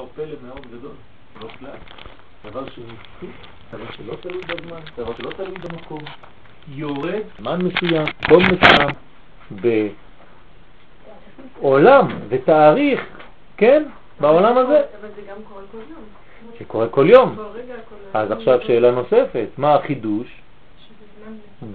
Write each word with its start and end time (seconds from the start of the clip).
דבר 0.00 0.08
פלא 0.14 0.34
מאוד 0.46 0.66
גדול, 0.66 0.92
לא 1.40 1.48
כלל. 1.58 1.70
דבר 2.50 2.64
שנפסי, 2.70 3.26
דבר 3.72 3.92
שלא 3.96 4.14
תלוי 4.14 4.42
בזמן, 4.42 4.80
דבר 4.96 5.14
שלא 5.16 5.30
תלוי 5.30 5.54
במקום. 5.58 5.98
יורד 6.68 7.22
זמן 7.38 7.62
מסוים, 7.62 8.04
קום 8.28 8.42
מסוים, 8.42 8.88
בעולם 11.60 12.08
ותאריך, 12.28 13.00
כן? 13.56 13.82
בעולם 14.20 14.58
הזה. 14.58 14.82
אבל 15.00 15.08
זה 15.16 15.22
גם 15.30 15.36
קורה 15.48 15.62
כל 15.72 15.78
יום. 15.90 16.04
שקורה 16.58 16.88
כל 16.88 17.06
יום. 17.10 17.36
אז 18.14 18.30
עכשיו 18.30 18.58
שאלה 18.62 18.90
נוספת, 18.90 19.48
מה 19.58 19.74
החידוש. 19.74 20.40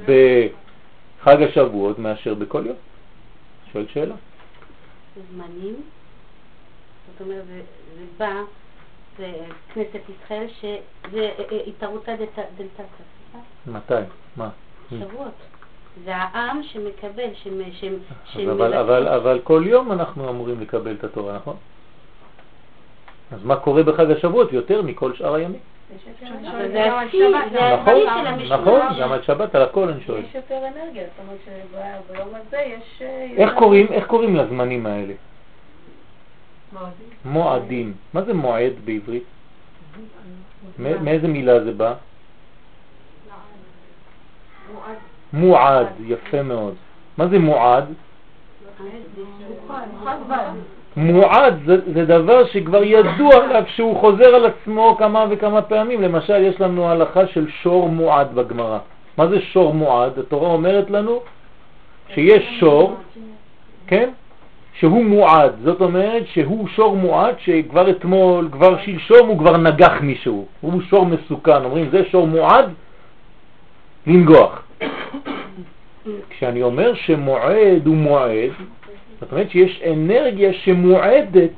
בחג 0.06 1.42
השבועות 1.42 2.00
מאשר 2.00 2.34
בכל 2.34 2.64
יום? 2.66 2.76
שואל 3.74 3.86
שאלה. 3.94 4.16
זמנים, 5.34 5.76
זאת 7.12 7.22
אומרת, 7.22 7.44
זה, 7.96 8.06
בא, 8.18 8.32
זה 9.18 9.32
כנסת 9.74 10.00
ישראל, 10.10 10.46
שזה 10.60 11.30
אה, 11.52 11.60
התערותא 11.68 12.16
דלתתא, 12.58 12.84
מתי? 13.68 13.94
מה? 14.38 14.50
שבועות. 14.90 15.32
זה 16.06 16.16
העם 16.16 16.64
שמקבל, 16.64 17.30
שמ- 17.44 17.72
שמ- 17.82 17.96
אז 18.36 18.50
אבל, 18.52 18.74
אבל, 18.74 19.08
אבל 19.08 19.40
כל 19.44 19.64
יום 19.66 19.92
אנחנו 19.92 20.30
אמורים 20.30 20.62
לקבל 20.62 20.94
את 21.00 21.04
התורה, 21.04 21.36
נכון? 21.36 21.56
אז 23.32 23.44
מה 23.44 23.56
קורה 23.56 23.84
בחג 23.84 24.12
השבועות 24.12 24.54
יותר 24.54 24.82
מכל 24.82 25.14
שאר 25.14 25.34
הימים? 25.34 25.60
נכון, 26.22 28.08
המשנה. 28.08 28.58
נכון, 28.58 28.82
גם 29.00 29.12
על 29.12 29.22
שבת, 29.22 29.56
על 29.56 29.62
הכל 29.62 29.90
אני 29.90 30.04
שואל. 30.04 30.20
יש 30.30 30.36
יותר 30.36 30.58
אנרגיה, 30.58 31.04
זאת 31.04 31.26
אומרת 31.26 31.40
שביום 31.46 32.30
הזה 32.36 32.58
יש... 32.58 33.02
אה, 33.02 33.28
איך 33.38 33.50
יותר- 33.50 33.60
קוראים, 33.60 33.88
איך 33.92 34.08
קוראים 34.08 34.36
לזמנים 34.36 34.86
האלה? 34.86 35.14
מועדים. 37.26 37.94
מה 38.14 38.22
זה 38.22 38.34
מועד 38.34 38.74
בעברית? 38.86 39.24
מאיזה 40.80 41.28
מילה 41.28 41.64
זה 41.64 41.72
בא? 41.72 41.94
מועד. 45.34 45.88
יפה 46.06 46.42
מאוד. 46.42 46.74
מה 47.18 47.28
זה 47.28 47.40
מועד? 47.40 47.86
מועד 50.98 51.54
זה, 51.66 51.94
זה 51.94 52.06
דבר 52.06 52.46
שכבר 52.46 52.84
ידוע 52.84 53.36
עליו 53.44 53.64
שהוא 53.68 54.00
חוזר 54.00 54.36
על 54.36 54.46
עצמו 54.46 54.96
כמה 55.00 55.26
וכמה 55.30 55.62
פעמים. 55.62 56.02
למשל, 56.02 56.44
יש 56.44 56.62
לנו 56.62 56.90
הלכה 56.90 57.28
של 57.28 57.50
שור 57.50 57.90
מועד 57.90 58.36
בגמרא. 58.36 58.80
מה 59.18 59.28
זה 59.28 59.42
שור 59.42 59.74
מועד? 59.74 60.20
התורה 60.20 60.50
אומרת 60.50 60.90
לנו 60.90 61.20
שיש 62.14 62.60
שור, 62.60 62.96
כן? 63.88 64.10
שהוא 64.80 65.06
מועד. 65.06 65.52
זאת 65.64 65.82
אומרת 65.82 66.24
שהוא 66.28 66.68
שור 66.68 66.98
מועד 66.98 67.36
שכבר 67.40 67.90
אתמול, 67.90 68.50
כבר 68.52 68.78
שלשום 68.78 69.28
הוא 69.28 69.40
כבר 69.40 69.58
נגח 69.58 70.02
מישהו. 70.02 70.46
הוא 70.62 70.82
שור 70.90 71.06
מסוכן. 71.06 71.64
אומרים 71.64 71.90
זה 71.92 72.06
שור 72.06 72.28
מועד 72.28 72.66
לנגוח. 74.08 74.62
כשאני 76.30 76.62
אומר 76.62 76.94
שמועד 76.94 77.88
הוא 77.88 77.96
מועד, 77.96 78.52
זאת 79.22 79.32
אומרת 79.32 79.50
שיש 79.50 79.82
אנרגיה 79.94 80.54
שמועדת, 80.54 81.50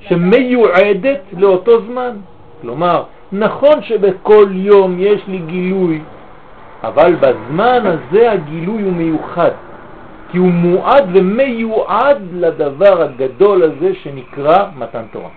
שמיועדת 0.00 1.20
לאותו 1.32 1.80
זמן. 1.80 2.16
כלומר, 2.60 3.02
נכון 3.32 3.82
שבכל 3.82 4.46
יום 4.52 4.96
יש 4.98 5.20
לי 5.28 5.38
גילוי, 5.38 6.00
אבל 6.82 7.14
בזמן 7.14 7.80
הזה 7.84 8.32
הגילוי 8.32 8.82
הוא 8.82 8.92
מיוחד, 8.92 9.50
כי 10.34 10.38
הוא 10.38 10.50
מועד 10.50 11.04
ומיועד 11.14 12.22
לדבר 12.32 13.02
הגדול 13.02 13.62
הזה 13.62 13.94
שנקרא 14.02 14.70
מתן 14.76 15.04
תורה. 15.12 15.30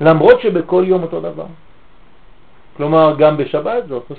למרות 0.00 0.40
שבכל 0.40 0.84
יום 0.86 1.02
אותו 1.02 1.20
דבר. 1.20 1.46
כלומר, 2.76 3.14
גם 3.18 3.36
בשבת 3.36 3.88
זה 3.88 3.94
אותו 3.94 4.14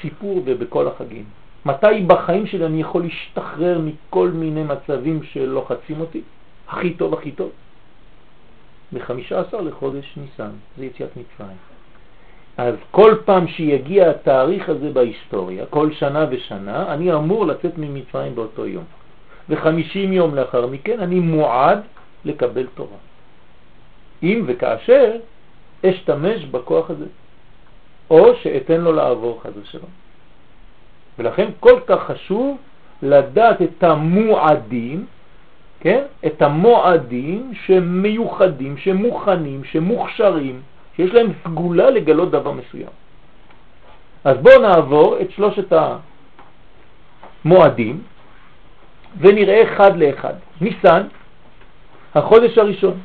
סיפור 0.00 0.42
ובכל 0.44 0.88
החגים. 0.88 1.24
מתי 1.66 2.06
בחיים 2.06 2.46
שלי 2.46 2.66
אני 2.66 2.80
יכול 2.80 3.02
להשתחרר 3.02 3.80
מכל 3.82 4.28
מיני 4.28 4.62
מצבים 4.62 5.22
שלוחצים 5.22 6.00
אותי? 6.00 6.22
הכי 6.68 6.94
טוב, 6.94 7.14
הכי 7.14 7.30
טוב. 7.32 7.50
ב-15 8.92 9.62
לחודש 9.62 10.14
ניסן, 10.16 10.50
זה 10.78 10.84
יציאת 10.84 11.10
מצרים. 11.16 11.73
אז 12.58 12.74
כל 12.90 13.14
פעם 13.24 13.48
שיגיע 13.48 14.10
התאריך 14.10 14.68
הזה 14.68 14.90
בהיסטוריה, 14.90 15.66
כל 15.66 15.92
שנה 15.92 16.26
ושנה, 16.30 16.94
אני 16.94 17.12
אמור 17.12 17.46
לצאת 17.46 17.78
ממצרים 17.78 18.34
באותו 18.34 18.66
יום. 18.66 18.84
ו-50 19.48 19.98
יום 19.98 20.34
לאחר 20.34 20.66
מכן 20.66 21.00
אני 21.00 21.20
מועד 21.20 21.78
לקבל 22.24 22.66
תורה. 22.74 22.98
אם 24.22 24.44
וכאשר 24.46 25.16
אשתמש 25.86 26.44
בכוח 26.44 26.90
הזה, 26.90 27.06
או 28.10 28.34
שאתן 28.42 28.80
לו 28.80 28.92
לעבור 28.92 29.40
חד 29.42 29.50
ושלום. 29.62 29.90
ולכן 31.18 31.50
כל 31.60 31.80
כך 31.86 32.02
חשוב 32.02 32.56
לדעת 33.02 33.62
את 33.62 33.82
המועדים, 33.82 35.06
כן? 35.80 36.02
את 36.26 36.42
המועדים 36.42 37.52
שמיוחדים, 37.66 38.76
שמוכנים, 38.76 39.64
שמוכשרים, 39.64 40.62
שיש 40.96 41.14
להם 41.14 41.32
סגולה 41.44 41.90
לגלות 41.90 42.30
דבר 42.30 42.52
מסוים. 42.52 42.92
אז 44.24 44.36
בואו 44.36 44.60
נעבור 44.62 45.16
את 45.20 45.30
שלושת 45.30 45.72
המועדים 47.44 48.02
ונראה 49.18 49.62
אחד 49.62 49.96
לאחד. 49.96 50.34
ניסן, 50.60 51.02
החודש 52.14 52.58
הראשון, 52.58 52.98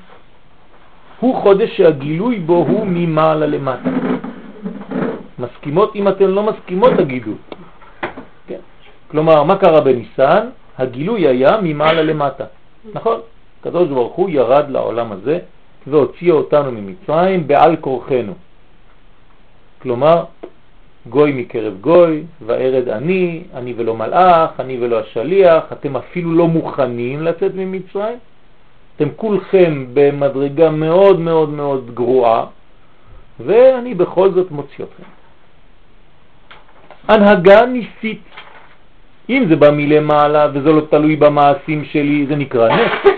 הוא 1.19 1.41
חודש 1.41 1.77
שהגילוי 1.77 2.39
בו 2.39 2.53
הוא 2.53 2.87
ממעלה 2.87 3.45
למטה. 3.45 3.89
מסכימות? 5.39 5.95
אם 5.95 6.07
אתן 6.07 6.29
לא 6.29 6.43
מסכימות 6.43 6.91
תגידו. 6.97 7.31
כן. 8.47 8.59
כלומר, 9.11 9.43
מה 9.43 9.57
קרה 9.57 9.81
בניסן? 9.81 10.49
הגילוי 10.77 11.27
היה 11.27 11.61
ממעלה 11.61 12.01
למטה. 12.03 12.45
נכון? 12.93 13.19
הקדוש 13.59 13.87
ברוך 13.89 14.13
הוא 14.13 14.29
ירד 14.29 14.69
לעולם 14.69 15.11
הזה 15.11 15.39
והוציא 15.87 16.31
אותנו 16.31 16.71
ממצרים 16.71 17.47
בעל 17.47 17.75
כורחנו. 17.75 18.33
כלומר, 19.81 20.23
גוי 21.09 21.31
מקרב 21.31 21.73
גוי, 21.81 22.23
וארד 22.45 22.89
אני, 22.89 23.43
אני 23.53 23.73
ולא 23.77 23.95
מלאך, 23.95 24.51
אני 24.59 24.77
ולא 24.81 24.99
השליח, 24.99 25.63
אתם 25.71 25.95
אפילו 25.95 26.33
לא 26.33 26.47
מוכנים 26.47 27.21
לצאת 27.21 27.51
ממצרים, 27.55 28.17
אתם 28.95 29.07
כולכם 29.15 29.85
במדרגה 29.93 30.69
מאוד 30.69 31.19
מאוד 31.19 31.49
מאוד 31.49 31.95
גרועה, 31.95 32.45
ואני 33.39 33.93
בכל 33.95 34.31
זאת 34.31 34.51
מוציא 34.51 34.83
אתכם. 34.83 35.03
הנהגה 37.07 37.65
ניסית. 37.65 38.21
אם 39.29 39.45
זה 39.49 39.55
בא 39.55 39.71
מלמעלה 39.71 40.47
וזה 40.53 40.71
לא 40.71 40.81
תלוי 40.89 41.15
במעשים 41.15 41.85
שלי, 41.85 42.25
זה 42.27 42.35
נקרא 42.35 42.69
נס. 42.75 43.13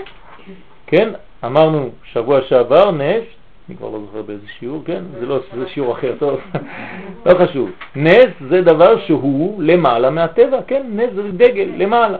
כן? 0.87 1.09
אמרנו 1.45 1.89
שבוע 2.03 2.41
שעבר 2.41 2.91
נס, 2.91 3.23
אני 3.69 3.77
כבר 3.77 3.89
לא 3.89 3.99
זוכר 3.99 4.21
באיזה 4.21 4.47
שיעור, 4.59 4.83
כן? 4.85 5.03
זה 5.19 5.25
לא, 5.25 5.39
זה 5.57 5.69
שיעור 5.69 5.93
אחר, 5.93 6.13
טוב, 6.19 6.39
לא 7.25 7.33
חשוב. 7.33 7.69
נס 7.95 8.27
זה 8.49 8.61
דבר 8.61 8.99
שהוא 9.05 9.63
למעלה 9.63 10.09
מהטבע, 10.09 10.59
כן? 10.67 10.83
נס 10.89 11.09
זה 11.15 11.31
דגל, 11.31 11.69
למעלה. 11.77 12.17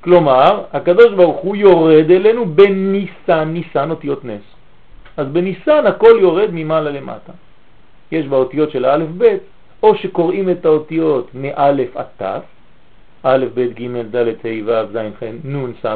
כלומר, 0.00 0.64
הקדוש 0.72 1.12
ברוך 1.14 1.40
הוא 1.40 1.56
יורד 1.56 2.10
אלינו 2.10 2.46
בניסן, 2.46 3.48
ניסן 3.48 3.90
אותיות 3.90 4.24
נס. 4.24 4.42
אז 5.16 5.26
בניסן 5.26 5.86
הכל 5.86 6.18
יורד 6.20 6.50
ממעלה 6.52 6.90
למטה. 6.90 7.32
יש 8.12 8.26
באותיות 8.26 8.70
של 8.70 8.84
האלף 8.84 9.08
בית, 9.08 9.42
או 9.82 9.94
שקוראים 9.94 10.50
את 10.50 10.64
האותיות 10.64 11.30
מאלף 11.34 11.96
עד 11.96 12.06
תף, 12.16 12.42
א', 13.22 13.44
ב', 13.54 13.60
ג', 13.60 14.16
ד', 14.16 14.16
ה', 14.16 14.62
ו', 14.66 14.92
ז', 14.92 14.98
ח', 15.18 15.22
נ', 15.44 15.72
ס', 15.82 15.86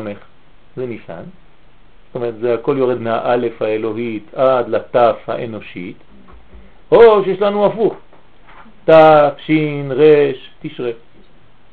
זה 0.77 0.87
ניסן. 0.87 1.23
זאת 2.11 2.15
אומרת, 2.15 2.35
זה 2.41 2.55
הכל 2.55 2.75
יורד 2.79 3.01
מהאלף 3.01 3.63
האלוהית 3.63 4.35
עד 4.35 4.69
לתף 4.69 5.17
האנושית, 5.27 5.97
או 6.93 7.25
שיש 7.25 7.41
לנו 7.41 7.67
הפוך, 7.67 7.95
ת', 8.85 8.93
ש', 9.47 9.51
ר', 9.91 10.31
תשרה. 10.63 10.91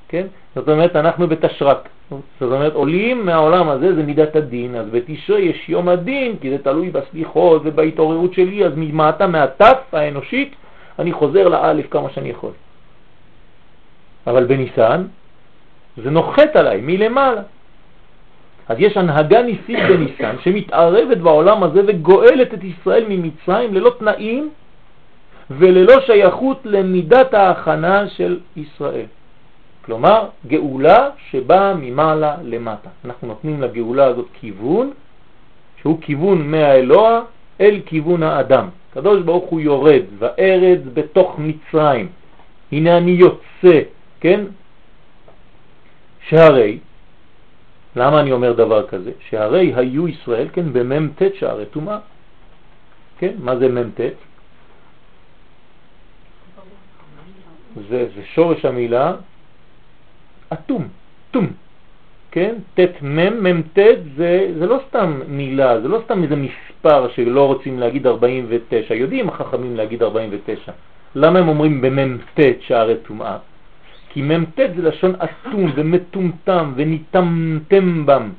כן? 0.07 0.27
זאת 0.55 0.69
אומרת, 0.69 0.95
אנחנו 0.95 1.27
בתשרק. 1.27 1.89
זאת 2.39 2.51
אומרת, 2.51 2.73
עולים 2.73 3.25
מהעולם 3.25 3.69
הזה, 3.69 3.95
זה 3.95 4.03
מידת 4.03 4.35
הדין, 4.35 4.75
אז 4.75 4.85
בתשרה 4.91 5.39
יש 5.39 5.69
יום 5.69 5.89
הדין, 5.89 6.35
כי 6.41 6.49
זה 6.49 6.57
תלוי 6.57 6.89
בסליחות 6.89 7.61
ובהתעוררות 7.65 8.33
שלי, 8.33 8.65
אז 8.65 8.71
ממעטה 8.75 9.27
מהתף 9.27 9.77
האנושית, 9.93 10.55
אני 10.99 11.13
חוזר 11.13 11.47
לאלף 11.47 11.89
כמה 11.89 12.09
שאני 12.09 12.29
יכול. 12.29 12.51
אבל 14.27 14.45
בניסן, 14.45 15.03
זה 15.97 16.09
נוחת 16.09 16.55
עליי 16.55 16.81
מלמעלה. 16.81 17.41
אז 18.69 18.77
יש 18.79 18.97
הנהגה 18.97 19.41
ניסית 19.41 19.79
בניסן 19.89 20.35
שמתערבת 20.43 21.17
בעולם 21.17 21.63
הזה 21.63 21.81
וגואלת 21.87 22.53
את 22.53 22.63
ישראל 22.63 23.05
ממצרים 23.09 23.73
ללא 23.73 23.91
תנאים 23.99 24.49
וללא 25.51 26.01
שייכות 26.05 26.59
למידת 26.65 27.33
ההכנה 27.33 28.07
של 28.07 28.39
ישראל. 28.55 29.05
כלומר, 29.85 30.27
גאולה 30.47 31.09
שבאה 31.29 31.73
ממעלה 31.73 32.35
למטה. 32.43 32.89
אנחנו 33.05 33.27
נותנים 33.27 33.61
לגאולה 33.61 34.05
הזאת 34.05 34.27
כיוון 34.33 34.91
שהוא 35.81 35.97
כיוון 36.01 36.51
מהאלוה 36.51 37.21
אל 37.61 37.79
כיוון 37.85 38.23
האדם. 38.23 38.69
הקדוש 38.91 39.21
ברוך 39.21 39.49
הוא 39.49 39.59
יורד, 39.59 40.03
וארץ 40.19 40.79
בתוך 40.93 41.39
מצרים. 41.39 42.07
הנה 42.71 42.97
אני 42.97 43.11
יוצא, 43.11 43.79
כן? 44.19 44.41
שהרי, 46.29 46.77
למה 47.97 48.19
אני 48.19 48.31
אומר 48.31 48.53
דבר 48.53 48.87
כזה? 48.87 49.11
שהרי 49.29 49.73
היו 49.75 50.07
ישראל, 50.07 50.47
כן, 50.53 50.73
במ"ט 50.73 51.21
שערי 51.39 51.65
טומאה. 51.65 51.99
כן, 53.19 53.33
מה 53.39 53.55
זה 53.57 53.67
מ"ט? 53.67 53.99
זה, 57.89 58.07
זה 58.15 58.21
שורש 58.33 58.65
המילה 58.65 59.15
אטום, 60.53 60.87
טום, 61.31 61.47
כן? 62.31 62.55
ט' 62.73 63.01
מ' 63.01 63.43
מ' 63.43 63.61
ט' 63.61 63.79
זה, 64.17 64.53
זה 64.59 64.65
לא 64.65 64.79
סתם 64.87 65.21
מילה, 65.27 65.81
זה 65.81 65.87
לא 65.87 65.99
סתם 66.05 66.23
איזה 66.23 66.35
מספר 66.35 67.09
שלא 67.09 67.47
רוצים 67.47 67.79
להגיד 67.79 68.07
49, 68.07 68.93
יודעים 68.93 69.29
החכמים 69.29 69.75
להגיד 69.75 70.03
49. 70.03 70.71
למה 71.15 71.39
הם 71.39 71.47
אומרים 71.47 71.81
במ' 71.81 72.17
ט' 72.17 72.61
שערי 72.61 72.95
טומאה? 73.07 73.37
כי 74.17 74.23
מ' 74.23 74.45
ט' 74.45 74.59
זה 74.75 74.81
לשון 74.81 75.13
אטום 75.15 75.71
ומטומטם 75.75 76.73
וניטמתם 76.75 78.05
בם. 78.05 78.29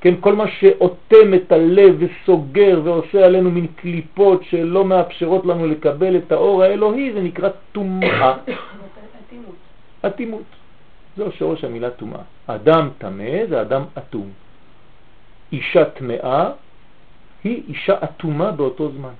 כן, 0.00 0.14
כל 0.20 0.34
מה 0.34 0.44
שאותם 0.48 1.34
את 1.34 1.52
הלב 1.52 1.96
וסוגר 1.98 2.80
ועושה 2.84 3.26
עלינו 3.26 3.50
מין 3.50 3.66
קליפות 3.66 4.44
שלא 4.44 4.84
מאפשרות 4.84 5.46
לנו 5.46 5.66
לקבל 5.66 6.16
את 6.16 6.32
האור 6.32 6.62
האלוהי, 6.62 7.12
זה 7.12 7.20
נקרא 7.22 7.48
טומאה. 7.72 8.36
אטימות. 10.06 10.46
זו 11.16 11.32
שורש 11.38 11.64
המילה 11.64 11.90
טומאה. 11.90 12.22
אדם 12.46 12.90
טמא 12.98 13.46
זה 13.48 13.60
אדם 13.60 13.82
אטום. 13.98 14.30
אישה 15.52 15.84
טמאה 15.84 16.50
היא 17.44 17.62
אישה 17.68 17.94
אטומה 18.04 18.50
באותו 18.50 18.90
זמן. 18.92 19.14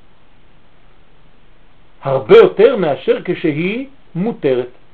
הרבה 2.03 2.37
יותר 2.37 2.77
מאשר 2.77 3.19
כשהיא 3.25 3.87
מותרת. 4.15 4.86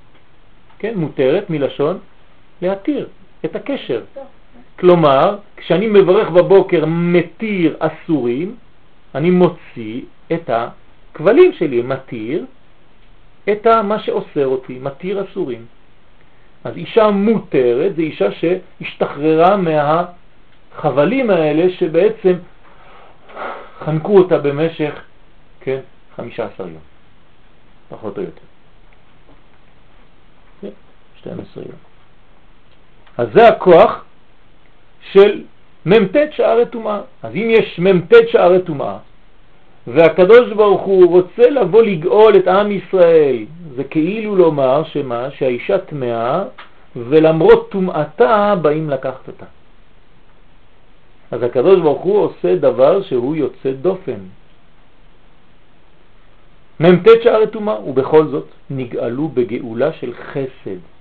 כן, 0.83 0.99
מותרת 0.99 1.51
מלשון 1.51 1.99
להתיר 2.63 3.09
את 3.45 3.57
הקשר. 3.57 4.03
כלומר, 4.79 5.37
כשאני 5.57 5.87
מברך 5.87 6.31
בבוקר 6.31 6.85
מתיר 6.87 7.77
אסורים, 7.79 8.57
אני 9.15 9.31
מוציא 9.31 10.03
את 10.33 10.51
הכבלים 10.51 11.53
שלי, 11.53 11.83
מתיר 11.83 12.47
את 13.51 13.67
מה 13.67 13.99
שאוסר 13.99 14.47
אותי, 14.47 14.79
מתיר 14.79 15.25
אסורים. 15.25 15.67
אז 16.65 16.77
אישה 16.77 17.11
מותרת 17.11 17.97
זה 17.97 18.03
אישה 18.03 18.29
שהשתחררה 18.33 19.57
מהחבלים 19.57 21.31
האלה 21.31 21.73
שבעצם 21.73 22.35
חנקו 23.85 24.19
אותה 24.19 24.39
במשך, 24.39 24.95
כן, 25.61 25.81
15 26.17 26.67
יום, 26.67 26.77
פחות 27.89 28.19
או 28.19 28.23
יותר. 28.23 28.52
12 31.23 31.63
יום. 31.63 31.79
אז 33.19 33.29
זה 33.35 33.49
הכוח 33.49 34.05
של 35.13 35.43
מ"ט 35.87 36.17
שערי 36.31 36.67
טומאה. 36.67 37.01
אז 37.23 37.35
אם 37.35 37.49
יש 37.51 37.79
מ"ט 37.79 38.15
שערי 38.29 38.63
טומאה, 38.63 38.99
והקדוש 39.87 40.53
ברוך 40.53 40.83
הוא 40.83 41.07
רוצה 41.07 41.51
לבוא 41.51 41.83
לגאול 41.83 42.37
את 42.37 42.49
עם 42.49 42.73
ישראל, 42.73 43.45
זה 43.77 43.85
כאילו 43.85 44.37
לומר 44.37 44.85
שמה? 44.85 45.31
שהאישה 45.31 45.79
טמאה 45.79 46.45
ולמרות 46.97 47.71
טומאתה 47.71 48.55
באים 48.63 48.91
לקחת 48.91 49.29
אותה. 49.29 49.47
אז 51.31 51.43
הקדוש 51.43 51.81
ברוך 51.81 52.03
הוא 52.03 52.19
עושה 52.19 52.57
דבר 52.57 53.03
שהוא 53.03 53.37
יוצא 53.37 53.71
דופן. 53.71 54.21
מ"ט 56.81 57.09
שערי 57.23 57.47
טומאה, 57.47 57.81
ובכל 57.81 58.27
זאת 58.27 58.47
נגאלו 58.71 59.29
בגאולה 59.29 59.93
של 59.93 60.13
חסד. 60.15 60.92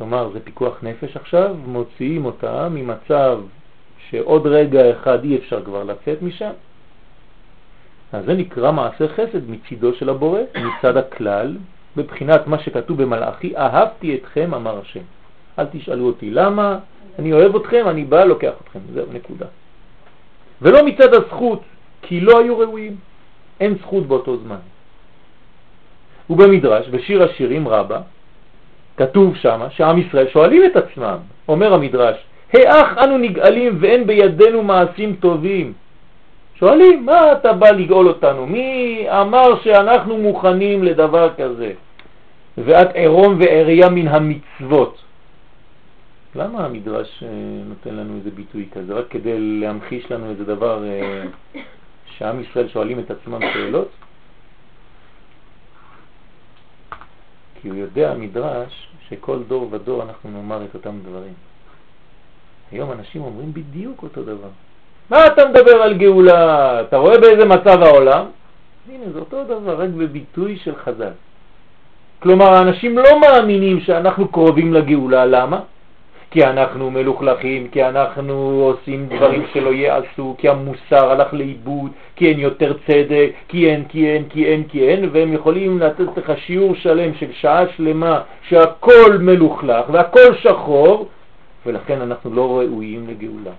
כלומר, 0.00 0.30
זה 0.32 0.40
פיקוח 0.40 0.78
נפש 0.82 1.16
עכשיו, 1.16 1.56
מוציאים 1.66 2.24
אותה 2.24 2.68
ממצב 2.68 3.38
שעוד 4.08 4.46
רגע 4.46 4.90
אחד 4.90 5.24
אי 5.24 5.36
אפשר 5.36 5.64
כבר 5.64 5.84
לצאת 5.84 6.22
משם. 6.22 6.50
אז 8.12 8.24
זה 8.24 8.34
נקרא 8.34 8.72
מעשה 8.72 9.08
חסד 9.08 9.50
מצידו 9.50 9.94
של 9.94 10.08
הבורא, 10.08 10.40
מצד 10.56 10.96
הכלל, 10.96 11.56
בבחינת 11.96 12.46
מה 12.46 12.58
שכתוב 12.58 13.02
במלאכי, 13.02 13.56
אהבתי 13.56 14.14
אתכם, 14.14 14.54
אמר 14.54 14.78
השם. 14.78 15.04
אל 15.58 15.66
תשאלו 15.72 16.06
אותי 16.06 16.30
למה, 16.30 16.78
אני 17.18 17.32
אוהב 17.32 17.56
אתכם, 17.56 17.84
אני 17.88 18.04
בא, 18.04 18.24
לוקח 18.24 18.52
אתכם, 18.64 18.80
זהו, 18.94 19.06
נקודה. 19.12 19.46
ולא 20.62 20.86
מצד 20.86 21.14
הזכות, 21.14 21.62
כי 22.02 22.20
לא 22.20 22.38
היו 22.40 22.58
ראויים, 22.58 22.96
אין 23.60 23.74
זכות 23.78 24.06
באותו 24.06 24.36
זמן. 24.36 24.64
ובמדרש, 26.30 26.88
בשיר 26.88 27.22
השירים 27.22 27.68
רבה, 27.68 28.00
כתוב 29.00 29.36
שם 29.36 29.60
שעם 29.70 29.98
ישראל 29.98 30.28
שואלים 30.28 30.62
את 30.64 30.76
עצמם, 30.76 31.16
אומר 31.48 31.74
המדרש, 31.74 32.16
היאך 32.52 32.98
אנו 33.04 33.18
נגאלים 33.18 33.78
ואין 33.80 34.06
בידינו 34.06 34.62
מעשים 34.62 35.16
טובים? 35.20 35.72
שואלים, 36.54 37.06
מה 37.06 37.32
אתה 37.32 37.52
בא 37.52 37.70
לגאול 37.70 38.08
אותנו? 38.08 38.46
מי 38.46 39.06
אמר 39.08 39.60
שאנחנו 39.64 40.18
מוכנים 40.18 40.84
לדבר 40.84 41.30
כזה? 41.34 41.72
ואת 42.58 42.94
עירום 42.94 43.40
ועריה 43.40 43.88
מן 43.88 44.08
המצוות. 44.08 45.02
למה 46.34 46.64
המדרש 46.64 47.22
אה, 47.22 47.28
נותן 47.68 47.94
לנו 47.94 48.16
איזה 48.16 48.30
ביטוי 48.30 48.68
כזה? 48.72 48.94
רק 48.94 49.04
כדי 49.10 49.38
להמחיש 49.38 50.12
לנו 50.12 50.30
איזה 50.30 50.44
דבר 50.44 50.84
אה, 50.84 51.24
שעם 52.18 52.40
ישראל 52.40 52.68
שואלים 52.68 52.98
את 52.98 53.10
עצמם 53.10 53.40
שאלות? 53.52 53.88
כי 57.62 57.68
הוא 57.68 57.76
יודע 57.76 58.10
המדרש 58.10 58.88
שכל 59.08 59.38
דור 59.48 59.68
ודור 59.70 60.02
אנחנו 60.02 60.30
נאמר 60.30 60.64
את 60.64 60.74
אותם 60.74 60.98
דברים. 61.08 61.32
היום 62.72 62.92
אנשים 62.92 63.22
אומרים 63.22 63.52
בדיוק 63.54 64.02
אותו 64.02 64.22
דבר. 64.22 64.48
מה 65.10 65.26
אתה 65.26 65.48
מדבר 65.48 65.82
על 65.82 65.94
גאולה? 65.94 66.80
אתה 66.80 66.96
רואה 66.96 67.18
באיזה 67.18 67.44
מצב 67.44 67.82
העולם? 67.82 68.26
הנה, 68.88 69.04
זה 69.12 69.18
אותו 69.18 69.44
דבר, 69.44 69.82
רק 69.82 69.88
בביטוי 69.88 70.56
של 70.56 70.76
חז"ל. 70.76 71.12
כלומר, 72.22 72.52
האנשים 72.52 72.98
לא 72.98 73.20
מאמינים 73.20 73.80
שאנחנו 73.80 74.28
קרובים 74.28 74.74
לגאולה, 74.74 75.26
למה? 75.26 75.60
כי 76.30 76.44
אנחנו 76.44 76.90
מלוכלכים, 76.90 77.68
כי 77.68 77.84
אנחנו 77.84 78.34
עושים 78.64 79.06
דברים 79.06 79.46
שלא 79.52 79.70
יעשו, 79.70 80.34
כי 80.38 80.48
המוסר 80.48 81.10
הלך 81.10 81.34
לאיבוד, 81.34 81.90
כי 82.16 82.28
אין 82.28 82.38
יותר 82.38 82.76
צדק, 82.86 83.30
כי 83.48 83.70
אין, 83.70 83.84
כי 83.88 84.08
אין, 84.08 84.28
כי 84.28 84.46
אין, 84.46 84.64
כי 84.68 84.88
אין, 84.88 85.08
והם 85.12 85.32
יכולים 85.32 85.78
לתת 85.78 86.16
לך 86.16 86.32
שיעור 86.38 86.74
שלם 86.74 87.14
של 87.14 87.32
שעה 87.32 87.64
שלמה 87.76 88.22
שהכל 88.48 89.18
מלוכלך 89.20 89.86
והכל 89.92 90.34
שחור, 90.42 91.08
ולכן 91.66 92.00
אנחנו 92.00 92.34
לא 92.34 92.60
ראויים 92.60 93.08
לגאולה. 93.08 93.52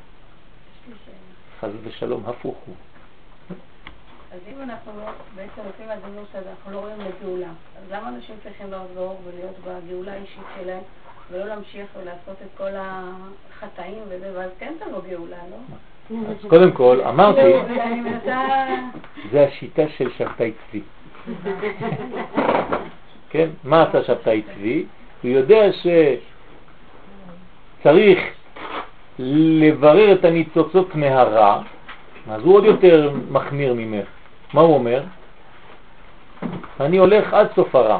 חז 1.62 1.70
ושלום, 1.84 2.24
הפוך 2.28 2.56
הוא. 2.66 2.76
אז 4.34 4.40
אם 4.48 4.62
אנחנו 4.62 4.92
לא, 4.98 5.12
בעצם 5.36 5.70
לפי 5.70 5.84
מהדיבור 5.88 6.24
שאנחנו 6.32 6.72
לא 6.72 6.80
רואים 6.80 6.98
לגאולה, 7.00 7.48
אז 7.48 7.92
למה 7.92 8.10
אנשים 8.10 8.36
צריכים 8.44 8.72
לעזור 8.72 9.22
ולהיות 9.26 9.56
בגאולה 9.60 10.14
האישית 10.14 10.44
שלהם? 10.62 10.82
ולא 11.32 11.46
להמשיך 11.46 11.86
ולעשות 12.02 12.36
את 12.42 12.58
כל 12.58 12.70
החטאים 12.76 14.04
וזה, 14.10 14.32
ואז 14.36 14.50
כן 14.60 14.74
תבוא 14.80 15.02
גאולה, 15.10 15.38
לא? 15.52 15.58
אז 16.30 16.46
קודם 16.50 16.72
כל, 16.72 17.02
אמרתי, 17.10 17.42
זה 19.32 19.48
השיטה 19.48 19.82
של 19.98 20.10
שבתאי 20.18 20.52
צבי. 20.72 20.82
כן, 23.30 23.50
מה 23.64 23.84
עשה 23.84 24.04
שבתאי 24.04 24.42
צבי? 24.42 24.86
הוא 25.24 25.32
יודע 25.32 25.66
שצריך 27.82 28.20
לברר 29.20 30.14
את 30.14 30.26
הניצוצות 30.26 30.96
מהרע, 30.96 31.62
אז 32.30 32.42
הוא 32.42 32.56
עוד 32.56 32.66
יותר 32.66 33.14
מחמיר 33.32 33.74
ממך. 33.78 34.08
מה 34.54 34.62
הוא 34.62 34.74
אומר? 34.74 35.04
אני 36.80 36.98
הולך 36.98 37.34
עד 37.34 37.48
סוף 37.56 37.76
הרע. 37.76 38.00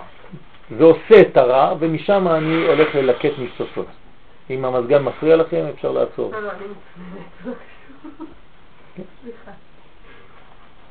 ועושה 0.78 1.22
את 1.22 1.38
הרע, 1.38 1.76
ומשם 1.80 2.28
אני 2.28 2.68
הולך 2.68 2.96
ללקט 2.96 3.32
ניצוצות. 3.38 3.88
אם 4.50 4.66
המזגן 4.66 5.04
מפריע 5.04 5.36
לכם, 5.36 5.66
אפשר 5.76 5.92
לעצור. 5.92 6.32
לא, 6.32 7.54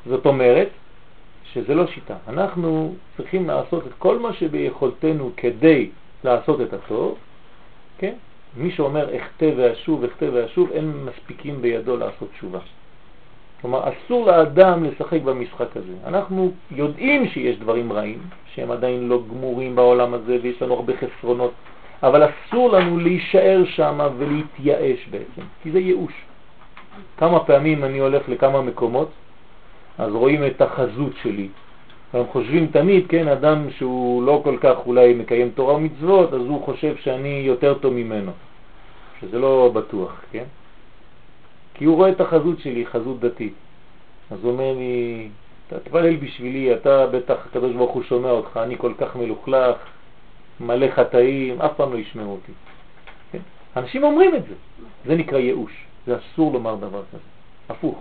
זאת 0.06 0.26
אומרת 0.26 0.68
שזה 1.52 1.74
לא 1.74 1.86
שיטה. 1.86 2.14
אנחנו 2.28 2.94
צריכים 3.16 3.46
לעשות 3.48 3.86
את 3.86 3.92
כל 3.98 4.18
מה 4.18 4.32
שביכולתנו 4.32 5.30
כדי 5.36 5.90
לעשות 6.24 6.60
את 6.60 6.72
הטוב, 6.72 7.18
כן? 7.98 8.14
מי 8.56 8.70
שאומר 8.70 9.16
אכתה 9.16 9.46
ואשוב, 9.56 10.04
אכתה 10.04 10.26
ואשוב, 10.32 10.70
אין 10.72 10.92
מספיקים 11.04 11.62
בידו 11.62 11.96
לעשות 11.96 12.28
תשובה. 12.32 12.58
כלומר, 13.60 13.88
אסור 13.88 14.26
לאדם 14.26 14.84
לשחק 14.84 15.22
במשחק 15.22 15.76
הזה. 15.76 15.92
אנחנו 16.06 16.52
יודעים 16.70 17.28
שיש 17.28 17.58
דברים 17.58 17.92
רעים, 17.92 18.18
שהם 18.54 18.70
עדיין 18.70 19.08
לא 19.08 19.22
גמורים 19.30 19.76
בעולם 19.76 20.14
הזה 20.14 20.38
ויש 20.42 20.62
לנו 20.62 20.74
הרבה 20.74 20.92
חסרונות, 20.96 21.52
אבל 22.02 22.28
אסור 22.28 22.72
לנו 22.72 22.98
להישאר 22.98 23.62
שם 23.64 24.00
ולהתייאש 24.18 25.08
בעצם, 25.10 25.42
כי 25.62 25.70
זה 25.70 25.78
ייאוש. 25.78 26.12
כמה 27.16 27.40
פעמים 27.40 27.84
אני 27.84 27.98
הולך 27.98 28.28
לכמה 28.28 28.62
מקומות, 28.62 29.10
אז 29.98 30.12
רואים 30.12 30.46
את 30.46 30.62
החזות 30.62 31.12
שלי. 31.22 31.48
הם 32.12 32.24
חושבים 32.32 32.66
תמיד, 32.66 33.06
כן, 33.08 33.28
אדם 33.28 33.70
שהוא 33.70 34.22
לא 34.22 34.40
כל 34.44 34.56
כך 34.60 34.76
אולי 34.86 35.14
מקיים 35.14 35.50
תורה 35.54 35.74
ומצוות, 35.74 36.32
אז 36.32 36.40
הוא 36.40 36.64
חושב 36.64 36.96
שאני 36.96 37.42
יותר 37.46 37.74
טוב 37.74 37.92
ממנו, 37.92 38.32
שזה 39.20 39.38
לא 39.38 39.70
בטוח, 39.74 40.20
כן? 40.32 40.44
כי 41.80 41.84
הוא 41.84 41.96
רואה 41.96 42.10
את 42.10 42.20
החזות 42.20 42.60
שלי, 42.60 42.86
חזות 42.86 43.20
דתית. 43.20 43.52
אז 44.30 44.38
הוא 44.42 44.52
אומר 44.52 44.72
לי, 44.72 45.28
תתפלל 45.68 46.16
בשבילי, 46.16 46.74
אתה 46.74 47.06
בטח, 47.06 47.46
הקדוש 47.46 47.72
ברוך 47.72 47.92
הוא 47.92 48.02
שומע 48.02 48.30
אותך, 48.30 48.60
אני 48.62 48.78
כל 48.78 48.92
כך 48.98 49.16
מלוכלך, 49.16 49.76
מלא 50.60 50.86
חטאים, 50.94 51.60
אף 51.60 51.70
פעם 51.76 51.92
לא 51.92 51.98
ישמעו 51.98 52.32
אותי. 52.32 52.52
כן? 53.32 53.38
אנשים 53.76 54.02
אומרים 54.02 54.36
את 54.36 54.42
זה, 54.42 54.54
זה 55.06 55.14
נקרא 55.14 55.38
ייאוש, 55.38 55.72
זה 56.06 56.16
אסור 56.18 56.52
לומר 56.52 56.74
דבר 56.74 57.02
כזה, 57.08 57.28
הפוך. 57.68 58.00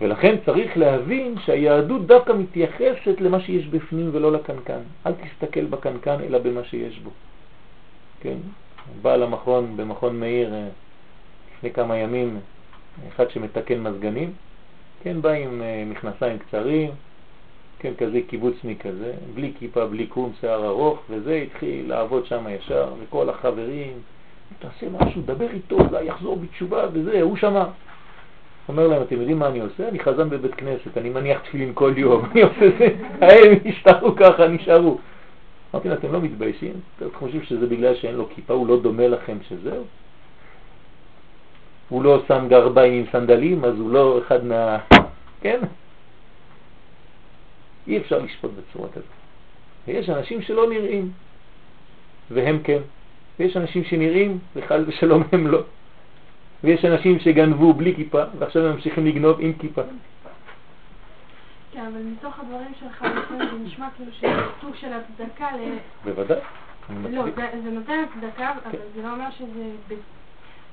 ולכן 0.00 0.36
צריך 0.46 0.76
להבין 0.76 1.34
שהיהדות 1.44 2.06
דווקא 2.06 2.32
מתייחסת 2.32 3.20
למה 3.20 3.40
שיש 3.40 3.66
בפנים 3.66 4.10
ולא 4.12 4.32
לקנקן. 4.32 4.80
אל 5.06 5.12
תסתכל 5.12 5.64
בקנקן 5.64 6.20
אלא 6.20 6.38
במה 6.38 6.64
שיש 6.64 6.98
בו. 6.98 7.10
כן? 8.20 8.36
בעל 9.02 9.22
המכון 9.22 9.76
במכון 9.76 10.20
מאיר 10.20 10.54
אה, 10.54 10.68
לפני 11.62 11.72
כמה 11.72 11.96
ימים, 11.96 12.40
אחד 13.08 13.30
שמתקן 13.30 13.82
מזגנים, 13.82 14.32
כן, 15.02 15.22
בא 15.22 15.30
עם 15.30 15.62
אה, 15.62 15.84
מכנסיים 15.86 16.38
קצרים, 16.38 16.90
כן, 17.78 17.92
כזה 17.98 18.20
קיבוצניק 18.26 18.86
כזה, 18.86 19.12
בלי 19.34 19.52
כיפה, 19.58 19.86
בלי 19.86 20.06
קום, 20.06 20.32
שיער 20.40 20.66
ארוך, 20.66 20.98
וזה 21.10 21.34
התחיל 21.34 21.88
לעבוד 21.88 22.26
שם 22.26 22.44
ישר, 22.50 22.92
וכל 23.02 23.28
החברים, 23.28 23.92
תעשה 24.58 24.86
משהו, 24.90 25.22
דבר 25.22 25.50
איתו, 25.50 25.76
אולי 25.76 26.04
יחזור 26.04 26.36
בתשובה, 26.36 26.86
וזה, 26.92 27.22
הוא 27.22 27.36
שמע. 27.36 27.64
אומר 28.68 28.86
להם, 28.86 29.02
אתם 29.02 29.16
יודעים 29.20 29.38
מה 29.38 29.48
אני 29.48 29.60
עושה? 29.60 29.88
אני 29.88 29.98
חזן 29.98 30.30
בבית 30.30 30.54
כנסת, 30.54 30.98
אני 30.98 31.10
מניח 31.10 31.40
תפילין 31.40 31.70
כל 31.74 31.92
יום, 31.96 32.24
אני 32.32 32.42
עושה 32.42 32.66
זה, 32.78 32.88
הם 33.20 33.52
ישתרו 33.64 34.16
ככה, 34.16 34.48
נשארו. 34.48 34.98
אמרתי 35.74 35.88
לה, 35.88 35.94
אתם 35.94 36.12
לא 36.12 36.20
מתביישים? 36.20 36.72
אתם 36.96 37.06
חושבים 37.18 37.42
שזה 37.42 37.66
בגלל 37.66 37.94
שאין 37.94 38.14
לו 38.14 38.28
כיפה, 38.34 38.54
הוא 38.54 38.66
לא 38.66 38.80
דומה 38.80 39.08
לכם 39.08 39.36
שזהו? 39.48 39.84
הוא 41.88 42.04
לא 42.04 42.22
שם 42.28 42.46
גרביים 42.48 42.94
עם 42.94 43.04
סנדלים, 43.12 43.64
אז 43.64 43.78
הוא 43.78 43.90
לא 43.90 44.20
אחד 44.26 44.44
מה... 44.44 44.78
כן? 45.40 45.60
אי 47.86 47.98
אפשר 47.98 48.18
לשפוט 48.18 48.50
בצורה 48.50 48.88
כזאת. 48.88 49.04
ויש 49.86 50.10
אנשים 50.10 50.42
שלא 50.42 50.70
נראים, 50.70 51.10
והם 52.30 52.58
כן. 52.64 52.78
ויש 53.38 53.56
אנשים 53.56 53.84
שנראים, 53.84 54.38
וחל 54.56 54.84
ושלום 54.86 55.22
הם 55.32 55.46
לא. 55.46 55.62
ויש 56.64 56.84
אנשים 56.84 57.18
שגנבו 57.18 57.72
בלי 57.72 57.94
כיפה, 57.94 58.22
ועכשיו 58.38 58.66
הם 58.66 58.72
ממשיכים 58.72 59.06
לגנוב 59.06 59.36
עם 59.40 59.52
כיפה. 59.52 59.82
כן, 61.72 61.80
אבל 61.80 62.02
מתוך 62.02 62.40
הדברים 62.40 62.72
שלך, 62.80 63.06
זה 63.38 63.58
נשמע 63.64 63.88
כאילו 63.96 64.12
שזה 64.12 64.28
סוג 64.60 64.74
של 64.74 64.92
הצדקה 64.92 65.48
ל... 65.56 65.60
בוודאי. 66.04 66.38
לא, 67.10 67.24
זה 67.64 67.70
נותן 67.70 68.04
הצדקה, 68.04 68.50
אבל 68.50 68.78
זה 68.94 69.02
לא 69.02 69.12
אומר 69.12 69.30
שזה 69.30 69.94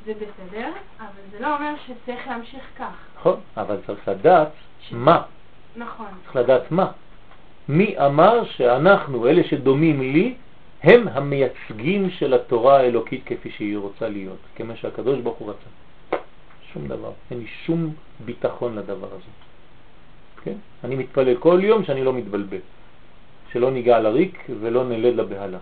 זה 0.06 0.14
בסדר, 0.14 0.72
אבל 1.00 1.22
זה 1.32 1.40
לא 1.40 1.56
אומר 1.56 1.74
שצריך 1.86 2.28
להמשיך 2.28 2.64
כך. 2.78 2.96
נכון, 3.20 3.40
אבל 3.58 3.78
צריך 3.88 4.08
לדעת 4.08 4.52
מה. 4.92 5.22
נכון. 5.76 6.08
צריך 6.24 6.36
לדעת 6.36 6.72
מה. 6.72 6.92
מי 7.70 7.98
אמר 7.98 8.46
שאנחנו, 8.46 9.28
אלה 9.28 9.44
שדומים 9.44 10.02
לי, 10.02 10.36
הם 10.84 11.08
המייצגים 11.08 12.10
של 12.10 12.34
התורה 12.34 12.78
האלוקית 12.78 13.22
כפי 13.26 13.52
שהיא 13.52 13.78
רוצה 13.78 14.10
להיות, 14.10 14.40
כמו 14.56 14.76
שהקדוש 14.76 15.20
ברוך 15.20 15.38
הוא 15.38 15.50
רצה. 15.50 15.70
שום 16.74 16.88
דבר. 16.88 17.12
אין 17.32 17.40
לי 17.40 17.48
שום 17.66 17.94
ביטחון 18.26 18.76
לדבר 18.76 19.08
הזה. 19.08 19.32
כן? 20.44 20.56
אני 20.84 20.96
מתפלל 20.96 21.36
כל 21.36 21.60
יום 21.64 21.84
שאני 21.84 22.04
לא 22.04 22.14
מתבלבל, 22.14 22.64
שלא 23.52 23.72
ניגע 23.72 24.00
לריק 24.00 24.46
ולא 24.62 24.84
נלד 24.84 25.16
לבהלה. 25.16 25.58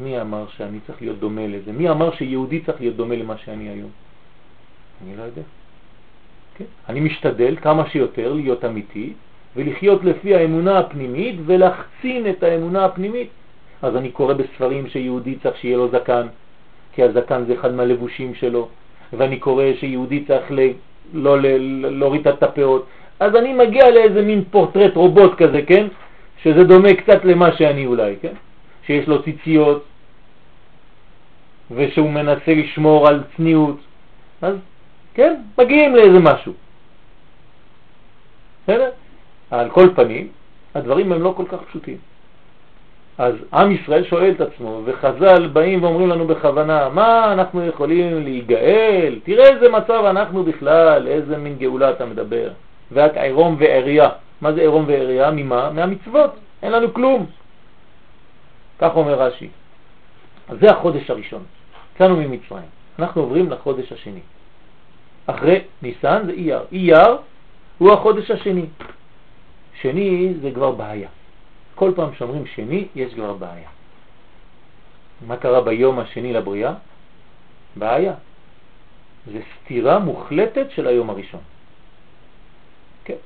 מי 0.00 0.20
אמר 0.20 0.44
שאני 0.56 0.78
צריך 0.86 1.02
להיות 1.02 1.18
דומה 1.18 1.46
לזה? 1.46 1.72
מי 1.72 1.90
אמר 1.90 2.14
שיהודי 2.14 2.60
צריך 2.60 2.80
להיות 2.80 2.96
דומה 2.96 3.16
למה 3.16 3.36
שאני 3.36 3.68
היום? 3.68 3.90
אני 5.04 5.16
לא 5.16 5.22
יודע. 5.22 5.42
כן? 6.54 6.64
אני 6.88 7.00
משתדל 7.00 7.56
כמה 7.62 7.88
שיותר 7.88 8.32
להיות 8.32 8.64
אמיתי 8.64 9.12
ולחיות 9.56 10.04
לפי 10.04 10.34
האמונה 10.34 10.78
הפנימית 10.78 11.36
ולחצין 11.46 12.30
את 12.30 12.42
האמונה 12.42 12.84
הפנימית. 12.84 13.28
אז 13.82 13.96
אני 13.96 14.10
קורא 14.10 14.34
בספרים 14.34 14.88
שיהודי 14.88 15.36
צריך 15.42 15.56
שיהיה 15.56 15.76
לו 15.76 15.88
זקן, 15.88 16.26
כי 16.92 17.02
הזקן 17.02 17.44
זה 17.44 17.54
אחד 17.54 17.74
מהלבושים 17.74 18.34
שלו, 18.34 18.68
ואני 19.12 19.38
קורא 19.38 19.64
שיהודי 19.80 20.24
צריך 20.24 20.50
ל... 20.50 20.60
לא 21.14 21.36
להוריד 21.90 22.28
את 22.28 22.42
הפאות. 22.42 22.86
אז 23.20 23.36
אני 23.36 23.52
מגיע 23.52 23.90
לאיזה 23.90 24.22
מין 24.22 24.44
פורטרט 24.50 24.96
רובוט 24.96 25.34
כזה, 25.34 25.62
כן? 25.62 25.86
שזה 26.42 26.64
דומה 26.64 26.94
קצת 26.94 27.24
למה 27.24 27.56
שאני 27.56 27.86
אולי, 27.86 28.14
כן? 28.22 28.32
שיש 28.86 29.08
לו 29.08 29.22
ציציות, 29.22 29.84
ושהוא 31.70 32.10
מנסה 32.10 32.54
לשמור 32.54 33.08
על 33.08 33.22
צניעות, 33.36 33.76
אז 34.42 34.56
כן, 35.14 35.40
מגיעים 35.58 35.94
לאיזה 35.94 36.18
משהו. 36.18 36.52
בסדר? 38.64 38.90
על 39.50 39.70
כל 39.70 39.88
פנים, 39.94 40.28
הדברים 40.74 41.12
הם 41.12 41.22
לא 41.22 41.34
כל 41.36 41.44
כך 41.48 41.58
פשוטים. 41.68 41.96
אז 43.18 43.34
עם 43.52 43.72
ישראל 43.72 44.04
שואל 44.04 44.30
את 44.30 44.40
עצמו, 44.40 44.80
וחז"ל 44.84 45.46
באים 45.46 45.82
ואומרים 45.82 46.08
לנו 46.08 46.26
בכוונה, 46.26 46.88
מה 46.88 47.32
אנחנו 47.32 47.66
יכולים 47.66 48.24
להיגאל? 48.24 49.18
תראה 49.24 49.48
איזה 49.48 49.68
מצב 49.68 50.04
אנחנו 50.04 50.44
בכלל, 50.44 51.08
איזה 51.08 51.38
מין 51.38 51.56
גאולה 51.58 51.90
אתה 51.90 52.06
מדבר. 52.06 52.48
ואת 52.92 53.16
עירום 53.16 53.56
ועירייה. 53.58 54.08
מה 54.40 54.52
זה 54.52 54.60
עירום 54.60 54.84
ועירייה? 54.86 55.30
ממה? 55.30 55.70
מהמצוות. 55.70 56.30
אין 56.62 56.72
לנו 56.72 56.94
כלום. 56.94 57.26
כך 58.78 58.96
אומר 58.96 59.22
רש"י. 59.22 59.48
אז 60.48 60.58
זה 60.60 60.70
החודש 60.70 61.10
הראשון. 61.10 61.44
יצאנו 61.94 62.16
ממצרים. 62.16 62.68
אנחנו 62.98 63.22
עוברים 63.22 63.50
לחודש 63.50 63.92
השני. 63.92 64.20
אחרי 65.26 65.60
ניסן 65.82 66.22
זה 66.26 66.32
אייר. 66.32 66.64
אייר 66.72 67.16
הוא 67.78 67.92
החודש 67.92 68.30
השני. 68.30 68.66
שני 69.80 70.34
זה 70.42 70.50
כבר 70.54 70.70
בעיה. 70.70 71.08
כל 71.74 71.92
פעם 71.96 72.14
שאומרים 72.14 72.46
שני, 72.46 72.88
יש 72.94 73.14
כבר 73.14 73.32
בעיה. 73.32 73.68
מה 75.26 75.36
קרה 75.36 75.60
ביום 75.60 75.98
השני 75.98 76.32
לבריאה? 76.32 76.74
בעיה. 77.76 78.14
זה 79.32 79.40
סתירה 79.64 79.98
מוחלטת 79.98 80.66
של 80.70 80.86
היום 80.86 81.10
הראשון. 81.10 81.40
כן. 83.04 83.20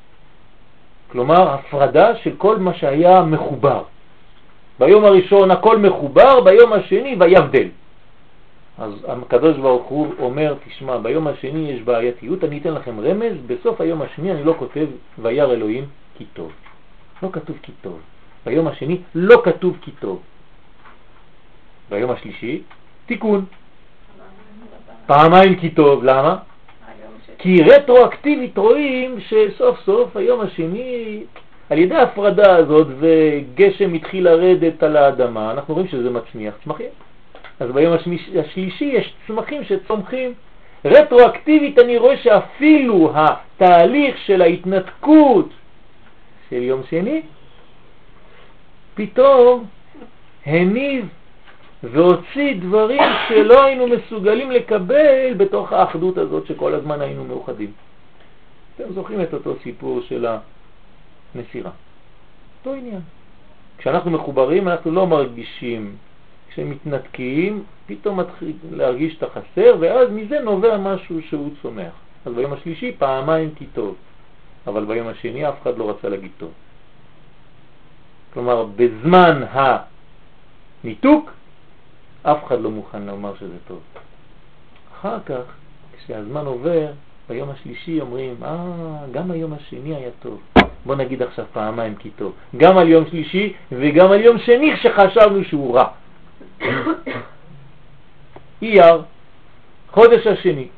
כלומר, 1.08 1.54
הפרדה 1.54 2.16
של 2.16 2.36
כל 2.38 2.58
מה 2.58 2.74
שהיה 2.74 3.22
מחובר. 3.22 3.82
ביום 4.78 5.04
הראשון 5.04 5.50
הכל 5.50 5.78
מחובר, 5.78 6.40
ביום 6.40 6.72
השני 6.72 7.16
ויבדל. 7.20 7.68
אז 8.78 8.92
הקדוש 9.08 9.56
ברוך 9.56 9.86
הוא 9.86 10.06
אומר, 10.18 10.54
תשמע, 10.66 10.98
ביום 10.98 11.26
השני 11.26 11.70
יש 11.70 11.82
בעייתיות, 11.82 12.44
אני 12.44 12.58
אתן 12.58 12.74
לכם 12.74 13.00
רמז, 13.00 13.36
בסוף 13.46 13.80
היום 13.80 14.02
השני 14.02 14.32
אני 14.32 14.44
לא 14.44 14.54
כותב 14.58 14.86
וירא 15.18 15.52
אלוהים 15.52 15.84
כי 16.18 16.24
טוב. 16.32 16.52
לא 17.22 17.28
כתוב 17.32 17.56
כי 17.62 17.72
טוב. 17.82 18.00
ביום 18.46 18.68
השני 18.68 18.98
לא 19.14 19.42
כתוב 19.44 19.76
כי 19.80 19.90
טוב. 19.90 20.20
ביום 21.90 22.10
השלישי, 22.10 22.62
תיקון. 23.06 23.44
פעמיים 25.06 25.56
כי 25.56 25.70
טוב, 25.70 26.04
למה? 26.04 26.36
כי 27.38 27.62
רטרואקטיבית 27.62 28.58
רואים 28.58 29.18
שסוף 29.20 29.80
סוף 29.80 30.16
היום 30.16 30.40
השני, 30.40 31.22
על 31.70 31.78
ידי 31.78 31.94
ההפרדה 31.94 32.56
הזאת 32.56 32.86
וגשם 32.98 33.94
התחיל 33.94 34.24
לרדת 34.24 34.82
על 34.82 34.96
האדמה, 34.96 35.50
אנחנו 35.50 35.74
רואים 35.74 35.88
שזה 35.88 36.10
מצמיח 36.10 36.54
צמחים. 36.64 36.90
אז 37.60 37.70
ביום 37.70 37.94
השלישי 38.38 38.84
יש 38.84 39.14
צמחים 39.26 39.64
שצומחים. 39.64 40.34
רטרואקטיבית 40.84 41.78
אני 41.78 41.96
רואה 41.96 42.16
שאפילו 42.16 43.12
התהליך 43.14 44.18
של 44.18 44.42
ההתנתקות 44.42 45.48
של 46.50 46.62
יום 46.62 46.82
שני, 46.90 47.22
פתאום 48.94 49.64
הניב 50.46 51.08
והוציא 51.82 52.54
דברים 52.60 53.02
שלא 53.28 53.64
היינו 53.64 53.86
מסוגלים 53.86 54.50
לקבל 54.50 55.34
בתוך 55.36 55.72
האחדות 55.72 56.18
הזאת 56.18 56.46
שכל 56.46 56.74
הזמן 56.74 57.00
היינו 57.00 57.24
מאוחדים. 57.24 57.72
אתם 58.76 58.92
זוכרים 58.94 59.20
את 59.20 59.34
אותו 59.34 59.54
סיפור 59.62 60.00
של 60.08 60.26
הנסירה. 61.34 61.70
אותו 62.58 62.74
עניין. 62.78 63.00
כשאנחנו 63.78 64.10
מחוברים 64.10 64.68
אנחנו 64.68 64.90
לא 64.90 65.06
מרגישים 65.06 65.96
כשמתנתקים, 66.48 67.64
פתאום 67.86 68.20
מתחיל 68.20 68.52
להרגיש 68.70 69.16
את 69.16 69.22
החסר, 69.22 69.76
ואז 69.80 70.10
מזה 70.10 70.40
נובע 70.40 70.78
משהו 70.78 71.22
שהוא 71.22 71.50
צומח. 71.62 71.92
אז 72.26 72.32
ביום 72.32 72.52
השלישי 72.52 72.92
פעמיים 72.98 73.54
כי 73.54 73.66
טוב, 73.66 73.94
אבל 74.66 74.84
ביום 74.84 75.06
השני 75.08 75.48
אף 75.48 75.54
אחד 75.62 75.78
לא 75.78 75.90
רצה 75.90 76.08
להגיד 76.08 76.30
טוב. 76.38 76.52
כלומר, 78.34 78.66
בזמן 78.76 79.42
הניתוק, 80.84 81.30
אף 82.22 82.44
אחד 82.46 82.60
לא 82.60 82.70
מוכן 82.70 83.02
לומר 83.02 83.36
שזה 83.36 83.56
טוב. 83.68 83.80
אחר 84.94 85.20
כך 85.26 85.42
כשהזמן 85.96 86.46
עובר, 86.46 86.92
ביום 87.28 87.50
השלישי 87.50 88.00
אומרים, 88.00 88.34
אה, 88.42 89.06
גם 89.12 89.30
היום 89.30 89.52
השני 89.52 89.94
היה 89.94 90.10
טוב. 90.22 90.40
בוא 90.86 90.94
נגיד 90.94 91.22
עכשיו 91.22 91.44
פעמיים 91.52 91.94
כי 91.94 92.10
טוב. 92.10 92.32
גם 92.56 92.78
על 92.78 92.88
יום 92.88 93.04
שלישי 93.10 93.52
וגם 93.72 94.12
על 94.12 94.20
יום 94.20 94.38
שני 94.38 94.76
שחשבנו 94.76 95.44
שהוא 95.44 95.76
רע. 95.76 95.86
אייר, 98.62 99.02
חודש 99.90 100.26
השני, 100.26 100.68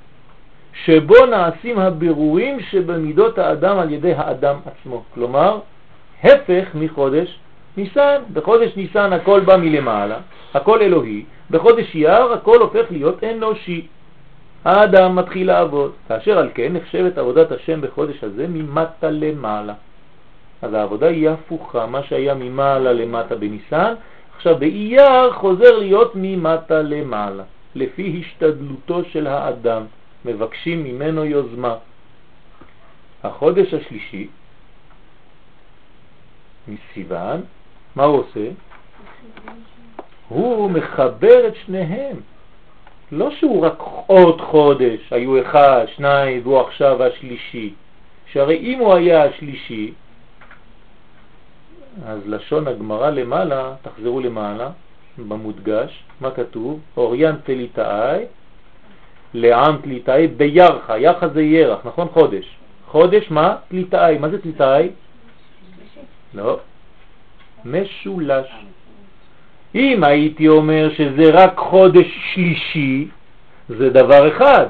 שבו 0.84 1.26
נעשים 1.26 1.78
הבירורים 1.78 2.60
שבמידות 2.60 3.38
האדם 3.38 3.78
על 3.78 3.92
ידי 3.92 4.12
האדם 4.14 4.56
עצמו. 4.66 5.02
כלומר, 5.14 5.58
הפך 6.24 6.66
מחודש 6.74 7.38
ניסן. 7.76 8.22
בחודש 8.32 8.76
ניסן 8.76 9.12
הכל 9.12 9.40
בא 9.40 9.56
מלמעלה, 9.56 10.18
הכל 10.54 10.82
אלוהי, 10.82 11.24
בחודש 11.50 11.94
אייר 11.94 12.32
הכל 12.32 12.60
הופך 12.60 12.90
להיות 12.90 13.24
אנושי. 13.24 13.86
האדם 14.64 15.16
מתחיל 15.16 15.46
לעבוד, 15.46 15.92
כאשר 16.08 16.38
על 16.38 16.50
כן 16.54 16.72
נחשבת 16.72 17.18
עבודת 17.18 17.52
השם 17.52 17.80
בחודש 17.80 18.24
הזה 18.24 18.46
ממטה 18.48 19.10
למעלה. 19.10 19.74
אז 20.62 20.74
העבודה 20.74 21.08
היא 21.08 21.28
הפוכה, 21.30 21.86
מה 21.86 22.02
שהיה 22.02 22.34
ממעלה 22.34 22.92
למטה 22.92 23.36
בניסן, 23.36 23.94
עכשיו 24.36 24.58
באייר 24.58 25.32
חוזר 25.32 25.78
להיות 25.78 26.12
ממטה 26.14 26.82
למעלה, 26.82 27.42
לפי 27.74 28.20
השתדלותו 28.20 29.04
של 29.04 29.26
האדם, 29.26 29.82
מבקשים 30.24 30.84
ממנו 30.84 31.24
יוזמה. 31.24 31.74
החודש 33.22 33.74
השלישי, 33.74 34.28
מסיוון, 36.68 37.40
מה 37.96 38.04
הוא 38.04 38.18
עושה? 38.18 38.48
הוא 40.28 40.70
מחבר 40.70 41.48
את 41.48 41.54
שניהם. 41.66 42.16
לא 43.12 43.30
שהוא 43.30 43.66
רק 43.66 43.78
עוד 44.06 44.40
חודש, 44.40 45.12
היו 45.12 45.42
אחד, 45.42 45.84
שניים, 45.96 46.40
והוא 46.42 46.60
עכשיו 46.60 47.02
השלישי. 47.02 47.74
שהרי 48.32 48.56
אם 48.56 48.78
הוא 48.78 48.94
היה 48.94 49.24
השלישי, 49.24 49.92
אז 52.06 52.20
לשון 52.26 52.68
הגמרא 52.68 53.10
למעלה, 53.10 53.72
תחזרו 53.82 54.20
למעלה, 54.20 54.70
במודגש, 55.28 56.02
מה 56.20 56.30
כתוב? 56.30 56.80
אוריין 56.96 57.36
תליטאי, 57.44 58.24
לעם 59.34 59.76
תליטאי 59.82 60.26
בירחה, 60.26 60.98
ירחה 60.98 61.28
זה 61.28 61.42
ירח, 61.42 61.80
נכון? 61.84 62.08
חודש. 62.08 62.56
חודש 62.86 63.30
מה? 63.30 63.56
תליטאי, 63.68 64.18
מה 64.18 64.28
זה 64.28 64.42
תליטאי? 64.42 64.88
לא, 66.34 66.58
משולש. 67.64 68.46
אם 69.74 70.04
הייתי 70.04 70.48
אומר 70.48 70.90
שזה 70.94 71.30
רק 71.32 71.58
חודש 71.58 72.06
שלישי, 72.34 73.08
זה 73.68 73.90
דבר 73.90 74.28
אחד, 74.28 74.66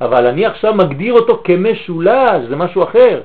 אבל 0.00 0.26
אני 0.26 0.46
עכשיו 0.46 0.74
מגדיר 0.74 1.12
אותו 1.12 1.42
כמשולש, 1.44 2.44
זה 2.48 2.56
משהו 2.56 2.82
אחר. 2.82 3.20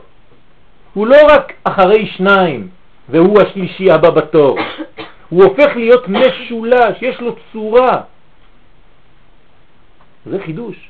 הוא 0.93 1.07
לא 1.07 1.17
רק 1.29 1.53
אחרי 1.63 2.07
שניים, 2.07 2.67
והוא 3.09 3.41
השלישי 3.41 3.91
הבא 3.91 4.09
בתור. 4.09 4.57
הוא 5.29 5.43
הופך 5.43 5.75
להיות 5.75 6.07
משולש, 6.07 7.01
יש 7.01 7.21
לו 7.21 7.35
צורה. 7.51 8.01
זה 10.25 10.39
חידוש. 10.45 10.89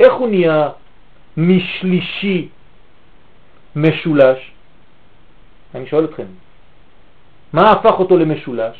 איך 0.00 0.12
הוא 0.12 0.28
נהיה 0.28 0.68
משלישי 1.36 2.48
משולש? 3.76 4.52
אני 5.74 5.86
שואל 5.86 6.04
אתכם, 6.04 6.26
מה 7.52 7.70
הפך 7.70 8.00
אותו 8.00 8.16
למשולש? 8.16 8.76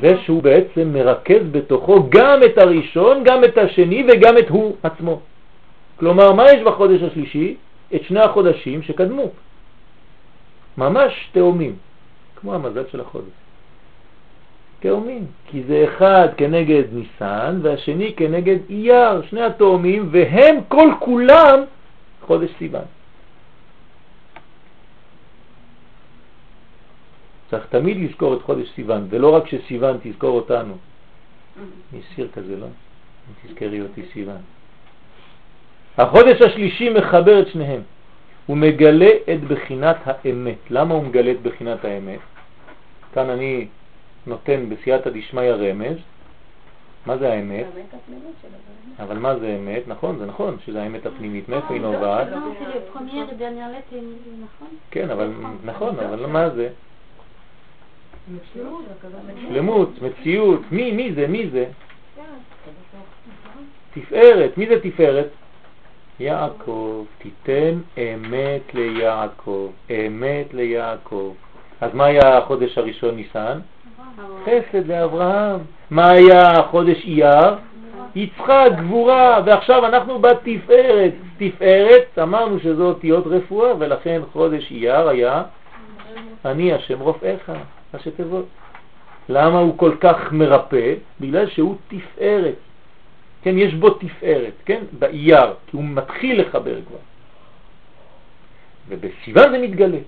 זה 0.00 0.08
שהוא 0.24 0.42
בעצם 0.42 0.92
מרכז 0.92 1.42
בתוכו 1.50 2.06
גם 2.08 2.40
את 2.46 2.58
הראשון, 2.58 3.24
גם 3.24 3.44
את 3.44 3.58
השני 3.58 4.04
וגם 4.08 4.38
את 4.38 4.48
הוא 4.48 4.76
עצמו. 4.82 5.20
כלומר, 5.96 6.32
מה 6.32 6.44
יש 6.44 6.62
בחודש 6.62 7.02
השלישי? 7.02 7.56
את 7.94 8.00
שני 8.04 8.20
החודשים 8.20 8.82
שקדמו. 8.82 9.30
ממש 10.78 11.28
תאומים, 11.32 11.76
כמו 12.36 12.54
המזל 12.54 12.84
של 12.92 13.00
החודש. 13.00 13.32
תאומים, 14.80 15.26
כי 15.46 15.62
זה 15.62 15.84
אחד 15.84 16.28
כנגד 16.36 16.82
ניסן 16.92 17.58
והשני 17.62 18.14
כנגד 18.16 18.58
אייר, 18.70 19.22
שני 19.30 19.42
התאומים, 19.42 20.08
והם 20.10 20.56
כל 20.68 20.92
כולם 21.00 21.60
חודש 22.26 22.50
סיוון. 22.58 22.84
צריך 27.50 27.66
תמיד 27.66 27.96
לזכור 27.96 28.34
את 28.34 28.42
חודש 28.42 28.68
סיוון, 28.74 29.06
ולא 29.10 29.34
רק 29.34 29.48
שסיוון 29.48 29.98
תזכור 30.02 30.36
אותנו. 30.36 30.74
יש 31.92 32.04
שיר 32.14 32.28
כזה, 32.34 32.56
לא? 32.56 32.66
תזכרי 33.46 33.80
אותי 33.80 34.02
סיוון. 34.12 34.42
החודש 35.98 36.42
השלישי 36.42 36.88
מחבר 36.88 37.40
את 37.40 37.48
שניהם. 37.48 37.80
הוא 38.46 38.56
מגלה 38.56 39.10
את 39.34 39.40
בחינת 39.40 39.96
האמת. 40.06 40.58
למה 40.70 40.94
הוא 40.94 41.04
מגלה 41.04 41.30
את 41.30 41.42
בחינת 41.42 41.84
האמת? 41.84 42.20
כאן 43.14 43.30
אני 43.30 43.66
נותן 44.26 44.68
בסייעתא 44.68 45.10
דשמיא 45.10 45.50
רמז. 45.50 45.96
מה 47.06 47.16
זה 47.18 47.32
האמת? 47.32 47.66
אבל 49.00 49.18
מה 49.18 49.38
זה 49.38 49.56
אמת? 49.60 49.82
נכון, 49.88 50.18
זה 50.18 50.26
נכון 50.26 50.56
שזה 50.66 50.82
האמת 50.82 51.06
הפנימית. 51.06 51.48
מאיפה 51.48 51.74
היא 51.74 51.80
נובעת? 51.82 52.28
כן, 54.90 55.10
אבל 55.10 55.30
נכון, 55.64 55.98
אבל 55.98 56.26
מה 56.26 56.50
זה? 56.50 56.68
שלמות, 59.48 60.02
מציאות. 60.02 60.60
מי, 60.70 60.92
מי 60.92 61.12
זה? 61.12 61.26
מי 61.26 61.50
זה? 61.50 61.66
תפארת. 63.94 64.58
מי 64.58 64.66
זה 64.66 64.80
תפארת? 64.80 65.28
יעקב, 66.20 67.04
תיתן 67.18 67.78
אמת 67.98 68.74
ליעקב, 68.74 69.70
אמת 69.90 70.54
ליעקב. 70.54 71.32
אז 71.80 71.94
מה 71.94 72.04
היה 72.04 72.38
החודש 72.38 72.78
הראשון 72.78 73.16
ניסן? 73.16 73.58
חסד 74.44 74.86
לאברהם. 74.86 75.60
מה 75.90 76.10
היה 76.10 76.50
החודש 76.50 77.04
אייר? 77.04 77.54
יצחק, 78.16 78.70
גבורה, 78.78 79.40
ועכשיו 79.46 79.86
אנחנו 79.86 80.18
בתפארת. 80.18 81.12
תפארת, 81.38 82.18
אמרנו 82.22 82.60
שזו 82.60 82.86
אותיות 82.86 83.26
רפואה, 83.26 83.72
ולכן 83.78 84.20
חודש 84.32 84.70
אייר 84.70 85.08
היה 85.08 85.42
אני 86.44 86.72
השם 86.72 87.00
רופאיך, 87.00 87.52
ראשי. 87.94 88.10
למה 89.28 89.58
הוא 89.58 89.78
כל 89.78 89.94
כך 90.00 90.32
מרפא? 90.32 90.94
בגלל 91.20 91.48
שהוא 91.48 91.76
תפארת. 91.88 92.54
כן, 93.44 93.58
יש 93.58 93.74
בו 93.74 93.90
תפארת, 93.90 94.52
כן, 94.64 94.82
באייר, 94.98 95.54
כי 95.66 95.76
הוא 95.76 95.84
מתחיל 95.84 96.40
לחבר 96.40 96.80
כבר. 96.88 97.02
ובסיוון 98.88 99.50
זה 99.50 99.58
מתגלה. 99.58 99.98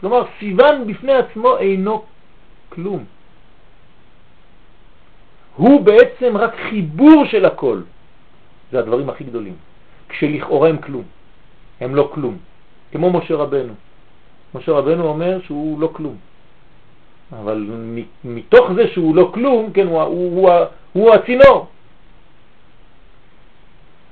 כלומר, 0.00 0.22
סיוון 0.38 0.86
בפני 0.86 1.12
עצמו 1.12 1.58
אינו 1.58 2.04
כלום. 2.68 3.04
הוא 5.56 5.80
בעצם 5.80 6.36
רק 6.36 6.54
חיבור 6.68 7.24
של 7.24 7.44
הכל. 7.44 7.80
זה 8.72 8.78
הדברים 8.78 9.08
הכי 9.08 9.24
גדולים. 9.24 9.56
כשלכאורה 10.08 10.68
הם 10.68 10.78
כלום. 10.78 11.04
הם 11.80 11.94
לא 11.94 12.10
כלום. 12.14 12.36
כמו 12.92 13.12
משה 13.12 13.34
רבנו. 13.34 13.74
משה 14.54 14.72
רבנו 14.72 15.04
אומר 15.04 15.40
שהוא 15.44 15.80
לא 15.80 15.90
כלום. 15.92 16.16
אבל 17.32 17.66
מתוך 18.24 18.72
זה 18.72 18.88
שהוא 18.88 19.16
לא 19.16 19.30
כלום, 19.34 19.72
כן, 19.72 19.86
הוא, 19.86 20.02
הוא, 20.02 20.50
הוא, 20.50 20.50
הוא 20.92 21.14
הצינור. 21.14 21.68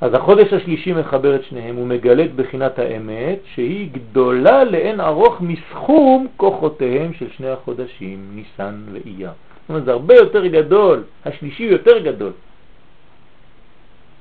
אז 0.01 0.15
החודש 0.15 0.53
השלישי 0.53 0.93
מחבר 0.93 1.37
את 1.37 1.45
שניהם, 1.45 1.77
הוא 1.77 1.87
מגלה 1.87 2.25
את 2.25 2.35
בחינת 2.35 2.79
האמת 2.79 3.39
שהיא 3.55 3.91
גדולה 3.93 4.65
לאין 4.65 5.01
ארוך 5.01 5.41
מסכום 5.41 6.27
כוחותיהם 6.37 7.13
של 7.15 7.31
שני 7.31 7.49
החודשים, 7.49 8.31
ניסן 8.35 8.85
ואייר. 8.93 9.31
זאת 9.31 9.69
אומרת, 9.69 9.85
זה 9.85 9.93
הרבה 9.93 10.15
יותר 10.15 10.47
גדול, 10.47 11.05
השלישי 11.25 11.63
יותר 11.63 11.99
גדול. 11.99 12.33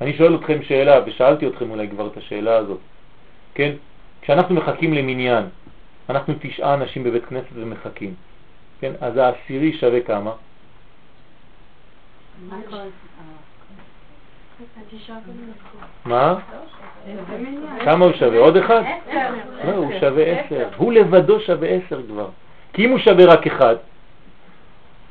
אני 0.02 0.14
שואל 0.14 0.36
אתכם 0.36 0.64
שאלה, 0.64 1.00
ושאלתי 1.06 1.48
אתכם 1.48 1.72
אולי 1.72 1.90
כבר 1.90 2.08
את 2.08 2.18
השאלה 2.18 2.58
הזאת, 2.58 2.80
כן? 3.54 3.72
כשאנחנו 4.22 4.56
מחכים 4.56 4.94
למניין, 4.94 5.46
אנחנו 6.10 6.34
תשעה 6.40 6.74
אנשים 6.74 7.04
בבית 7.04 7.26
כנסת 7.26 7.54
ומחכים, 7.56 8.14
כן? 8.80 8.94
אז 9.02 9.18
העשירי 9.18 9.74
שווה 9.78 10.02
כמה? 10.02 10.32
מה? 16.06 16.36
כמה 17.86 18.06
הוא 18.06 18.14
שווה? 18.14 18.40
עוד 18.40 18.58
אחד? 18.58 18.84
לא, 19.66 19.72
הוא 19.72 19.92
שווה 20.00 20.24
עשר. 20.24 20.68
הוא 20.78 20.94
לבדו 20.94 21.40
שווה 21.40 21.70
עשר 21.70 22.02
כבר. 22.08 22.28
כי 22.74 22.86
אם 22.86 22.90
הוא 22.90 23.00
שווה 23.00 23.26
רק 23.26 23.48
אחד, 23.48 23.76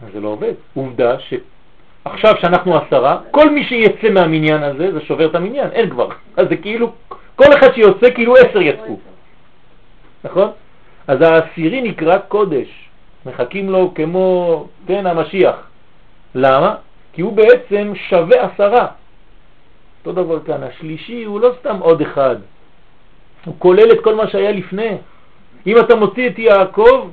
אז 0.07 0.12
זה 0.12 0.20
לא 0.20 0.28
עובד. 0.28 0.52
עובדה 0.74 1.16
שעכשיו 1.18 2.35
שאנחנו 2.40 2.76
עשרה, 2.76 3.20
כל 3.31 3.50
מי 3.50 3.64
שיצא 3.64 4.11
מהמניין 4.11 4.62
הזה, 4.62 4.92
זה 4.92 5.00
שובר 5.00 5.26
את 5.26 5.35
המניין, 5.35 5.68
אין 5.72 5.90
כבר. 5.90 6.09
אז 6.37 6.48
זה 6.48 6.57
כאילו, 6.57 6.92
כל 7.37 7.52
אחד 7.59 7.74
שיוצא 7.74 8.11
כאילו 8.14 8.37
עשר 8.37 8.61
יצאו. 8.61 8.98
נכון? 10.24 10.50
אז 11.09 11.20
העשירי 11.20 11.83
נקרא 11.83 12.18
קודש. 12.18 12.88
מחכים 13.26 13.70
לו 13.70 13.92
כמו, 13.94 14.66
כן, 14.87 15.07
המשיח. 15.07 15.57
למה? 16.35 16.74
כי 17.12 17.22
הוא 17.22 17.33
בעצם 17.33 17.92
שווה 18.09 18.37
עשרה. 18.42 18.87
אותו 20.06 20.24
דבר 20.24 20.40
כאן, 20.44 20.62
השלישי 20.62 21.24
הוא 21.24 21.40
לא 21.40 21.54
סתם 21.60 21.76
עוד 21.78 22.00
אחד, 22.00 22.36
הוא 23.44 23.54
כולל 23.58 23.92
את 23.92 23.98
כל 24.04 24.14
מה 24.14 24.28
שהיה 24.28 24.52
לפני. 24.52 24.96
אם 25.66 25.78
אתה 25.78 25.94
מוציא 25.94 26.28
את 26.28 26.38
יעקב, 26.38 27.10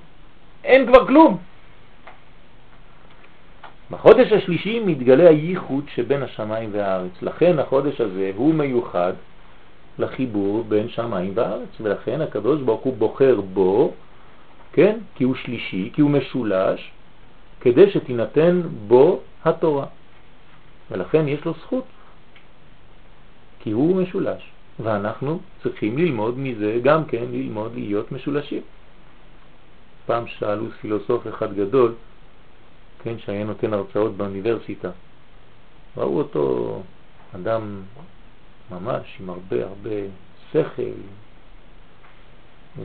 אין 0.64 0.88
כבר 0.88 1.08
כלום. 1.08 1.38
בחודש 3.92 4.32
השלישי 4.32 4.80
מתגלה 4.86 5.30
הייחוד 5.30 5.84
שבין 5.96 6.24
השמיים 6.24 6.70
והארץ. 6.74 7.12
לכן 7.22 7.60
החודש 7.60 8.02
הזה 8.02 8.32
הוא 8.36 8.54
מיוחד 8.54 9.14
לחיבור 10.00 10.64
בין 10.64 10.90
שמיים 10.90 11.32
וארץ, 11.36 11.70
ולכן 11.82 12.22
הקדוש 12.22 12.62
ברוך 12.62 12.82
הוא 12.82 12.94
בוחר 12.98 13.42
בו, 13.42 13.94
כן? 14.74 14.98
כי 15.16 15.24
הוא 15.24 15.36
שלישי, 15.36 15.90
כי 15.94 16.02
הוא 16.02 16.12
משולש, 16.12 16.92
כדי 17.62 17.92
שתינתן 17.92 18.62
בו 18.88 19.20
התורה. 19.46 19.86
ולכן 20.92 21.28
יש 21.28 21.46
לו 21.46 21.54
זכות, 21.54 21.84
כי 23.60 23.72
הוא 23.72 23.96
משולש. 24.02 24.52
ואנחנו 24.80 25.40
צריכים 25.64 25.98
ללמוד 25.98 26.38
מזה 26.38 26.80
גם 26.84 27.06
כן, 27.06 27.26
ללמוד 27.32 27.72
להיות 27.76 28.12
משולשים. 28.12 28.62
פעם 30.06 30.28
שאלו 30.28 30.72
פילוסוף 30.82 31.28
אחד 31.28 31.54
גדול, 31.54 31.94
כן, 33.04 33.20
שהיה 33.20 33.44
נותן 33.44 33.74
הרצאות 33.74 34.18
באוניברסיטה. 34.18 34.90
ראו 35.98 36.18
אותו 36.18 36.82
אדם 37.36 37.82
ממש 38.72 39.18
עם 39.20 39.30
הרבה 39.30 39.66
הרבה 39.66 39.96
שכל, 40.52 40.82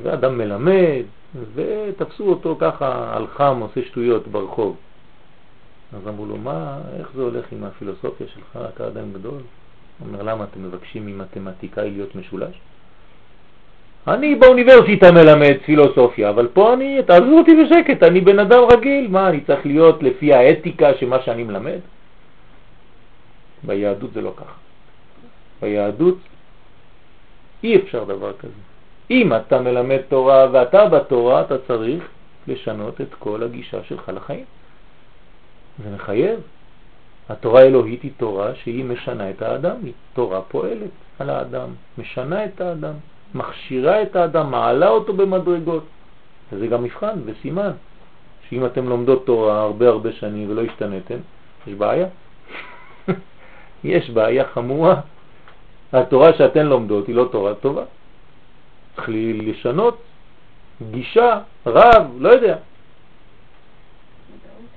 ואדם 0.02 0.38
מלמד, 0.38 1.04
ותפסו 1.54 2.28
אותו 2.28 2.56
ככה 2.60 3.16
על 3.16 3.26
חם 3.26 3.58
עושה 3.60 3.80
שטויות 3.84 4.28
ברחוב. 4.28 4.76
אז 5.92 6.08
אמרו 6.08 6.26
לו, 6.26 6.36
מה, 6.36 6.78
איך 6.98 7.10
זה 7.14 7.22
הולך 7.22 7.52
עם 7.52 7.64
הפילוסופיה 7.64 8.26
שלך, 8.28 8.58
אתה 8.74 8.88
אדם 8.88 9.12
גדול? 9.12 9.40
אומר, 10.00 10.22
למה 10.22 10.44
אתם 10.44 10.62
מבקשים 10.62 11.06
ממתמטיקאי 11.06 11.90
להיות 11.90 12.14
משולש? 12.14 12.54
אני 14.08 14.34
באוניברסיטה 14.34 15.12
מלמד 15.12 15.56
פילוסופיה, 15.64 16.30
אבל 16.30 16.48
פה 16.52 16.74
אני, 16.74 17.02
תעזבו 17.06 17.38
אותי 17.38 17.50
בשקט, 17.64 18.02
אני 18.02 18.20
בן 18.20 18.38
אדם 18.38 18.62
רגיל, 18.72 19.08
מה, 19.08 19.28
אני 19.28 19.40
צריך 19.40 19.66
להיות 19.66 20.02
לפי 20.02 20.34
האתיקה 20.34 20.94
שמה 21.00 21.22
שאני 21.22 21.44
מלמד? 21.44 21.78
ביהדות 23.62 24.12
זה 24.12 24.20
לא 24.20 24.32
ככה. 24.36 24.54
ביהדות 25.62 26.18
אי 27.64 27.76
אפשר 27.76 28.04
דבר 28.04 28.32
כזה. 28.38 28.60
אם 29.10 29.32
אתה 29.34 29.60
מלמד 29.60 30.00
תורה 30.08 30.46
ואתה 30.52 30.88
בתורה, 30.88 31.40
אתה 31.40 31.58
צריך 31.58 32.08
לשנות 32.48 33.00
את 33.00 33.14
כל 33.18 33.42
הגישה 33.42 33.84
שלך 33.84 34.12
לחיים. 34.14 34.44
זה 35.84 35.90
מחייב. 35.94 36.40
התורה 37.28 37.60
האלוהית 37.60 38.02
היא 38.02 38.10
תורה 38.16 38.54
שהיא 38.54 38.84
משנה 38.84 39.30
את 39.30 39.42
האדם, 39.42 39.76
היא 39.84 39.92
תורה 40.12 40.40
פועלת 40.40 40.90
על 41.18 41.30
האדם, 41.30 41.68
משנה 41.98 42.44
את 42.44 42.60
האדם, 42.60 42.94
מכשירה 43.34 44.02
את 44.02 44.16
האדם, 44.16 44.50
מעלה 44.50 44.88
אותו 44.88 45.12
במדרגות. 45.12 45.84
וזה 46.52 46.66
גם 46.66 46.82
מבחן 46.82 47.18
וסימן, 47.24 47.70
שאם 48.48 48.66
אתם 48.66 48.88
לומדות 48.88 49.26
תורה 49.26 49.60
הרבה 49.60 49.88
הרבה 49.88 50.12
שנים 50.12 50.50
ולא 50.50 50.62
השתנתם, 50.62 51.18
יש 51.66 51.74
בעיה. 51.74 52.06
יש 53.84 54.10
בעיה 54.10 54.44
חמורה. 54.44 55.00
התורה 55.92 56.32
שאתן 56.32 56.66
לומדות 56.66 57.06
היא 57.06 57.14
לא 57.14 57.28
תורה 57.32 57.54
טובה. 57.54 57.82
צריך 58.96 59.08
לשנות 59.34 59.98
גישה, 60.90 61.40
רב, 61.66 62.06
לא 62.18 62.28
יודע. 62.28 62.56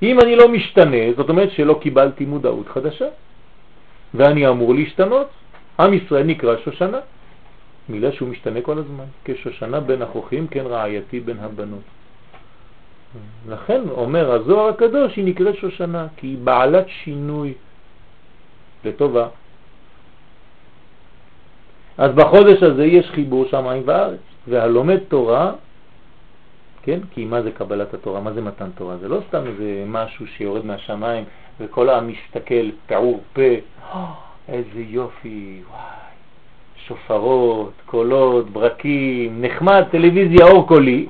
אם 0.02 0.20
אני 0.20 0.36
לא 0.36 0.50
משתנה, 0.50 1.14
זאת 1.18 1.30
אומרת 1.30 1.52
שלא 1.52 1.80
קיבלתי 1.82 2.26
מודעות 2.26 2.68
חדשה, 2.68 3.08
ואני 4.14 4.48
אמור 4.48 4.74
להשתנות. 4.76 5.28
עם 5.80 5.94
ישראל 5.94 6.24
נקרא 6.24 6.56
שושנה, 6.66 7.00
מילה 7.90 8.12
שהוא 8.12 8.30
משתנה 8.30 8.62
כל 8.62 8.78
הזמן, 8.78 9.04
כשושנה 9.26 9.80
בין 9.80 10.02
החוכים, 10.02 10.48
כן 10.48 10.66
רעייתי 10.66 11.20
בין 11.20 11.38
הבנות. 11.40 11.86
לכן 13.50 13.82
אומר 13.90 14.32
הזוהר 14.32 14.70
הקדוש 14.70 15.16
היא 15.16 15.26
נקראת 15.26 15.56
שושנה, 15.56 16.08
כי 16.18 16.28
היא 16.28 16.38
בעלת 16.44 16.86
שינוי 16.90 17.54
לטובה. 18.86 19.28
אז 21.98 22.12
בחודש 22.12 22.64
הזה 22.64 22.86
יש 22.86 23.10
חיבור 23.10 23.46
שמיים 23.50 23.84
וארץ, 23.86 24.20
והלומד 24.48 25.00
תורה 25.08 25.52
כן? 26.88 27.00
כי 27.12 27.26
מה 27.26 27.42
זה 27.42 27.52
קבלת 27.52 27.94
התורה? 27.94 28.22
מה 28.22 28.34
זה 28.34 28.42
מתן 28.42 28.70
תורה? 28.76 28.98
זה 28.98 29.08
לא 29.08 29.20
סתם 29.28 29.48
איזה 29.48 29.84
משהו 29.88 30.28
שיורד 30.28 30.66
מהשמיים 30.66 31.24
וכל 31.60 31.90
העם 31.90 32.08
מסתכל 32.08 32.70
פעור 32.88 33.22
פה, 33.34 33.42
איזה 34.54 34.82
יופי, 34.88 35.62
וואי, 35.70 35.82
שופרות, 36.88 37.72
קולות, 37.86 38.50
ברקים, 38.50 39.42
נחמד, 39.42 39.84
טלוויזיה 39.92 40.46
אור 40.46 40.68
קולי. 40.68 41.08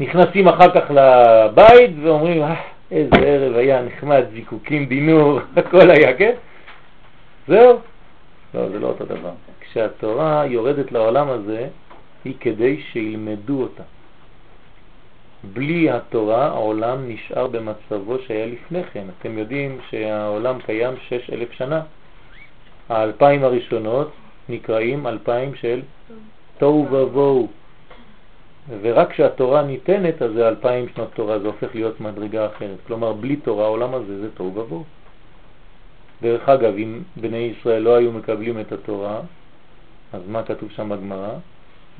נכנסים 0.00 0.48
אחר 0.48 0.74
כך 0.74 0.90
לבית 0.90 1.90
ואומרים, 2.02 2.42
אה, 2.42 2.54
איזה 2.90 3.16
ערב 3.16 3.56
היה 3.56 3.82
נחמד, 3.82 4.24
זיקוקים, 4.32 4.86
דינור, 4.86 5.40
הכל 5.56 5.90
היה, 5.90 6.16
כן? 6.16 6.34
זהו. 7.48 7.78
לא, 8.54 8.68
זה 8.68 8.78
לא 8.78 8.86
אותו 8.86 9.04
דבר. 9.04 9.32
כשהתורה 9.60 10.46
יורדת 10.46 10.92
לעולם 10.92 11.28
הזה, 11.28 11.68
היא 12.24 12.34
כדי 12.40 12.80
שילמדו 12.92 13.62
אותה. 13.62 13.82
בלי 15.44 15.90
התורה 15.90 16.46
העולם 16.46 17.08
נשאר 17.08 17.46
במצבו 17.46 18.18
שהיה 18.26 18.46
לפני 18.46 18.84
כן. 18.84 19.04
אתם 19.18 19.38
יודעים 19.38 19.78
שהעולם 19.90 20.58
קיים 20.66 20.94
שש 21.08 21.30
אלף 21.30 21.52
שנה. 21.52 21.82
האלפיים 22.88 23.44
הראשונות 23.44 24.10
נקראים 24.48 25.06
אלפיים 25.06 25.54
של 25.54 25.80
תוהו 26.58 26.86
ובוהו. 26.90 27.48
ורק 28.80 29.10
כשהתורה 29.10 29.62
ניתנת, 29.62 30.22
אז 30.22 30.32
זה 30.32 30.48
אלפיים 30.48 30.88
שנות 30.94 31.08
תורה, 31.14 31.38
זה 31.38 31.46
הופך 31.46 31.74
להיות 31.74 32.00
מדרגה 32.00 32.46
אחרת. 32.46 32.78
כלומר, 32.86 33.12
בלי 33.12 33.36
תורה 33.36 33.64
העולם 33.64 33.94
הזה 33.94 34.20
זה 34.20 34.28
תוהו 34.34 34.56
ובוהו. 34.56 34.84
דרך 36.22 36.48
אגב, 36.48 36.74
אם 36.76 37.00
בני 37.16 37.52
ישראל 37.58 37.82
לא 37.82 37.96
היו 37.96 38.12
מקבלים 38.12 38.60
את 38.60 38.72
התורה, 38.72 39.20
אז 40.12 40.22
מה 40.28 40.42
כתוב 40.42 40.70
שם 40.70 40.88
בגמרא? 40.88 41.34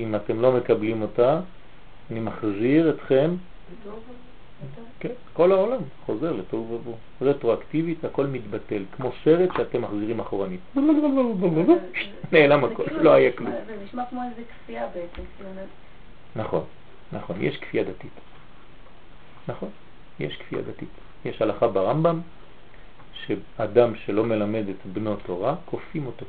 אם 0.00 0.14
אתם 0.14 0.40
לא 0.40 0.52
מקבלים 0.52 1.02
אותה, 1.02 1.40
אני 2.12 2.20
מחזיר 2.20 2.90
אתכם, 2.90 3.35
כן, 5.01 5.12
כל 5.33 5.53
העולם 5.53 5.81
חוזר 6.07 6.33
לתוהו 6.33 6.70
ובוהו. 6.70 6.96
רטרואקטיבית 7.20 8.05
הכל 8.05 8.27
מתבטל, 8.27 8.85
כמו 8.96 9.12
סרט 9.25 9.51
שאתם 9.57 9.83
מחזירים 9.83 10.20
אחורנית. 10.20 10.61
נעלם 12.33 12.64
הכל, 12.64 12.83
לא 13.01 13.12
היה 13.12 13.33
כלום. 13.33 13.51
זה 13.66 13.77
נשמע 13.85 14.03
כמו 14.11 14.20
איזה 14.31 14.42
כפייה 14.48 14.87
בעצם. 14.94 15.22
נכון, 16.37 16.64
נכון, 17.12 17.37
יש 17.40 17.57
כפייה 17.57 17.85
דתית. 17.85 18.20
נכון, 19.48 19.68
יש 20.20 20.37
כפייה 20.37 20.62
דתית. 20.62 20.88
יש 21.25 21.42
הלכה 21.42 21.68
ברמב"ם 21.68 22.20
שאדם 23.12 23.96
שלא 23.96 24.25
מלמד 24.25 24.64
את 24.68 24.87
בנו 24.92 25.16
תורה, 25.16 25.55
כופים 25.64 26.07
אותו. 26.07 26.27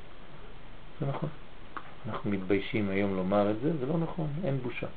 זה 0.99 1.05
נכון. 1.05 1.29
אנחנו 2.09 2.31
מתביישים 2.31 2.89
היום 2.89 3.15
לומר 3.15 3.51
את 3.51 3.59
זה, 3.59 3.77
זה 3.77 3.85
לא 3.85 3.97
נכון, 3.97 4.27
אין 4.43 4.57
בושה. 4.57 4.87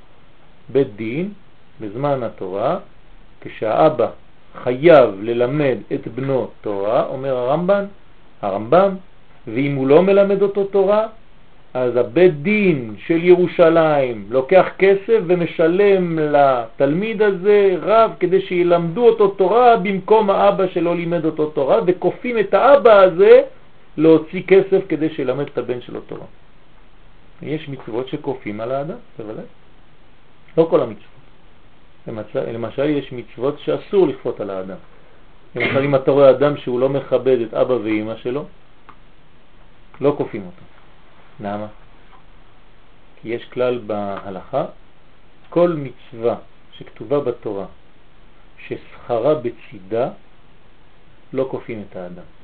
בית 0.69 0.97
דין 0.97 1.33
בזמן 1.81 2.23
התורה, 2.23 2.79
כשהאבא 3.41 4.09
חייב 4.63 5.11
ללמד 5.23 5.77
את 5.95 6.09
בנו 6.09 6.49
תורה, 6.61 7.07
אומר 7.07 7.37
הרמב"ן, 7.37 7.85
הרמב"ם, 8.43 8.95
ואם 9.47 9.75
הוא 9.75 9.87
לא 9.87 10.03
מלמד 10.03 10.43
אותו 10.43 10.65
תורה, 10.65 11.07
אז 11.75 11.97
הבית 11.97 12.43
דין 12.43 12.95
של 13.07 13.25
ירושלים 13.25 14.27
לוקח 14.31 14.67
כסף 14.79 15.21
ומשלם 15.27 16.19
לתלמיד 16.19 17.23
הזה 17.23 17.77
רב 17.83 18.11
כדי 18.21 18.41
שילמדו 18.41 19.09
אותו 19.09 19.29
תורה 19.29 19.77
במקום 19.77 20.31
האבא 20.31 20.67
שלא 20.67 20.97
לימד 20.97 21.25
אותו 21.25 21.47
תורה, 21.51 21.81
וכופים 21.87 22.39
את 22.39 22.55
האבא 22.55 23.01
הזה 23.01 23.43
להוציא 23.97 24.43
כסף 24.43 24.81
כדי 24.89 25.09
שילמד 25.11 25.47
את 25.53 25.59
הבן 25.59 25.81
שלו 25.81 26.01
תורה. 26.01 26.27
יש 27.43 27.69
מצוות 27.69 28.09
שכופים 28.09 28.61
על 28.61 28.73
האדם, 28.73 28.97
בוודאי. 29.19 29.45
לא 30.57 30.67
כל 30.71 30.81
המצוות. 30.81 31.07
למשל, 32.07 32.51
למשל 32.51 32.85
יש 32.85 33.13
מצוות 33.13 33.59
שאסור 33.59 34.07
לכפות 34.07 34.41
על 34.41 34.51
האדם. 34.51 34.77
למשל 35.55 35.85
אם 35.85 35.95
אתה 35.95 36.11
רואה 36.11 36.31
אדם 36.31 36.57
שהוא 36.57 36.81
לא 36.81 36.89
מכבד 36.89 37.39
את 37.41 37.55
אבא 37.55 37.73
ואמא 37.73 38.17
שלו, 38.17 38.45
לא 40.01 40.15
כופים 40.19 40.47
אותו. 40.47 40.63
למה? 41.41 41.67
כי 43.21 43.29
יש 43.29 43.45
כלל 43.45 43.79
בהלכה, 43.79 44.65
כל 45.51 45.77
מצווה 45.77 46.37
שכתובה 46.73 47.21
בתורה 47.21 47.67
ששכרה 48.67 49.35
בצידה, 49.35 50.11
לא 51.33 51.49
כופים 51.51 51.85
את 51.91 51.97
האדם. 51.97 52.36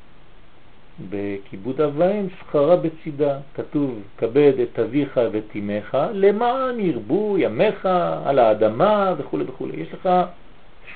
בכיבוד 1.10 1.80
אביים 1.80 2.28
שכרה 2.40 2.76
בצידה, 2.76 3.38
כתוב 3.54 4.00
כבד 4.18 4.52
את 4.62 4.78
אביך 4.78 5.20
ואת 5.32 5.56
אמך 5.56 5.98
למען 6.12 6.80
ירבו 6.80 7.36
ימיך 7.38 7.88
על 8.24 8.38
האדמה 8.38 9.14
וכו' 9.18 9.38
וכו'. 9.46 9.68
יש 9.74 9.88
לך 9.94 10.08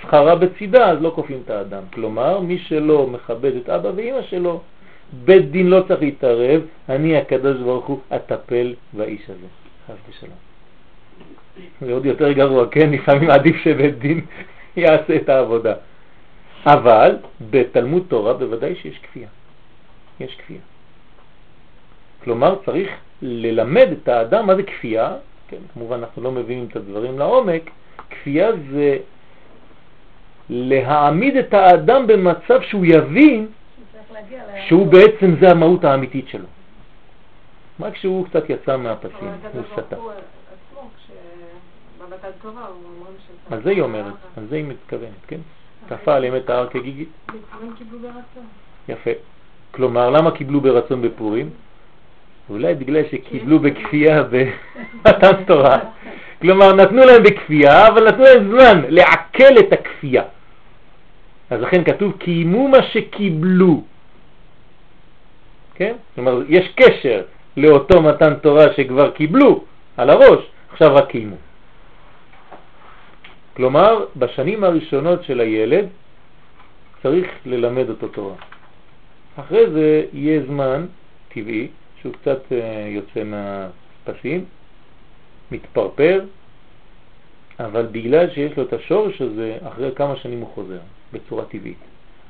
שכרה 0.02 0.36
בצידה, 0.36 0.90
אז 0.90 1.02
לא 1.02 1.12
כופים 1.14 1.40
את 1.44 1.50
האדם. 1.50 1.82
כלומר, 1.92 2.40
מי 2.40 2.58
שלא 2.58 3.06
מכבד 3.06 3.56
את 3.56 3.68
אבא 3.68 3.90
ואמא 3.96 4.22
שלו, 4.22 4.60
בית 5.24 5.50
דין 5.50 5.66
לא 5.66 5.84
צריך 5.88 6.00
להתערב, 6.00 6.62
אני 6.88 7.16
הקדוש 7.16 7.56
ברוך 7.56 7.86
הוא 7.86 7.98
אטפל 8.16 8.74
באיש 8.92 9.22
הזה. 9.24 9.46
חס 9.86 9.94
ושלום. 10.10 10.36
זה 11.80 11.92
עוד 11.92 12.06
יותר 12.06 12.32
גרוע, 12.32 12.66
כן? 12.70 12.90
לפעמים 12.90 13.30
עדיף 13.30 13.56
שבית 13.56 13.98
דין 13.98 14.20
יעשה 14.76 15.16
את 15.16 15.28
העבודה. 15.28 15.74
אבל 16.66 17.16
בתלמוד 17.50 18.02
תורה 18.08 18.34
בוודאי 18.34 18.74
שיש 18.74 18.98
כפייה. 18.98 19.28
יש 20.20 20.36
כפייה. 20.36 20.60
כלומר, 22.24 22.58
צריך 22.64 22.90
ללמד 23.22 23.88
את 23.92 24.08
האדם 24.08 24.46
מה 24.46 24.56
זה 24.56 24.62
כפייה, 24.62 25.16
כן, 25.48 25.60
כמובן 25.74 25.98
אנחנו 25.98 26.22
לא 26.22 26.32
מבינים 26.32 26.66
את 26.70 26.76
הדברים 26.76 27.18
לעומק, 27.18 27.70
כפייה 28.10 28.50
זה 28.70 28.98
להעמיד 30.50 31.36
את 31.36 31.54
האדם 31.54 32.06
במצב 32.06 32.62
שהוא 32.62 32.86
יבין 32.86 33.48
שהוא 34.68 34.86
בעצם 34.86 35.34
זה 35.40 35.50
המהות 35.50 35.84
האמיתית 35.84 36.28
שלו. 36.28 36.46
רק 37.80 37.92
כשהוא 37.92 38.26
קצת 38.26 38.50
יצא 38.50 38.76
מהפסים, 38.76 39.30
הוא 39.52 39.62
סטה. 39.72 39.96
על 43.50 43.62
זה 43.62 43.70
היא 43.70 43.82
אומרת, 43.82 44.14
על 44.36 44.46
זה 44.46 44.56
היא 44.56 44.64
מתכוונת, 44.64 45.26
כן? 45.26 45.40
כפה 45.88 46.14
עליהם 46.14 46.36
את 46.36 46.50
ההר 46.50 46.68
כגיגית. 46.68 47.08
יפה. 48.88 49.10
כלומר, 49.76 50.10
למה 50.10 50.30
קיבלו 50.30 50.60
ברצון 50.60 51.02
בפורים? 51.02 51.50
אולי 52.50 52.74
בגלל 52.74 53.02
שקיבלו 53.10 53.58
בכפייה 53.58 54.22
במתן 54.22 55.44
תורה. 55.46 55.78
כלומר, 56.40 56.72
נתנו 56.72 57.02
להם 57.04 57.22
בכפייה, 57.22 57.88
אבל 57.88 58.08
נתנו 58.08 58.24
להם 58.24 58.50
זמן 58.50 58.82
לעכל 58.88 59.58
את 59.58 59.72
הכפייה. 59.72 60.22
אז 61.50 61.60
לכן 61.60 61.84
כתוב, 61.84 62.12
קיימו 62.18 62.68
מה 62.68 62.82
שקיבלו. 62.82 63.82
כן? 65.74 65.94
כלומר, 66.14 66.42
יש 66.48 66.68
קשר 66.76 67.22
לאותו 67.56 68.02
מתן 68.02 68.34
תורה 68.34 68.64
שכבר 68.76 69.10
קיבלו 69.10 69.64
על 69.96 70.10
הראש, 70.10 70.40
עכשיו 70.72 70.94
רק 70.94 71.08
קיימו. 71.10 71.36
כלומר, 73.56 74.04
בשנים 74.16 74.64
הראשונות 74.64 75.24
של 75.24 75.40
הילד 75.40 75.86
צריך 77.02 77.26
ללמד 77.46 77.88
אותו 77.88 78.08
תורה. 78.08 78.34
אחרי 79.36 79.70
זה 79.70 80.04
יהיה 80.12 80.42
זמן 80.46 80.86
טבעי 81.28 81.68
שהוא 82.00 82.12
קצת 82.12 82.52
אה, 82.52 82.88
יוצא 82.88 83.22
מהפסים, 83.24 84.44
מתפרפר, 85.50 86.24
אבל 87.60 87.86
בגלל 87.92 88.30
שיש 88.30 88.56
לו 88.56 88.62
את 88.62 88.72
השורש 88.72 89.22
הזה, 89.22 89.58
אחרי 89.62 89.90
כמה 89.94 90.16
שנים 90.16 90.40
הוא 90.40 90.48
חוזר, 90.54 90.80
בצורה 91.12 91.44
טבעית. 91.44 91.78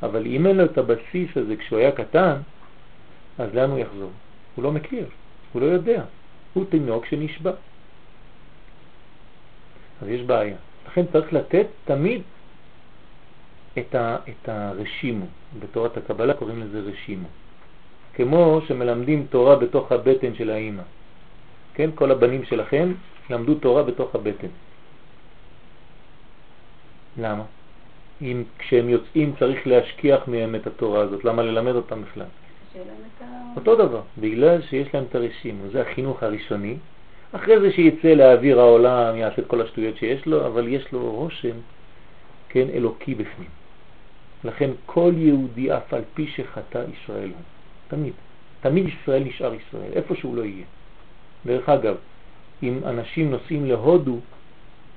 אבל 0.02 0.26
אם 0.26 0.46
אין 0.46 0.56
לו 0.56 0.64
את 0.64 0.78
הבסיס 0.78 1.36
הזה 1.36 1.56
כשהוא 1.56 1.78
היה 1.78 1.92
קטן, 1.92 2.36
אז 3.38 3.54
לאן 3.54 3.70
הוא 3.70 3.78
יחזור? 3.78 4.10
הוא 4.54 4.64
לא 4.64 4.72
מכיר, 4.72 5.06
הוא 5.52 5.62
לא 5.62 5.66
יודע. 5.66 6.02
הוא 6.54 6.64
תינוק 6.70 7.06
שנשבע. 7.06 7.52
אז 10.02 10.08
יש 10.08 10.22
בעיה. 10.22 10.56
לכן 10.86 11.02
צריך 11.12 11.32
לתת 11.32 11.66
תמיד 11.84 12.22
את, 13.78 13.94
ה, 13.94 14.16
את 14.28 14.48
הרשימו. 14.48 15.26
בתורת 15.58 15.96
הקבלה 15.96 16.34
קוראים 16.34 16.60
לזה 16.60 16.80
רשימו. 16.80 17.28
כמו 18.14 18.60
שמלמדים 18.68 19.26
תורה 19.30 19.56
בתוך 19.56 19.92
הבטן 19.92 20.34
של 20.34 20.50
האימא. 20.50 20.82
כן, 21.74 21.90
כל 21.94 22.10
הבנים 22.10 22.44
שלכם 22.44 22.92
למדו 23.30 23.54
תורה 23.54 23.82
בתוך 23.82 24.14
הבטן. 24.14 24.48
למה? 27.18 27.44
אם 28.22 28.42
כשהם 28.58 28.88
יוצאים 28.88 29.34
צריך 29.38 29.66
להשכיח 29.66 30.28
מהם 30.28 30.54
את 30.54 30.66
התורה 30.66 31.00
הזאת, 31.00 31.24
למה 31.24 31.42
ללמד 31.42 31.74
אותם 31.74 32.02
בכלל? 32.02 32.26
אותו 33.56 33.76
דבר, 33.76 34.00
בגלל 34.18 34.62
שיש 34.62 34.94
להם 34.94 35.04
את 35.10 35.14
הרשימו, 35.14 35.68
זה 35.72 35.82
החינוך 35.82 36.22
הראשוני. 36.22 36.76
אחרי 37.32 37.60
זה 37.60 37.72
שיצא 37.72 38.08
לאוויר 38.08 38.60
העולם, 38.60 39.16
יעשה 39.16 39.42
את 39.42 39.46
כל 39.46 39.60
השטויות 39.60 39.96
שיש 39.96 40.26
לו, 40.26 40.46
אבל 40.46 40.68
יש 40.68 40.92
לו 40.92 41.10
רושם, 41.10 41.56
כן, 42.48 42.66
אלוקי 42.74 43.14
בפנים. 43.14 43.48
לכן 44.44 44.70
כל 44.86 45.12
יהודי, 45.16 45.72
אף 45.72 45.94
על 45.94 46.02
פי 46.14 46.26
שחטא 46.26 46.84
ישראל 46.92 47.28
הוא, 47.28 47.42
תמיד, 47.88 48.12
תמיד 48.60 48.88
ישראל 48.88 49.24
נשאר 49.24 49.54
ישראל, 49.54 49.92
איפה 49.92 50.14
שהוא 50.14 50.36
לא 50.36 50.42
יהיה. 50.42 50.64
דרך 51.46 51.68
אגב, 51.68 51.96
אם 52.62 52.78
אנשים 52.84 53.30
נוסעים 53.30 53.64
להודו, 53.64 54.18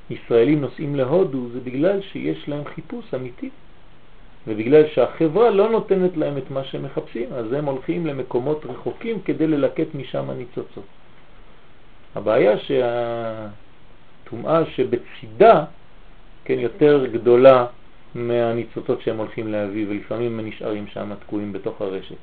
ישראלים 0.09 0.61
נוסעים 0.61 0.95
להודו, 0.95 1.49
זה 1.53 1.59
בגלל 1.59 2.01
שיש 2.01 2.49
להם 2.49 2.63
חיפוש 2.65 3.13
אמיתי. 3.13 3.49
ובגלל 4.47 4.87
שהחברה 4.87 5.49
לא 5.49 5.69
נותנת 5.69 6.17
להם 6.17 6.37
את 6.37 6.51
מה 6.51 6.63
שהם 6.63 6.83
מחפשים, 6.83 7.33
אז 7.33 7.53
הם 7.53 7.65
הולכים 7.65 8.05
למקומות 8.05 8.65
רחוקים 8.65 9.21
כדי 9.21 9.47
ללקט 9.47 9.95
משם 9.95 10.29
הניצוצות. 10.29 10.83
הבעיה 12.15 12.57
שהטומאה 14.25 14.65
שבצידה, 14.65 15.65
כן, 16.45 16.59
יותר 16.59 17.05
גדולה 17.05 17.65
מהניצוצות 18.15 19.01
שהם 19.01 19.17
הולכים 19.17 19.51
להביא, 19.51 19.85
ולפעמים 19.89 20.39
הם 20.39 20.47
נשארים 20.47 20.87
שם 20.87 21.15
תקועים 21.19 21.53
בתוך 21.53 21.81
הרשת. 21.81 22.15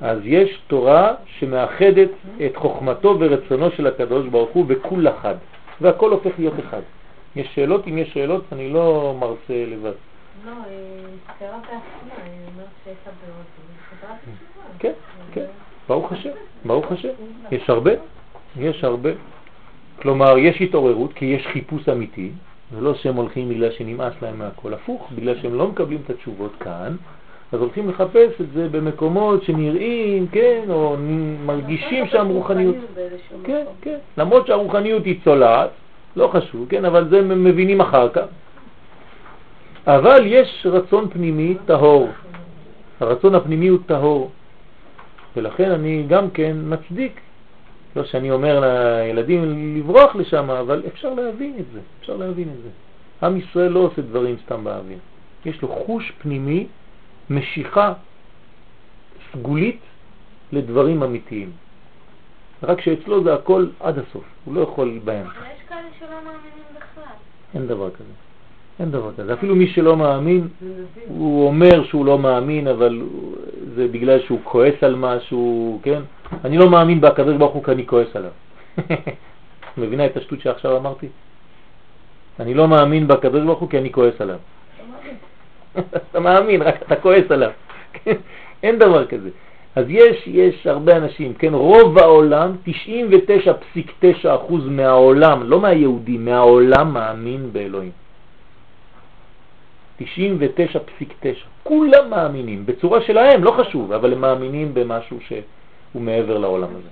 אז 0.00 0.18
יש 0.24 0.60
תורה 0.66 1.14
שמאחדת 1.38 2.08
את 2.46 2.56
חוכמתו 2.56 3.16
ורצונו 3.20 3.70
של 3.70 3.86
הקדוש 3.86 4.26
ברוך 4.26 4.50
הוא 4.50 4.66
בכול 4.66 5.08
אחד, 5.08 5.34
והכל 5.80 6.10
הופך 6.10 6.30
להיות 6.38 6.54
אחד. 6.68 6.80
יש 7.36 7.54
שאלות? 7.54 7.86
אם 7.86 7.98
יש 7.98 8.12
שאלות, 8.12 8.44
אני 8.52 8.70
לא 8.70 9.16
מרצה 9.20 9.64
לבד. 9.66 9.92
לא, 10.46 10.52
קראת 11.38 11.62
עצמה, 11.62 12.14
היא 12.24 12.32
אומרת 12.52 12.68
שיש 12.84 12.96
הבאות, 13.02 13.46
היא 13.56 14.08
כן, 14.78 14.92
כן, 15.32 15.44
ברוך 15.88 16.12
השם, 16.12 16.30
ברוך 16.64 16.92
השם. 16.92 17.08
יש 17.50 17.70
הרבה, 17.70 17.90
יש 18.56 18.84
הרבה. 18.84 19.10
כלומר, 20.02 20.38
יש 20.38 20.60
התעוררות 20.60 21.12
כי 21.12 21.24
יש 21.24 21.46
חיפוש 21.46 21.88
אמיתי, 21.88 22.30
זה 22.72 22.80
לא 22.80 22.94
שהם 22.94 23.16
הולכים 23.16 23.48
בגלל 23.48 23.70
שנמאס 23.70 24.12
להם 24.22 24.38
מהכל, 24.38 24.74
הפוך, 24.74 25.08
בגלל 25.14 25.34
שהם 25.42 25.54
לא 25.54 25.68
מקבלים 25.68 25.98
את 26.04 26.10
התשובות 26.10 26.52
כאן, 26.60 26.96
אז 27.52 27.60
הולכים 27.60 27.88
לחפש 27.88 28.40
את 28.40 28.46
זה 28.54 28.68
במקומות 28.68 29.42
שנראים, 29.42 30.26
כן, 30.26 30.64
או 30.68 30.96
מרגישים 31.46 32.06
שם 32.06 32.28
רוחניות. 32.28 32.76
כן, 33.44 33.64
כן, 33.82 33.98
למרות 34.18 34.46
שהרוחניות 34.46 35.04
היא 35.04 35.20
צולעת, 35.24 35.70
לא 36.16 36.28
חשוב, 36.32 36.66
כן, 36.68 36.84
אבל 36.84 37.08
זה 37.08 37.22
מבינים 37.22 37.80
אחר 37.80 38.08
כך. 38.08 38.26
אבל 39.86 40.22
יש 40.26 40.66
רצון 40.70 41.08
פנימי 41.10 41.54
טהור. 41.66 42.08
הרצון 43.00 43.34
הפנימי 43.34 43.68
הוא 43.68 43.78
טהור. 43.86 44.30
ולכן 45.36 45.70
אני 45.70 46.04
גם 46.08 46.30
כן 46.30 46.56
מצדיק, 46.62 47.20
לא 47.96 48.04
שאני 48.04 48.30
אומר 48.30 48.60
לילדים 48.60 49.76
לברוח 49.78 50.16
לשם, 50.16 50.50
אבל 50.50 50.82
אפשר 50.86 51.14
להבין 51.14 51.54
את 51.60 51.64
זה, 51.72 51.80
אפשר 52.00 52.16
להבין 52.16 52.48
את 52.48 52.62
זה. 52.62 52.68
עם 53.26 53.36
ישראל 53.36 53.68
לא 53.68 53.80
עושה 53.80 54.02
דברים 54.02 54.36
סתם 54.44 54.64
באוויר. 54.64 54.98
יש 55.44 55.62
לו 55.62 55.68
חוש 55.68 56.12
פנימי, 56.22 56.66
משיכה 57.30 57.92
סגולית 59.32 59.80
לדברים 60.52 61.02
אמיתיים. 61.02 61.50
רק 62.62 62.80
שאצלו 62.80 63.24
זה 63.24 63.34
הכל 63.34 63.66
עד 63.80 63.98
הסוף, 63.98 64.24
הוא 64.44 64.54
לא 64.54 64.60
יכול 64.60 65.00
בהם. 65.04 65.26
אבל 65.26 65.32
יש 65.32 65.68
כאלה 65.68 65.88
שלא 65.98 66.08
מאמינים 66.08 66.64
בכלל. 66.76 67.12
אין 67.54 67.66
דבר 67.66 67.90
כזה. 67.90 68.12
אין 68.80 68.90
דבר 68.90 69.10
כזה. 69.16 69.32
אפילו 69.32 69.56
מי 69.56 69.68
שלא 69.68 69.96
מאמין, 69.96 70.48
הוא 71.08 71.46
אומר 71.46 71.84
שהוא 71.84 72.06
לא 72.06 72.18
מאמין, 72.18 72.68
אבל 72.68 73.02
זה 73.74 73.88
בגלל 73.88 74.20
שהוא 74.20 74.40
כועס 74.44 74.74
על 74.82 74.94
משהו, 74.94 75.80
כן? 75.82 76.02
אני 76.44 76.58
לא 76.58 76.70
מאמין 76.70 77.00
בקדוש 77.00 77.36
ברוך 77.36 77.54
הוא 77.54 77.64
כי 77.64 77.70
אני 77.70 77.86
כועס 77.86 78.16
עליו. 78.16 78.30
מבינה 79.78 80.06
את 80.06 80.16
השטות 80.16 80.40
שעכשיו 80.40 80.76
אמרתי? 80.76 81.08
אני 82.40 82.54
לא 82.54 82.68
מאמין 82.68 83.08
בקדוש 83.08 83.42
ברוך 83.42 83.58
הוא 83.58 83.70
כי 83.70 83.78
אני 83.78 83.92
כועס 83.92 84.20
עליו. 84.20 84.38
אתה 86.10 86.20
מאמין, 86.20 86.62
רק 86.62 86.82
אתה 86.82 86.96
כועס 86.96 87.30
עליו. 87.30 87.50
אין 88.62 88.78
דבר 88.78 89.06
כזה. 89.06 89.30
אז 89.76 89.84
יש, 89.88 90.26
יש 90.26 90.66
הרבה 90.66 90.96
אנשים, 90.96 91.34
כן, 91.34 91.54
רוב 91.54 91.98
העולם, 91.98 92.56
99.9% 92.66 94.52
מהעולם, 94.70 95.42
לא 95.42 95.60
מהיהודים, 95.60 96.24
מהעולם 96.24 96.94
מאמין 96.94 97.52
באלוהים. 97.52 97.90
99.9. 100.00 100.04
כולם 101.62 102.10
מאמינים, 102.10 102.66
בצורה 102.66 103.00
שלהם, 103.00 103.44
לא 103.44 103.50
חשוב, 103.50 103.92
אבל 103.92 104.12
הם 104.12 104.20
מאמינים 104.20 104.74
במשהו 104.74 105.18
שהוא 105.20 105.38
מעבר 106.00 106.38
לעולם 106.38 106.68
הזה. 106.76 106.88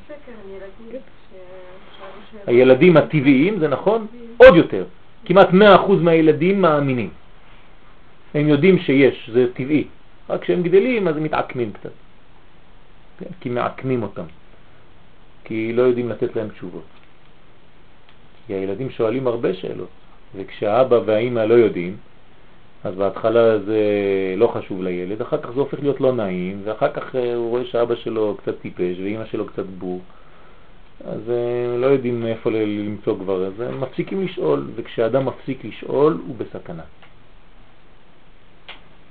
הילדים 2.46 2.96
הטבעיים, 2.96 3.58
זה 3.58 3.68
נכון? 3.68 4.06
עוד 4.36 4.56
יותר. 4.56 4.84
כמעט 5.24 5.48
100% 5.48 5.52
מהילדים 6.02 6.62
מאמינים. 6.62 7.10
הם 8.34 8.48
יודעים 8.48 8.78
שיש, 8.78 9.30
זה 9.32 9.52
טבעי. 9.52 9.84
רק 10.30 10.42
כשהם 10.42 10.62
גדלים 10.62 11.08
אז 11.08 11.16
הם 11.16 11.22
מתעקמים 11.22 11.72
קצת. 11.72 11.90
כן? 13.18 13.30
כי 13.40 13.48
מעקמים 13.48 14.02
אותם. 14.02 14.24
כי 15.44 15.72
לא 15.72 15.82
יודעים 15.82 16.08
לתת 16.08 16.36
להם 16.36 16.48
תשובות. 16.48 16.84
כי 18.46 18.54
הילדים 18.54 18.90
שואלים 18.90 19.26
הרבה 19.26 19.54
שאלות, 19.54 19.88
וכשהאבא 20.34 21.00
והאימא 21.06 21.40
לא 21.40 21.54
יודעים, 21.54 21.96
אז 22.84 22.94
בהתחלה 22.94 23.58
זה 23.58 23.80
לא 24.36 24.46
חשוב 24.46 24.82
לילד, 24.82 25.20
אחר 25.20 25.42
כך 25.42 25.50
זה 25.50 25.60
הופך 25.60 25.80
להיות 25.80 26.00
לא 26.00 26.12
נעים, 26.12 26.60
ואחר 26.64 26.92
כך 26.92 27.16
אה, 27.16 27.34
הוא 27.34 27.50
רואה 27.50 27.64
שאבא 27.64 27.94
שלו 27.94 28.36
קצת 28.42 28.60
טיפש 28.60 28.98
ואימא 28.98 29.24
שלו 29.24 29.46
קצת 29.46 29.66
בור, 29.78 30.00
אז 31.04 31.28
הם 31.28 31.80
לא 31.80 31.86
יודעים 31.86 32.26
איפה 32.26 32.50
למצוא 32.50 33.18
כבר, 33.18 33.46
אז 33.46 33.60
הם 33.60 33.80
מפסיקים 33.80 34.24
לשאול, 34.24 34.70
וכשאדם 34.74 35.26
מפסיק 35.26 35.64
לשאול 35.64 36.18
הוא 36.26 36.36
בסכנה. 36.36 36.82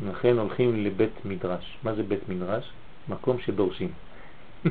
לכן 0.10 0.38
הולכים 0.38 0.84
לבית 0.84 1.26
מדרש. 1.26 1.78
מה 1.84 1.94
זה 1.94 2.04
בית 2.04 2.30
מדרש? 2.30 2.72
מקום 3.10 3.40
שדורשים. 3.40 3.92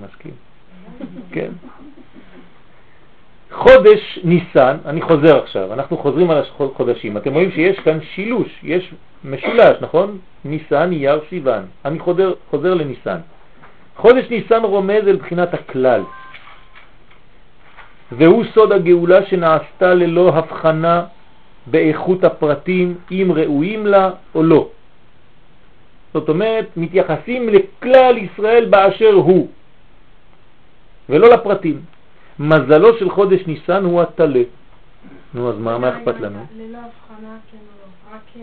מסכים. 0.00 0.34
כן. 1.30 1.50
חודש 3.52 4.18
ניסן, 4.24 4.76
אני 4.86 5.02
חוזר 5.02 5.42
עכשיו, 5.42 5.72
אנחנו 5.72 5.98
חוזרים 5.98 6.30
על 6.30 6.42
החודשים, 6.60 7.16
אתם 7.16 7.34
רואים 7.34 7.50
שיש 7.50 7.78
כאן 7.78 7.98
שילוש, 8.14 8.60
יש 8.62 8.94
משולש, 9.24 9.76
נכון? 9.80 10.18
ניסן, 10.44 10.92
אייר, 10.92 11.20
סיוון. 11.28 11.66
אני 11.84 11.98
חוזר, 11.98 12.32
חוזר 12.50 12.74
לניסן. 12.74 13.18
חודש 13.96 14.30
ניסן 14.30 14.62
רומז 14.62 15.08
אל 15.08 15.16
בחינת 15.16 15.54
הכלל, 15.54 16.02
והוא 18.12 18.44
סוד 18.54 18.72
הגאולה 18.72 19.26
שנעשתה 19.26 19.94
ללא 19.94 20.28
הבחנה 20.34 21.04
באיכות 21.66 22.24
הפרטים, 22.24 22.94
אם 23.10 23.32
ראויים 23.34 23.86
לה 23.86 24.10
או 24.34 24.42
לא. 24.42 24.68
זאת 26.14 26.28
אומרת, 26.28 26.66
מתייחסים 26.76 27.48
לכלל 27.48 28.18
ישראל 28.18 28.64
באשר 28.64 29.12
הוא, 29.12 29.48
ולא 31.08 31.28
לפרטים. 31.28 31.80
מזלו 32.38 32.98
של 32.98 33.10
חודש 33.10 33.46
ניסן 33.46 33.84
הוא 33.84 34.02
התלה. 34.02 34.42
נו, 35.34 35.50
אז 35.50 35.58
מה, 35.58 35.78
מה 35.78 35.98
אכפת 35.98 36.20
לנו? 36.20 36.38
ללא 36.56 36.78
הבחנה 36.78 37.36
כן 37.50 37.56
או 37.56 38.12
לא, 38.12 38.16
רק 38.16 38.20
אה, 38.36 38.42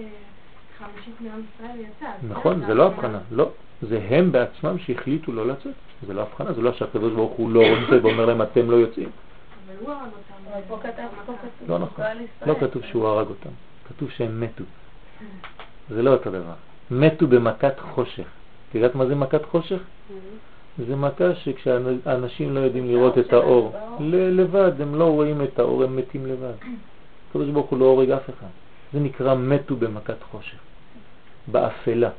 חמישית 0.78 1.22
מעם 1.22 1.42
ישראל 1.56 1.80
יצא. 1.80 2.10
נכון, 2.28 2.66
זה 2.68 2.74
לא 2.74 2.86
הבחנה, 2.86 3.20
לא. 3.32 3.50
זה 3.82 4.00
הם 4.10 4.32
בעצמם 4.32 4.80
שהחליטו 4.80 5.32
לא 5.32 5.48
לצאת. 5.48 5.74
זה 6.08 6.14
לא 6.14 6.22
הבחנה, 6.22 6.54
זה 6.54 6.62
לא 6.62 6.74
שהקדוש 6.74 7.14
ברוך 7.14 7.32
הוא 7.32 7.52
לא 7.52 7.62
רוצה 7.70 8.04
ואומר 8.04 8.26
להם 8.26 8.42
אתם 8.42 8.72
לא 8.72 8.76
יוצאים. 8.76 9.10
אבל 9.10 9.76
הוא 9.80 9.92
הרג 9.92 10.02
אותם. 10.02 10.52
אבל 10.52 10.62
פה 10.68 10.78
כתב, 10.84 11.04
פה 11.26 11.34
כתוב, 11.42 11.70
לא 11.70 11.80
נכון. 11.80 12.06
לא 12.46 12.56
כתוב 12.60 12.82
שהוא 12.86 13.08
הרג 13.08 13.28
אותם, 13.28 13.50
כתוב 13.88 14.10
שהם 14.10 14.42
מתו. 14.42 14.64
זה 15.94 16.02
לא 16.02 16.14
אותו 16.14 16.30
דבר. 16.30 16.54
מתו 16.92 17.28
במכת 17.28 17.80
חושך. 17.80 18.28
את 18.70 18.76
יודעת 18.76 18.96
מה 18.96 19.06
זה 19.06 19.16
מכת 19.16 19.46
חושך? 19.46 19.80
זה 20.78 20.96
מכה 20.96 21.36
שכשאנשים 21.36 22.56
לא 22.56 22.60
יודעים 22.60 22.88
לראות 22.88 23.18
את 23.18 23.34
האור, 23.34 23.76
לבד, 24.10 24.82
הם 24.82 24.96
לא 24.96 25.04
רואים 25.04 25.42
את 25.42 25.60
האור, 25.60 25.84
הם 25.84 25.96
מתים 25.96 26.26
לבד. 26.26 26.54
הקדוש 27.30 27.50
ברוך 27.50 27.70
הוא 27.70 27.80
לא 27.80 27.86
הורג 27.86 28.12
אף 28.12 28.30
אחד. 28.30 28.48
זה 28.94 29.00
נקרא 29.00 29.36
מתו 29.36 29.76
במכת 29.76 30.24
חושך, 30.32 30.58
באפלה. 31.48 32.10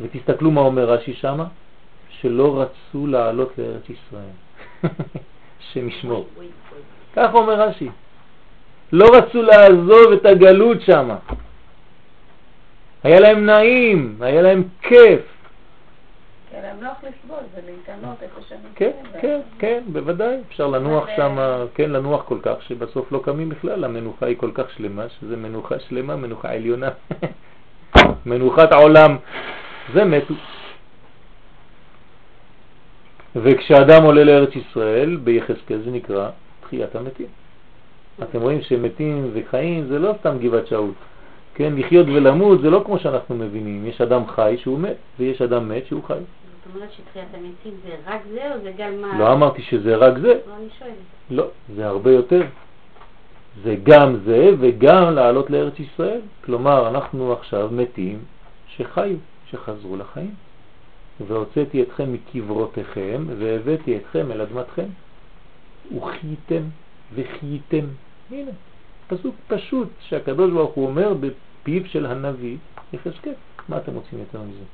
ותסתכלו 0.00 0.50
מה 0.50 0.60
אומר 0.60 0.90
רש"י 0.90 1.14
שמה, 1.14 1.46
שלא 2.08 2.60
רצו 2.62 3.06
לעלות 3.06 3.52
לארץ 3.58 3.82
ישראל. 3.90 4.34
השם 5.60 5.88
ישמור. 5.88 6.26
כך 7.16 7.34
אומר 7.34 7.60
רש"י. 7.60 7.88
לא 8.92 9.06
רצו 9.16 9.42
לעזוב 9.42 10.12
את 10.12 10.26
הגלות 10.26 10.80
שם. 10.80 11.10
היה 13.02 13.20
להם 13.20 13.46
נעים, 13.46 14.16
היה 14.20 14.42
להם 14.42 14.62
כיף. 14.82 15.33
כן, 16.54 16.64
הם 16.64 16.84
נוח 16.84 16.96
לסבול 17.02 17.42
ולהתענות 17.54 18.22
איפה 18.22 18.40
שהם 18.48 18.58
כן. 18.74 18.90
כן, 19.20 19.40
כן, 19.58 19.82
בוודאי. 19.92 20.36
אפשר 20.48 20.66
לנוח 20.66 21.08
שם, 21.16 21.38
אה, 21.38 21.64
כן, 21.74 21.90
לנוח 21.90 22.22
כל 22.24 22.38
כך 22.42 22.62
שבסוף 22.62 23.12
לא 23.12 23.20
קמים 23.24 23.48
בכלל. 23.48 23.84
המנוחה 23.84 24.26
היא 24.26 24.36
כל 24.36 24.50
כך 24.54 24.70
שלמה, 24.70 25.08
שזה 25.08 25.36
מנוחה 25.36 25.78
שלמה, 25.78 26.16
מנוחה 26.16 26.52
עליונה. 26.52 26.88
מנוחת 28.26 28.72
העולם. 28.72 29.16
זה 29.94 30.04
מתו. 30.04 30.34
וכשאדם 33.36 34.02
עולה 34.04 34.24
לארץ 34.24 34.56
ישראל, 34.56 35.16
ביחזקאל 35.16 35.80
זה 35.84 35.90
נקרא 35.90 36.28
תחיית 36.60 36.96
המתים. 36.96 37.26
אתם 38.22 38.40
רואים 38.40 38.62
שמתים 38.62 39.30
וחיים 39.32 39.86
זה 39.86 39.98
לא 39.98 40.14
סתם 40.20 40.38
גבעת 40.38 40.66
שאול. 40.66 40.90
כן, 41.54 41.72
לחיות 41.76 42.06
ולמות 42.06 42.60
זה 42.60 42.70
לא 42.70 42.82
כמו 42.86 42.98
שאנחנו 42.98 43.34
מבינים. 43.34 43.86
יש 43.86 44.00
אדם 44.00 44.26
חי 44.26 44.56
שהוא 44.58 44.78
מת, 44.78 44.96
ויש 45.18 45.42
אדם 45.42 45.68
מת 45.68 45.86
שהוא 45.86 46.04
חי. 46.04 46.18
זאת 46.66 46.74
אומרת 46.76 46.92
שתחיית 46.92 47.28
המתים 47.34 47.74
זה 47.84 47.96
רק 48.06 48.20
זה 48.32 48.54
או 48.54 48.60
זה 48.60 48.72
גם 48.78 49.00
מה... 49.00 49.18
לא 49.18 49.32
אמרתי 49.32 49.62
שזה 49.62 49.96
רק 49.96 50.18
זה, 50.18 50.28
לא, 50.46 50.56
אני 50.56 50.68
שואלת. 50.78 50.94
לא, 51.30 51.46
זה 51.76 51.86
הרבה 51.86 52.12
יותר. 52.12 52.42
זה 53.62 53.76
גם 53.82 54.16
זה 54.24 54.50
וגם 54.60 55.14
לעלות 55.14 55.50
לארץ 55.50 55.80
ישראל. 55.80 56.20
כלומר, 56.44 56.88
אנחנו 56.88 57.32
עכשיו 57.32 57.68
מתים 57.72 58.18
שחיו, 58.68 59.16
שחזרו 59.50 59.96
לחיים. 59.96 60.34
והוצאתי 61.26 61.82
אתכם 61.82 62.12
מקברותיכם 62.12 63.26
והבאתי 63.38 63.96
אתכם 63.96 64.32
אל 64.32 64.40
אדמתכם. 64.40 64.86
וחייתם 65.96 66.62
וחייתם. 67.14 67.86
הנה, 68.30 68.50
פסוק 69.08 69.34
פשוט 69.48 69.88
שהקדוש 70.00 70.52
ברוך 70.52 70.74
הוא 70.74 70.86
אומר 70.86 71.14
בפיו 71.14 71.86
של 71.86 72.06
הנביא 72.06 72.56
יחזקאל. 72.92 73.32
מה 73.68 73.76
אתם 73.76 73.94
רוצים 73.94 74.18
יותר 74.18 74.42
מזה? 74.42 74.64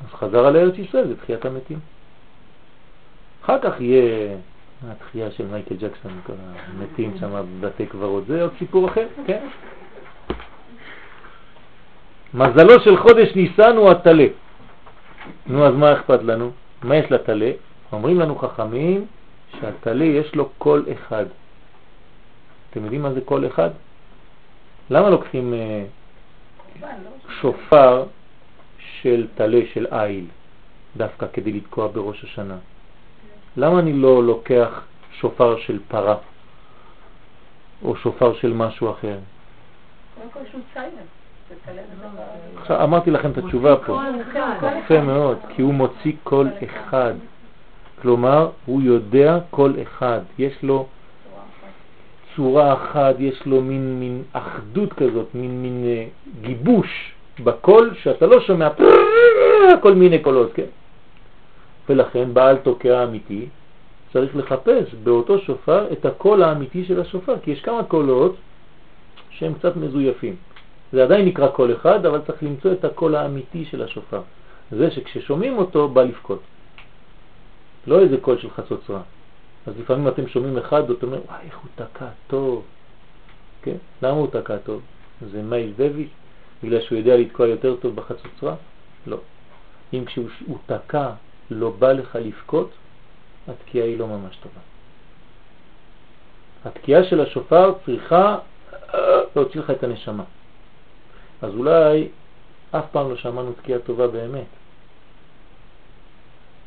אז 0.00 0.14
חזר 0.14 0.46
על 0.46 0.56
ארץ 0.56 0.74
ישראל, 0.78 1.08
זה 1.08 1.16
תחיית 1.16 1.44
המתים. 1.44 1.78
אחר 3.44 3.58
כך 3.58 3.80
יהיה 3.80 4.36
התחייה 4.90 5.30
של 5.30 5.46
מייקל 5.46 5.74
ג'קסון, 5.74 6.20
כל 6.26 6.32
המתים 6.38 7.14
שם 7.20 7.44
בבתי 7.60 7.86
קברות, 7.86 8.26
זה 8.26 8.42
עוד 8.42 8.52
סיפור 8.58 8.88
אחר, 8.88 9.06
כן? 9.26 9.46
מזלו 12.34 12.80
של 12.80 12.96
חודש 12.96 13.34
ניסן 13.36 13.76
הוא 13.76 13.90
התלה. 13.90 14.26
נו, 15.46 15.66
אז 15.66 15.74
מה 15.74 15.92
אכפת 15.92 16.22
לנו? 16.22 16.50
מה 16.82 16.96
יש 16.96 17.12
לתלה? 17.12 17.50
אומרים 17.92 18.20
לנו 18.20 18.36
חכמים 18.36 19.06
שהתלה 19.60 20.04
יש 20.04 20.34
לו 20.34 20.48
קול 20.58 20.86
אחד. 20.92 21.26
אתם 22.70 22.84
יודעים 22.84 23.02
מה 23.02 23.12
זה 23.12 23.20
קול 23.20 23.46
אחד? 23.46 23.70
למה 24.90 25.10
לוקחים 25.10 25.54
אה, 25.54 25.84
לא? 26.82 26.88
שופר 27.40 28.04
של 29.02 29.26
תלה 29.34 29.60
של 29.72 29.86
איל 29.92 30.26
דווקא 30.96 31.26
כדי 31.32 31.52
לתקוע 31.52 31.88
בראש 31.88 32.24
השנה? 32.24 32.56
למה 33.56 33.78
אני 33.78 33.92
לא 33.92 34.24
לוקח 34.24 34.84
שופר 35.12 35.58
של 35.58 35.78
פרה 35.88 36.16
או 37.82 37.96
שופר 37.96 38.34
של 38.34 38.52
משהו 38.52 38.90
אחר? 38.90 39.18
כל. 40.32 40.40
עכשיו 42.56 42.84
אמרתי 42.84 43.10
לכם 43.10 43.30
את 43.30 43.38
התשובה 43.38 43.76
פה. 43.76 44.00
יפה 44.84 45.00
מאוד, 45.00 45.38
כי 45.48 45.62
הוא 45.62 45.74
מוציא 45.74 46.12
קול 46.24 46.50
אחד. 46.64 47.14
כלומר, 48.02 48.50
הוא 48.66 48.82
יודע 48.82 49.38
קול 49.50 49.76
אחד. 49.82 50.20
יש 50.38 50.62
לו 50.62 50.86
צורה 52.36 52.72
אחת, 52.72 53.14
יש 53.18 53.46
לו 53.46 53.62
מין, 53.62 54.00
מין 54.00 54.22
אחדות 54.32 54.92
כזאת, 54.92 55.34
מין, 55.34 55.62
מין 55.62 55.84
אה, 55.84 56.06
גיבוש 56.40 57.13
בקול 57.40 57.94
שאתה 58.02 58.26
לא 58.26 58.40
שומע 58.40 58.68
כל 59.82 59.94
מיני 59.94 60.18
קולות, 60.18 60.52
כן? 60.52 60.70
ולכן 61.88 62.34
בעל 62.34 62.56
תוקע 62.56 63.04
אמיתי 63.04 63.48
צריך 64.12 64.36
לחפש 64.36 64.94
באותו 65.02 65.38
שופר 65.38 65.92
את 65.92 66.06
הקול 66.06 66.42
האמיתי 66.42 66.84
של 66.84 67.00
השופר, 67.00 67.34
כי 67.42 67.50
יש 67.50 67.60
כמה 67.60 67.84
קולות 67.84 68.36
שהם 69.30 69.54
קצת 69.54 69.76
מזויפים. 69.76 70.36
זה 70.92 71.02
עדיין 71.02 71.26
נקרא 71.26 71.48
קול 71.48 71.72
אחד, 71.72 72.06
אבל 72.06 72.20
צריך 72.26 72.42
למצוא 72.42 72.72
את 72.72 72.84
הקול 72.84 73.14
האמיתי 73.14 73.64
של 73.64 73.82
השופר. 73.82 74.20
זה 74.70 74.90
שכששומעים 74.90 75.58
אותו 75.58 75.88
בא 75.88 76.02
לבכות. 76.02 76.40
לא 77.86 78.00
איזה 78.00 78.16
קול 78.16 78.38
של 78.38 78.50
חצוצרה. 78.50 79.02
אז 79.66 79.74
לפעמים 79.80 80.08
אתם 80.08 80.28
שומעים 80.28 80.58
אחד 80.58 80.82
ואתם 80.90 81.06
אומרים, 81.06 81.22
וואי, 81.26 81.40
איך 81.46 81.58
הוא 81.58 81.70
תקע 81.74 82.06
טוב. 82.26 82.62
כן? 83.62 83.76
למה 84.02 84.16
הוא 84.16 84.26
תקע 84.26 84.56
טוב? 84.56 84.80
זה 85.30 85.42
מייל 85.42 85.72
דויד? 85.76 86.08
בגלל 86.64 86.80
שהוא 86.80 86.98
יודע 86.98 87.16
לתקוע 87.16 87.46
יותר 87.46 87.76
טוב 87.76 87.96
בחצוצרה? 87.96 88.54
לא. 89.06 89.18
אם 89.92 90.04
כשהוא 90.04 90.28
הוא 90.46 90.58
תקע 90.66 91.10
לא 91.50 91.70
בא 91.70 91.92
לך 91.92 92.18
לבכות, 92.20 92.70
התקיעה 93.48 93.86
היא 93.86 93.98
לא 93.98 94.06
ממש 94.06 94.36
טובה. 94.36 94.60
התקיעה 96.64 97.04
של 97.04 97.20
השופר 97.20 97.72
צריכה 97.84 98.38
אה, 98.94 99.00
להוציא 99.36 99.60
לך 99.60 99.70
את 99.70 99.82
הנשמה. 99.82 100.24
אז 101.42 101.54
אולי 101.54 102.08
אף 102.70 102.84
פעם 102.92 103.10
לא 103.10 103.16
שמענו 103.16 103.52
תקיעה 103.52 103.78
טובה 103.78 104.08
באמת. 104.08 104.46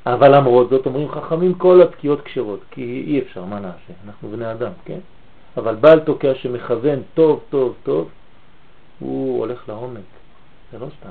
אבל 0.06 0.36
למרות 0.36 0.70
זאת 0.70 0.86
אומרים 0.86 1.12
חכמים 1.12 1.54
כל 1.54 1.82
התקיעות 1.82 2.22
קשרות, 2.22 2.60
כי 2.72 3.04
אי 3.08 3.20
אפשר, 3.20 3.46
מה 3.46 3.60
נעשה? 3.60 3.94
אנחנו 4.06 4.30
בני 4.30 4.52
אדם, 4.52 4.72
כן? 4.86 5.00
אבל 5.58 5.76
בעל 5.76 6.00
תוקע 6.00 6.36
שמכוון 6.36 7.00
טוב, 7.14 7.44
טוב, 7.50 7.76
טוב, 7.84 8.10
הוא 9.00 9.40
הולך 9.40 9.70
לעומק, 9.70 10.02
זה 10.72 10.80
לא 10.80 10.88
סתם. 11.00 11.10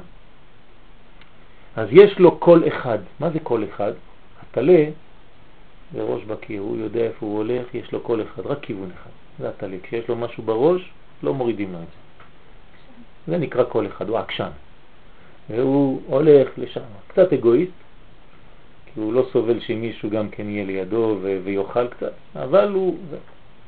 אז 1.76 1.88
יש 1.92 2.18
לו 2.18 2.38
קו 2.38 2.68
אחד. 2.68 2.98
מה 3.20 3.30
זה 3.30 3.40
קו 3.40 3.64
אחד? 3.64 3.92
הטלה 4.42 4.84
זה 5.92 6.02
ראש 6.02 6.24
בקיר, 6.24 6.62
הוא 6.62 6.76
יודע 6.76 7.00
איפה 7.00 7.26
הוא 7.26 7.36
הולך, 7.36 7.74
יש 7.74 7.92
לו 7.92 8.00
קו 8.00 8.22
אחד, 8.22 8.46
רק 8.46 8.58
כיוון 8.62 8.90
אחד. 8.90 9.10
זה 9.38 9.48
הטלה. 9.48 9.76
כשיש 9.82 10.08
לו 10.08 10.16
משהו 10.16 10.42
בראש, 10.42 10.90
לא 11.22 11.34
מורידים 11.34 11.72
לו 11.72 11.78
את 11.78 11.84
זה. 11.84 13.32
זה 13.32 13.38
נקרא 13.38 13.64
קו 13.68 13.86
אחד, 13.86 14.08
הוא 14.08 14.18
עקשן. 14.18 14.50
והוא 15.50 16.02
הולך 16.06 16.48
לשם, 16.58 16.80
קצת 17.08 17.32
אגואיסט, 17.32 17.72
כי 18.86 19.00
הוא 19.00 19.12
לא 19.12 19.26
סובל 19.32 19.60
שמישהו 19.60 20.10
גם 20.10 20.28
כן 20.28 20.48
יהיה 20.48 20.64
לידו 20.64 21.18
ויאכל 21.22 21.88
קצת, 21.88 22.12
אבל 22.36 22.72
הוא... 22.72 22.96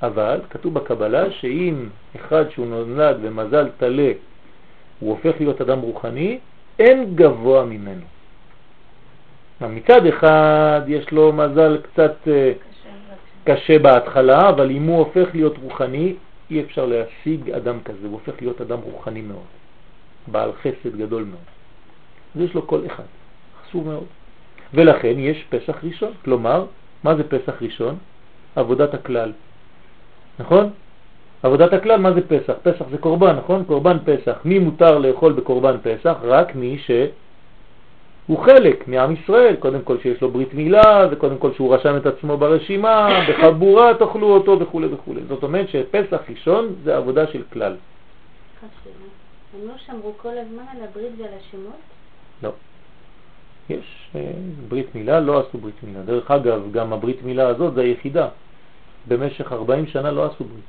אבל 0.03 0.41
כתוב 0.51 0.75
בקבלה 0.75 1.31
שאם 1.31 1.89
אחד 2.17 2.51
שהוא 2.51 2.67
נולד 2.67 3.17
במזל 3.23 3.69
תלה 3.77 4.13
הוא 5.01 5.11
הופך 5.11 5.41
להיות 5.41 5.61
אדם 5.61 5.81
רוחני, 5.81 6.39
אין 6.79 7.15
גבוה 7.15 7.65
ממנו. 7.65 8.07
מצד 9.61 10.07
אחד 10.07 10.81
יש 10.87 11.11
לו 11.13 11.33
מזל 11.33 11.79
קצת 11.83 12.15
אה, 12.29 12.53
קשה 13.45 13.79
בהתחלה, 13.79 14.49
אבל 14.49 14.71
אם 14.71 14.83
הוא 14.83 14.99
הופך 14.99 15.29
להיות 15.35 15.59
רוחני, 15.63 16.15
אי 16.51 16.61
אפשר 16.61 16.87
להשיג 16.87 17.51
אדם 17.51 17.81
כזה, 17.85 18.07
הוא 18.07 18.13
הופך 18.13 18.33
להיות 18.41 18.61
אדם 18.61 18.79
רוחני 18.81 19.23
מאוד, 19.23 19.47
בעל 20.27 20.53
חסד 20.53 20.97
גדול 20.97 21.25
מאוד. 21.25 21.49
אז 22.37 22.41
יש 22.41 22.55
לו 22.55 22.67
כל 22.67 22.81
אחד, 22.87 23.05
חשוב 23.63 23.87
מאוד. 23.87 24.05
ולכן 24.75 25.15
יש 25.19 25.45
פסח 25.49 25.85
ראשון, 25.85 26.13
כלומר, 26.25 26.67
מה 27.05 27.15
זה 27.17 27.25
פסח 27.29 27.63
ראשון? 27.63 27.97
עבודת 28.57 28.95
הכלל. 28.95 29.33
נכון? 30.39 30.70
עבודת 31.43 31.72
הכלל, 31.72 31.97
מה 31.97 32.12
זה 32.12 32.20
פסח? 32.28 32.53
פסח 32.62 32.84
זה 32.91 32.99
קורבן, 32.99 33.36
נכון? 33.36 33.64
קורבן 33.64 33.97
פסח. 34.05 34.39
מי 34.45 34.59
מותר 34.59 34.99
לאכול 34.99 35.32
בקורבן 35.32 35.76
פסח? 35.82 36.16
רק 36.22 36.55
מי 36.55 36.78
שהוא 36.78 38.39
חלק 38.39 38.89
מעם 38.89 39.14
ישראל, 39.14 39.57
קודם 39.57 39.82
כל 39.82 39.99
שיש 39.99 40.20
לו 40.22 40.30
ברית 40.30 40.55
מילה, 40.55 41.09
וקודם 41.11 41.39
כל 41.39 41.53
שהוא 41.55 41.74
רשם 41.74 41.97
את 41.97 42.07
עצמו 42.07 42.36
ברשימה, 42.36 43.09
בחבורה 43.28 43.95
תאכלו 43.95 44.26
אותו 44.26 44.61
וכו' 44.61 44.80
וכו'. 44.91 45.14
זאת 45.28 45.43
אומרת 45.43 45.68
שפסח 45.68 46.20
ראשון 46.30 46.74
זה 46.84 46.97
עבודה 46.97 47.26
של 47.26 47.43
כלל. 47.53 47.76
הם 49.55 49.68
לא 49.68 49.74
שמרו 49.86 50.12
כל 50.16 50.39
הזמן 50.39 50.62
על 50.76 50.84
הברית 50.84 51.12
ועל 51.18 51.30
השמות? 51.41 51.80
לא. 52.43 52.51
יש 53.70 54.11
אה, 54.16 54.32
ברית 54.68 54.95
מילה, 54.95 55.20
לא 55.20 55.41
עשו 55.41 55.59
ברית 55.59 55.82
מילה. 55.82 56.01
דרך 56.03 56.30
אגב, 56.30 56.72
גם 56.72 56.93
הברית 56.93 57.22
מילה 57.22 57.49
הזאת 57.49 57.74
זה 57.74 57.80
היחידה. 57.80 58.28
במשך 59.09 59.53
40 59.53 59.87
שנה 59.87 60.11
לא 60.11 60.27
עשו 60.27 60.45
ברית. 60.45 60.65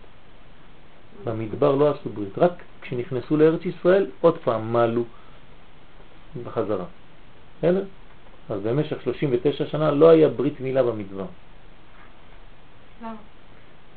במדבר 1.24 1.76
לא 1.76 1.92
עשו 1.92 2.10
ברית, 2.10 2.38
רק 2.38 2.52
כשנכנסו 2.82 3.38
לארץ 3.38 3.66
ישראל 3.66 4.06
עוד 4.22 4.38
פעם 4.38 4.74
מעלו 4.74 5.04
בחזרה. 6.44 6.86
בסדר? 7.58 7.84
אז 8.50 8.62
במשך 8.62 9.02
39 9.02 9.66
שנה 9.66 9.92
לא 9.92 10.10
היה 10.10 10.30
ברית 10.30 10.60
מילה 10.60 10.84
במדבר. 10.84 11.26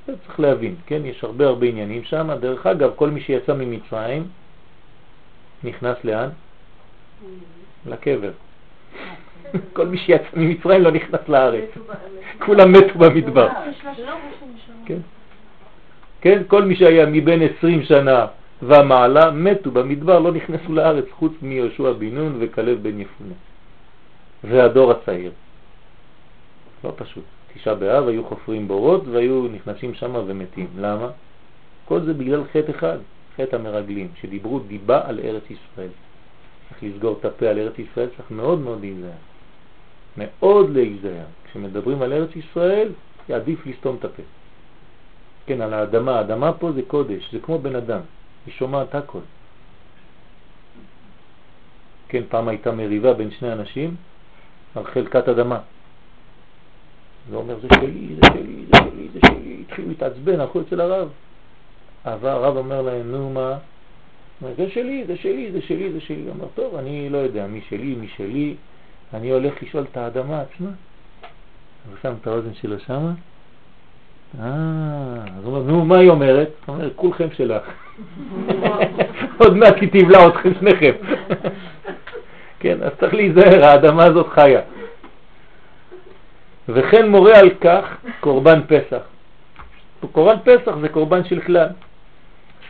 זה 0.07 0.15
צריך 0.27 0.41
להבין, 0.41 0.77
כן? 0.87 1.03
יש 1.05 1.25
הרבה 1.25 1.47
הרבה 1.47 1.67
עניינים 1.67 2.05
שם. 2.05 2.31
דרך 2.41 2.67
אגב, 2.67 2.91
כל 2.97 3.11
מי 3.11 3.21
שיצא 3.21 3.55
ממצרים 3.55 4.29
נכנס 5.65 5.97
לאן? 6.05 6.29
לקבר. 7.87 8.33
כל 9.77 9.87
מי 9.87 9.99
שיצא 9.99 10.25
ממצרים 10.37 10.83
לא 10.83 10.91
נכנס 10.91 11.29
לארץ. 11.29 11.71
כולם 12.39 12.73
מתו 12.73 12.99
במדבר. 12.99 13.49
כן. 14.87 14.99
כן, 16.21 16.43
כל 16.49 16.65
מי 16.65 16.77
שהיה 16.77 17.07
מבין 17.07 17.43
20 17.59 17.83
שנה 17.83 18.27
ומעלה 18.63 19.31
מתו 19.31 19.71
במדבר, 19.71 20.19
לא 20.19 20.33
נכנסו 20.33 20.73
לארץ 20.73 21.05
חוץ 21.11 21.33
מיהושע 21.43 21.93
בן 21.93 22.15
נון 22.15 22.37
וכלב 22.41 22.83
בן 22.83 23.01
יפונה. 23.01 23.35
זה 24.51 24.65
הדור 24.65 24.91
הצעיר. 24.91 25.33
לא 26.85 26.93
פשוט. 26.97 27.25
תשעה 27.55 27.75
באב 27.75 28.09
היו 28.09 28.25
חופרים 28.25 28.69
בורות 28.69 29.09
והיו 29.09 29.49
נכנסים 29.53 29.95
שם 29.95 30.15
ומתים. 30.27 30.67
למה? 30.79 31.09
כל 31.85 32.01
זה 32.01 32.15
בגלל 32.15 32.45
חטא 32.45 32.71
אחד, 32.71 32.99
חטא 33.37 33.57
המרגלים, 33.57 34.09
שדיברו 34.21 34.59
דיבה 34.59 35.01
על 35.05 35.21
ארץ 35.25 35.43
ישראל. 35.51 35.89
צריך 36.69 36.83
לסגור 36.83 37.17
את 37.21 37.25
הפה 37.25 37.47
על 37.47 37.59
ארץ 37.59 37.79
ישראל, 37.79 38.09
צריך 38.17 38.31
מאוד 38.31 38.59
מאוד 38.59 38.81
להיזהר. 38.81 39.32
מאוד 40.17 40.71
להיזהר. 40.71 41.25
כשמדברים 41.45 42.03
על 42.03 42.13
ארץ 42.13 42.37
ישראל, 42.37 42.89
יעדיף 43.29 43.67
לסתום 43.67 43.97
את 43.99 44.05
הפה. 44.05 44.23
כן, 45.47 45.61
על 45.61 45.75
האדמה. 45.75 46.19
האדמה 46.19 46.53
פה 46.53 46.73
זה 46.73 46.83
קודש, 46.87 47.33
זה 47.33 47.39
כמו 47.39 47.59
בן 47.59 47.77
אדם, 47.77 48.01
היא 48.47 48.55
שומעת 48.55 48.95
הכל. 48.95 49.19
כן, 52.09 52.23
פעם 52.29 52.49
הייתה 52.49 52.73
מריבה 52.73 53.15
בין 53.15 53.31
שני 53.31 53.53
אנשים 53.53 53.97
על 54.75 54.85
חלקת 54.85 55.29
אדמה. 55.29 55.59
זה 57.31 57.37
אומר, 57.37 57.59
זה 57.61 57.69
שלי, 57.75 58.09
זה 58.15 58.29
שלי, 58.33 58.65
זה 58.73 58.79
שלי, 58.79 59.09
זה 59.13 59.21
שלי. 59.27 59.63
התחילו 59.67 59.89
להתעצבן, 59.89 60.41
הלכו 60.41 60.61
אצל 60.61 60.81
הרב. 60.81 61.09
אבל 62.05 62.29
הרב 62.29 62.57
אומר 62.57 62.83
להם, 62.83 63.11
נו 63.11 63.31
מה? 63.31 63.59
זה 64.57 64.71
שלי, 64.71 65.05
זה 65.07 65.17
שלי, 65.17 65.53
זה 65.53 65.63
שלי, 65.63 65.93
זה 65.93 66.01
שלי. 66.01 66.31
אומר, 66.31 66.47
טוב, 66.55 66.75
אני 66.75 67.09
לא 67.11 67.19
יודע 67.19 67.47
מי 67.47 67.61
שלי, 67.69 67.95
מי 67.95 68.09
שלי, 68.09 68.55
אני 69.15 69.31
הולך 69.31 69.63
לשאול 69.63 69.85
את 69.93 69.97
האדמה 69.97 70.41
עצמה. 70.41 70.71
הוא 71.89 71.97
שם 72.03 72.13
את 72.21 72.27
האוזן 72.27 72.55
שלו 72.55 72.79
שמה, 72.79 73.13
אה, 74.41 74.45
אז 75.39 75.45
הוא 75.45 75.57
אומר, 75.57 75.73
נו, 75.73 75.85
מה 75.85 75.99
היא 75.99 76.11
אומרת? 76.11 76.51
הוא 76.67 76.75
אומר, 76.75 76.91
כולכם 76.97 77.29
שלך. 77.37 77.63
עוד 79.41 79.57
מעט 79.57 79.77
היא 79.81 79.89
תבלע 79.93 80.29
אתכם 80.29 80.55
שניכם. 80.61 80.93
כן, 82.61 82.83
אז 82.83 82.91
צריך 83.01 83.15
להיזהר, 83.15 83.65
האדמה 83.65 84.05
הזאת 84.05 84.27
חיה. 84.29 84.61
וכן 86.69 87.09
מורה 87.09 87.39
על 87.39 87.51
כך 87.61 87.97
קורבן 88.21 88.61
פסח. 88.67 89.03
קורבן 90.13 90.37
פסח 90.45 90.77
זה 90.81 90.89
קורבן 90.89 91.25
של 91.25 91.41
כלל. 91.41 91.69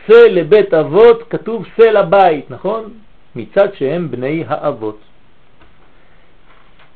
שא 0.07 0.27
לבית 0.29 0.73
אבות 0.73 1.23
כתוב 1.29 1.65
שא 1.77 1.83
לבית, 1.83 2.51
נכון? 2.51 2.89
מצד 3.35 3.73
שהם 3.73 4.11
בני 4.11 4.43
האבות. 4.47 4.99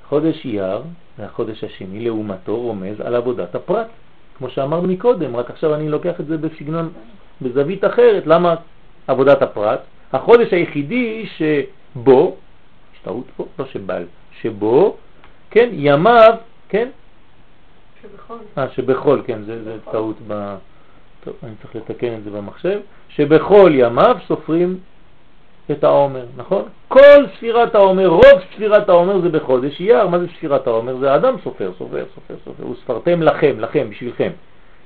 חודש 0.09 0.45
אייר, 0.45 0.81
זה 1.17 1.25
החודש 1.25 1.63
השני, 1.63 1.99
לעומתו 1.99 2.57
רומז 2.57 3.01
על 3.01 3.15
עבודת 3.15 3.55
הפרט. 3.55 3.87
כמו 4.37 4.49
שאמרנו 4.49 4.87
מקודם, 4.87 5.35
רק 5.35 5.49
עכשיו 5.49 5.75
אני 5.75 5.89
לוקח 5.89 6.19
את 6.19 6.25
זה 6.25 6.37
בסגנון, 6.37 6.89
בזווית 7.41 7.85
אחרת. 7.85 8.27
למה 8.27 8.55
עבודת 9.07 9.41
הפרט? 9.41 9.79
החודש 10.13 10.53
היחידי 10.53 11.25
שבו, 11.37 12.35
יש 12.93 12.99
טעות 13.03 13.25
פה, 13.37 13.45
לא 13.59 13.65
שבל, 13.65 14.03
שבו, 14.41 14.97
כן, 15.49 15.69
ימיו, 15.71 16.33
כן? 16.69 16.89
שבחול. 18.01 18.37
אה, 18.57 18.69
שבחול, 18.69 19.21
כן, 19.25 19.43
זה, 19.43 19.63
זה 19.63 19.77
טעות 19.91 20.15
ב... 20.27 20.55
טוב, 21.23 21.33
אני 21.43 21.51
צריך 21.61 21.75
לתקן 21.75 22.13
את 22.13 22.23
זה 22.23 22.31
במחשב. 22.31 22.79
שבכל 23.09 23.71
ימיו 23.73 24.15
סופרים 24.27 24.79
את 25.71 25.83
העומר, 25.83 26.25
נכון? 26.37 26.63
כל 26.87 27.25
ספירת 27.37 27.75
העומר, 27.75 28.07
רוב 28.07 28.41
ספירת 28.53 28.89
העומר 28.89 29.21
זה 29.21 29.29
בחודש 29.29 29.79
אייר. 29.79 30.07
מה 30.07 30.19
זה 30.19 30.25
ספירת 30.37 30.67
העומר? 30.67 30.97
זה 30.97 31.11
האדם 31.11 31.35
סופר, 31.43 31.71
סופר, 31.77 32.05
סופר, 32.15 32.35
סופר. 32.45 32.67
וספרתם 32.67 33.21
לכם, 33.21 33.59
לכם, 33.59 33.89
בשבילכם, 33.89 34.29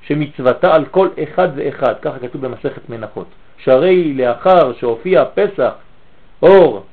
שמצוותה 0.02 0.76
על 0.76 0.86
כל 0.86 1.08
אחד 1.24 1.50
ואחד, 1.56 1.94
ככה 2.02 2.20
כתוב 2.20 2.42
במסכת 2.42 2.90
מנחות. 2.90 3.28
שהרי 3.58 4.14
לאחר 4.14 4.74
שהופיע 4.74 5.24
פסח 5.34 5.72
אור 6.42 6.84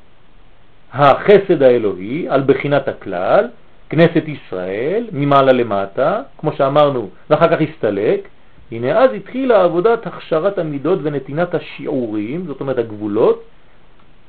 החסד 0.93 1.62
האלוהי 1.62 2.28
על 2.28 2.43
בחינת 2.47 2.89
הכלל, 2.89 3.49
כנסת 3.91 4.22
ישראל, 4.26 5.07
ממעלה 5.12 5.53
למטה, 5.53 6.22
כמו 6.39 6.53
שאמרנו, 6.53 7.09
ואחר 7.30 7.49
כך 7.49 7.61
הסתלק, 7.61 8.28
הנה 8.72 8.99
אז 8.99 9.11
התחילה 9.12 9.64
עבודת 9.64 10.07
הכשרת 10.07 10.59
המידות 10.59 10.99
ונתינת 11.03 11.55
השיעורים, 11.55 12.47
זאת 12.47 12.61
אומרת 12.61 12.78
הגבולות, 12.78 13.43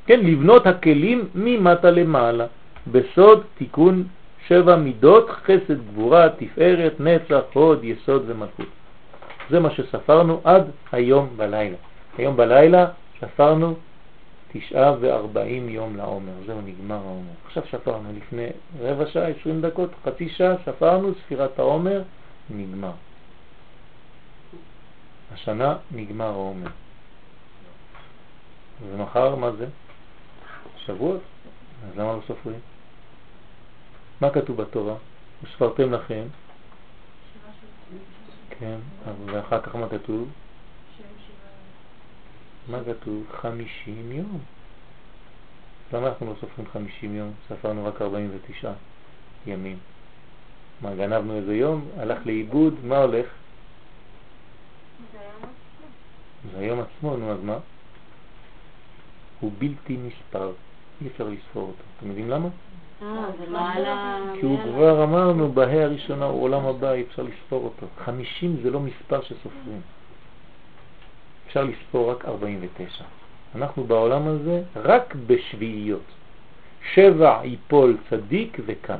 כן, 0.09 0.19
לבנות 0.25 0.67
הכלים 0.67 1.29
ממטה 1.35 1.91
למעלה, 1.91 2.45
בסוד 2.91 3.43
תיקון 3.57 4.03
שבע 4.47 4.75
מידות, 4.75 5.29
חסד, 5.29 5.87
גבורה, 5.87 6.29
תפארת, 6.29 6.99
נצח, 6.99 7.41
הוד, 7.53 7.83
יסוד 7.83 8.23
ומלכות. 8.25 8.65
זה 9.49 9.59
מה 9.59 9.69
שספרנו 9.71 10.41
עד 10.43 10.63
היום 10.91 11.29
בלילה. 11.37 11.77
היום 12.17 12.37
בלילה 12.37 12.87
ספרנו 13.19 13.75
תשעה 14.51 14.93
וארבעים 14.99 15.69
יום 15.69 15.97
לעומר, 15.97 16.33
זהו 16.45 16.61
נגמר 16.61 16.95
העומר. 16.95 17.33
עכשיו 17.45 17.63
ספרנו 17.71 18.09
לפני 18.17 18.47
רבע 18.81 19.05
שעה, 19.05 19.27
עשרים 19.27 19.61
דקות, 19.61 19.89
חצי 20.05 20.29
שעה, 20.29 20.55
ספרנו 20.65 21.11
ספירת 21.25 21.59
העומר, 21.59 22.01
נגמר. 22.49 22.91
השנה 25.33 25.75
נגמר 25.91 26.25
העומר. 26.25 26.69
ומחר 28.91 29.35
מה 29.35 29.51
זה? 29.51 29.65
שבועות, 30.89 31.21
אז 31.87 31.97
למה 31.97 32.13
לא 32.13 32.21
סופרים? 32.27 32.59
מה 34.21 34.29
כתוב 34.29 34.61
בתורה? 34.61 34.95
וספרתם 35.43 35.93
לכם. 35.93 36.23
כן, 38.49 38.77
ואחר 39.25 39.61
כך 39.61 39.75
מה 39.75 39.89
כתוב? 39.89 40.29
מה 42.67 42.79
כתוב? 42.85 43.23
חמישים 43.41 44.11
יום. 44.11 44.39
למה 45.93 46.07
אנחנו 46.07 46.25
לא 46.25 46.33
סופרים 46.41 46.67
חמישים 46.73 47.15
יום? 47.15 47.33
ספרנו 47.49 47.85
רק 47.85 48.01
ארבעים 48.01 48.31
ותשעה 48.35 48.73
ימים. 49.47 49.77
מה, 50.81 50.95
גנבנו 50.95 51.35
איזה 51.35 51.55
יום? 51.55 51.89
הלך 51.97 52.19
לאיבוד? 52.25 52.73
מה 52.83 52.97
הולך? 52.97 53.25
זה 55.11 55.19
היום 55.19 55.35
עצמו. 55.35 55.87
זה 56.51 56.59
היום 56.59 56.79
עצמו, 56.79 57.17
נו 57.17 57.31
אז 57.31 57.39
מה? 57.43 57.57
הוא 59.39 59.51
בלתי 59.57 59.97
נספר, 59.97 60.51
אי 61.01 61.07
אפשר 61.07 61.27
לספור 61.27 61.63
אותו. 61.63 61.83
אתם 61.97 62.07
יודעים 62.07 62.29
למה? 62.29 62.47
אה, 63.01 63.25
לא 63.47 63.59
על 63.59 63.85
ה... 63.85 64.17
כי 64.39 64.45
הוא 64.45 64.59
כבר 64.63 65.03
אמרנו, 65.03 65.51
בה"א 65.51 65.75
הראשונה 65.75 66.25
הוא 66.25 66.43
עולם 66.43 66.65
הבא, 66.65 66.91
אי 66.91 67.01
אפשר 67.01 67.23
לספור 67.23 67.63
אותו. 67.63 67.87
50 68.05 68.57
זה 68.63 68.69
לא 68.71 68.79
מספר 68.79 69.21
שסופרים. 69.21 69.81
אפשר 71.47 71.63
לספור 71.63 72.11
רק 72.11 72.25
49. 72.25 73.03
אנחנו 73.55 73.83
בעולם 73.83 74.27
הזה 74.27 74.63
רק 74.75 75.15
בשביעיות. 75.27 76.05
שבע 76.93 77.41
ייפול 77.43 77.97
צדיק 78.09 78.57
וקם. 78.65 78.99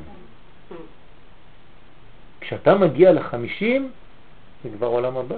כשאתה 2.42 2.76
מגיע 2.76 3.14
לחמישים, 3.14 3.92
זה 4.64 4.70
כבר 4.78 4.88
עולם 4.88 5.18
הבא. 5.18 5.36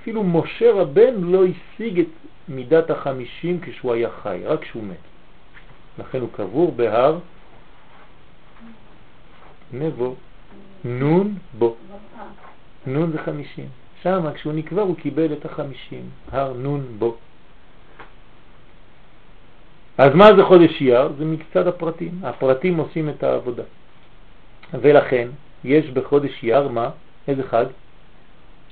אפילו 0.00 0.22
משה 0.22 0.72
רבן 0.72 1.14
לא 1.20 1.44
השיג 1.44 2.00
את 2.00 2.06
מידת 2.48 2.90
החמישים 2.90 3.60
כשהוא 3.60 3.92
היה 3.92 4.08
חי, 4.22 4.40
רק 4.44 4.60
כשהוא 4.60 4.82
מת. 4.82 5.13
לכן 5.98 6.20
הוא 6.20 6.28
קבור 6.32 6.72
בהר 6.72 7.18
נבו, 9.72 10.14
נון 10.84 11.34
בו. 11.58 11.76
נון 12.86 13.12
זה 13.12 13.18
חמישים. 13.18 13.68
שם 14.02 14.32
כשהוא 14.34 14.52
נקבר 14.52 14.82
הוא 14.82 14.96
קיבל 14.96 15.32
את 15.32 15.44
החמישים, 15.44 16.10
הר 16.32 16.52
נון 16.52 16.86
בו. 16.98 17.16
אז 19.98 20.14
מה 20.14 20.36
זה 20.36 20.44
חודש 20.44 20.80
אייר? 20.80 21.12
זה 21.18 21.24
מקצת 21.24 21.66
הפרטים. 21.66 22.20
הפרטים 22.22 22.76
עושים 22.76 23.08
את 23.08 23.22
העבודה. 23.22 23.62
ולכן 24.80 25.28
יש 25.64 25.90
בחודש 25.90 26.42
אייר 26.42 26.68
מה? 26.68 26.90
איזה 27.28 27.42
חג? 27.42 27.64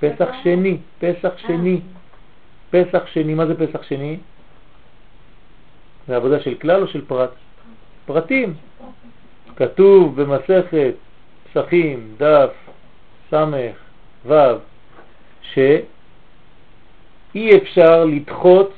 פסח 0.01 0.29
שני, 0.43 0.79
פסח 0.99 1.39
שני. 1.39 1.81
פסח 2.71 3.07
שני, 3.07 3.35
מה 3.35 3.47
זה 3.47 3.67
פסח 3.67 3.83
שני? 3.83 4.19
זה 6.09 6.17
עבודה 6.17 6.41
של 6.41 6.55
כלל 6.55 6.83
או 6.83 6.87
של 6.87 7.05
פרט? 7.07 7.31
פרטים. 8.07 8.55
כתוב 9.57 10.23
במסכת 10.23 10.95
פסחים, 11.53 12.15
דף 12.17 12.51
סמך, 13.31 13.77
ו', 14.27 14.35
שאי 15.53 17.57
אפשר 17.57 18.05
לדחות 18.05 18.73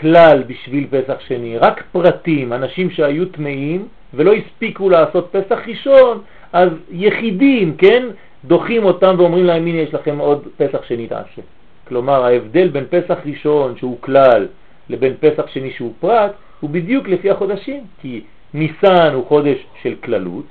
כלל 0.00 0.42
בשביל 0.46 0.86
פסח 0.90 1.20
שני, 1.20 1.58
רק 1.58 1.84
פרטים, 1.92 2.52
אנשים 2.52 2.90
שהיו 2.90 3.28
טמאים 3.28 3.88
ולא 4.14 4.32
הספיקו 4.32 4.90
לעשות 4.90 5.28
פסח 5.32 5.58
ראשון, 5.66 6.22
אז 6.52 6.68
יחידים, 6.90 7.76
כן, 7.76 8.06
דוחים 8.44 8.84
אותם 8.84 9.14
ואומרים 9.18 9.44
להם, 9.44 9.66
הנה 9.66 9.78
יש 9.78 9.94
לכם 9.94 10.18
עוד 10.18 10.48
פסח 10.56 10.84
שני 10.84 11.06
תעשה. 11.06 11.42
כלומר, 11.88 12.24
ההבדל 12.24 12.68
בין 12.68 12.84
פסח 12.90 13.18
ראשון 13.26 13.76
שהוא 13.76 13.98
כלל 14.00 14.46
לבין 14.88 15.14
פסח 15.20 15.46
שני 15.46 15.70
שהוא 15.70 15.92
פרט, 16.00 16.32
הוא 16.64 16.70
בדיוק 16.70 17.08
לפי 17.08 17.30
החודשים, 17.30 17.84
כי 18.00 18.24
ניסן 18.54 19.12
הוא 19.14 19.26
חודש 19.26 19.66
של 19.82 19.94
כללות, 20.04 20.44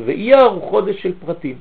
ואייר 0.00 0.44
הוא 0.44 0.70
חודש 0.70 1.02
של 1.02 1.12
פרטים. 1.26 1.58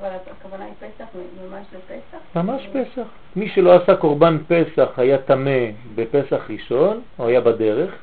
אבל 0.00 0.08
הכוונה 0.38 0.64
היא 0.64 0.72
פסח, 0.80 1.04
ממש 1.50 1.66
לפסח? 1.72 2.18
ממש 2.36 2.68
פסח. 2.72 3.06
מי 3.36 3.48
שלא 3.48 3.74
עשה 3.74 3.96
קורבן 3.96 4.38
פסח 4.48 4.88
היה 4.96 5.18
תמה 5.18 5.60
בפסח 5.94 6.50
ראשון, 6.50 7.00
או 7.18 7.28
היה 7.28 7.40
בדרך, 7.40 7.94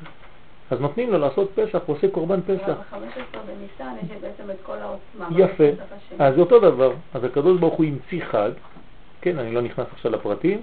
אז 0.71 0.79
נותנים 0.79 1.11
לו 1.11 1.17
לעשות 1.17 1.51
פסח, 1.55 1.79
הוא 1.85 1.95
עושה 1.95 2.07
קורבן 2.07 2.41
פסח. 2.41 2.77
אבל 2.91 3.05
ב-15 3.05 3.37
בניסן 3.47 3.95
יש 4.05 4.21
בעצם 4.21 4.51
את 4.51 4.57
כל 4.63 4.77
העוצמה. 4.77 5.39
יפה. 5.39 5.69
אז 6.19 6.35
זה 6.35 6.41
אותו 6.41 6.59
דבר. 6.59 6.93
אז 7.13 7.23
הקדוש 7.23 7.59
ברוך 7.59 7.73
הוא 7.73 7.85
המציא 7.85 8.25
חג, 8.25 8.51
כן, 9.21 9.39
אני 9.39 9.51
לא 9.51 9.61
נכנס 9.61 9.87
עכשיו 9.93 10.11
לפרטים, 10.11 10.61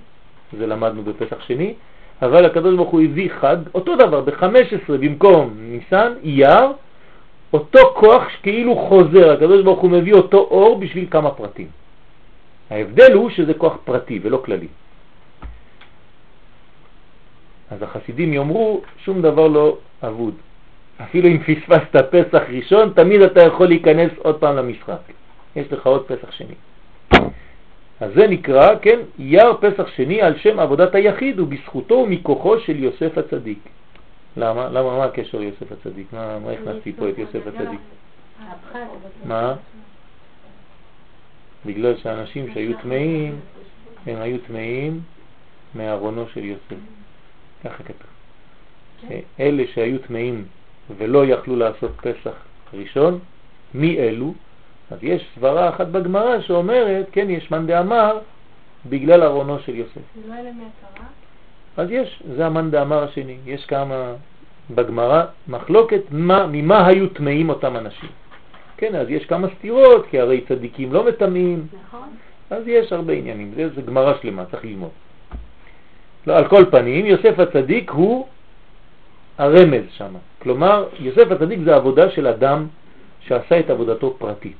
זה 0.58 0.66
למדנו 0.66 1.02
בפסח 1.02 1.40
שני, 1.40 1.74
אבל 2.22 2.44
הקדוש 2.46 2.76
ברוך 2.76 2.90
הוא 2.90 3.00
הביא 3.02 3.30
חג, 3.40 3.56
אותו 3.74 3.96
דבר, 3.96 4.20
ב-15 4.20 4.92
במקום 5.00 5.54
ניסן, 5.58 6.12
אייר, 6.24 6.72
אותו 7.52 7.78
כוח 7.94 8.22
כאילו 8.42 8.76
חוזר, 8.76 9.32
הקדוש 9.32 9.62
ברוך 9.62 9.80
הוא 9.80 9.90
מביא 9.90 10.14
אותו 10.14 10.38
אור 10.38 10.78
בשביל 10.78 11.06
כמה 11.10 11.30
פרטים. 11.30 11.68
ההבדל 12.70 13.12
הוא 13.12 13.30
שזה 13.30 13.54
כוח 13.54 13.76
פרטי 13.84 14.20
ולא 14.22 14.42
כללי. 14.44 14.68
אז 17.70 17.82
החסידים 17.82 18.32
יאמרו, 18.32 18.82
שום 19.04 19.22
דבר 19.22 19.48
לא 19.48 19.76
אבוד. 20.02 20.34
אפילו 21.02 21.28
אם 21.28 21.38
פספסת 21.38 21.96
פסח 22.10 22.42
ראשון, 22.48 22.92
תמיד 22.94 23.22
אתה 23.22 23.42
יכול 23.42 23.66
להיכנס 23.66 24.10
עוד 24.18 24.36
פעם 24.36 24.56
למשחק. 24.56 25.00
יש 25.56 25.72
לך 25.72 25.86
עוד 25.86 26.04
פסח 26.06 26.30
שני. 26.30 26.54
אז 28.00 28.10
זה 28.14 28.26
נקרא, 28.26 28.74
כן, 28.82 28.98
יר 29.18 29.56
פסח 29.60 29.86
שני 29.96 30.22
על 30.22 30.38
שם 30.38 30.58
עבודת 30.58 30.94
היחיד 30.94 31.40
ובזכותו 31.40 31.94
ומכוחו 31.94 32.60
של 32.60 32.82
יוסף 32.82 33.18
הצדיק. 33.18 33.58
למה? 34.36 34.68
למה? 34.68 34.96
מה 34.96 35.04
הקשר 35.04 35.38
ליוסף 35.38 35.72
הצדיק? 35.72 36.06
מה, 36.12 36.38
מה 36.38 36.50
הכנסתי 36.50 36.92
פה 36.92 37.08
את 37.08 37.18
יוסף 37.18 37.46
הצדיק? 37.46 37.80
מה? 39.24 39.54
בגלל 41.66 41.96
שאנשים 41.96 42.54
שהיו 42.54 42.78
טמאים, 42.82 43.40
הם 44.06 44.16
היו 44.20 44.38
טמאים 44.46 45.00
מארונו 45.74 46.24
של 46.34 46.44
יוסף. 46.44 46.82
ככה 47.64 47.82
כתוב. 47.82 48.10
אלה 49.40 49.62
שהיו 49.74 49.98
טמאים 49.98 50.44
ולא 50.96 51.26
יכלו 51.26 51.56
לעשות 51.56 51.90
פסח 51.96 52.34
ראשון, 52.74 53.18
מי 53.74 53.98
אלו? 53.98 54.34
אז 54.90 54.98
יש 55.02 55.30
סברה 55.34 55.68
אחת 55.68 55.86
בגמרא 55.86 56.40
שאומרת, 56.40 57.06
כן, 57.12 57.30
יש 57.30 57.50
מאן 57.50 57.66
דאמר, 57.66 58.18
בגלל 58.86 59.22
ארונו 59.22 59.58
של 59.58 59.74
יוסף. 59.74 60.00
לא 60.28 60.34
אלה 60.34 60.50
מהתורה? 60.52 61.08
אז 61.76 61.90
יש, 61.90 62.22
זה 62.36 62.46
המאן 62.46 62.70
דאמר 62.70 63.02
השני. 63.02 63.36
יש 63.46 63.66
כמה 63.66 64.12
בגמרא 64.70 65.24
מחלוקת 65.48 66.02
מה, 66.10 66.46
ממה 66.46 66.86
היו 66.86 67.08
טמאים 67.08 67.48
אותם 67.48 67.76
אנשים. 67.76 68.10
כן, 68.76 68.94
אז 68.94 69.10
יש 69.10 69.26
כמה 69.26 69.48
סתירות, 69.58 70.06
כי 70.10 70.20
הרי 70.20 70.40
צדיקים 70.48 70.92
לא 70.92 71.06
מטמאים, 71.06 71.66
נכון? 71.86 72.08
אז 72.50 72.62
יש 72.66 72.92
הרבה 72.92 73.12
עניינים. 73.12 73.52
זה, 73.56 73.68
זה 73.68 73.82
גמרא 73.82 74.14
שלמה, 74.22 74.44
צריך 74.50 74.64
ללמוד. 74.64 74.90
לא, 76.26 76.36
על 76.36 76.48
כל 76.48 76.64
פנים, 76.70 77.06
יוסף 77.06 77.38
הצדיק 77.38 77.90
הוא 77.90 78.26
הרמז 79.38 79.84
שם. 79.90 80.14
כלומר, 80.42 80.88
יוסף 80.98 81.30
הצדיק 81.30 81.58
זה 81.64 81.76
עבודה 81.76 82.10
של 82.10 82.26
אדם 82.26 82.66
שעשה 83.20 83.60
את 83.60 83.70
עבודתו 83.70 84.14
פרטית. 84.18 84.56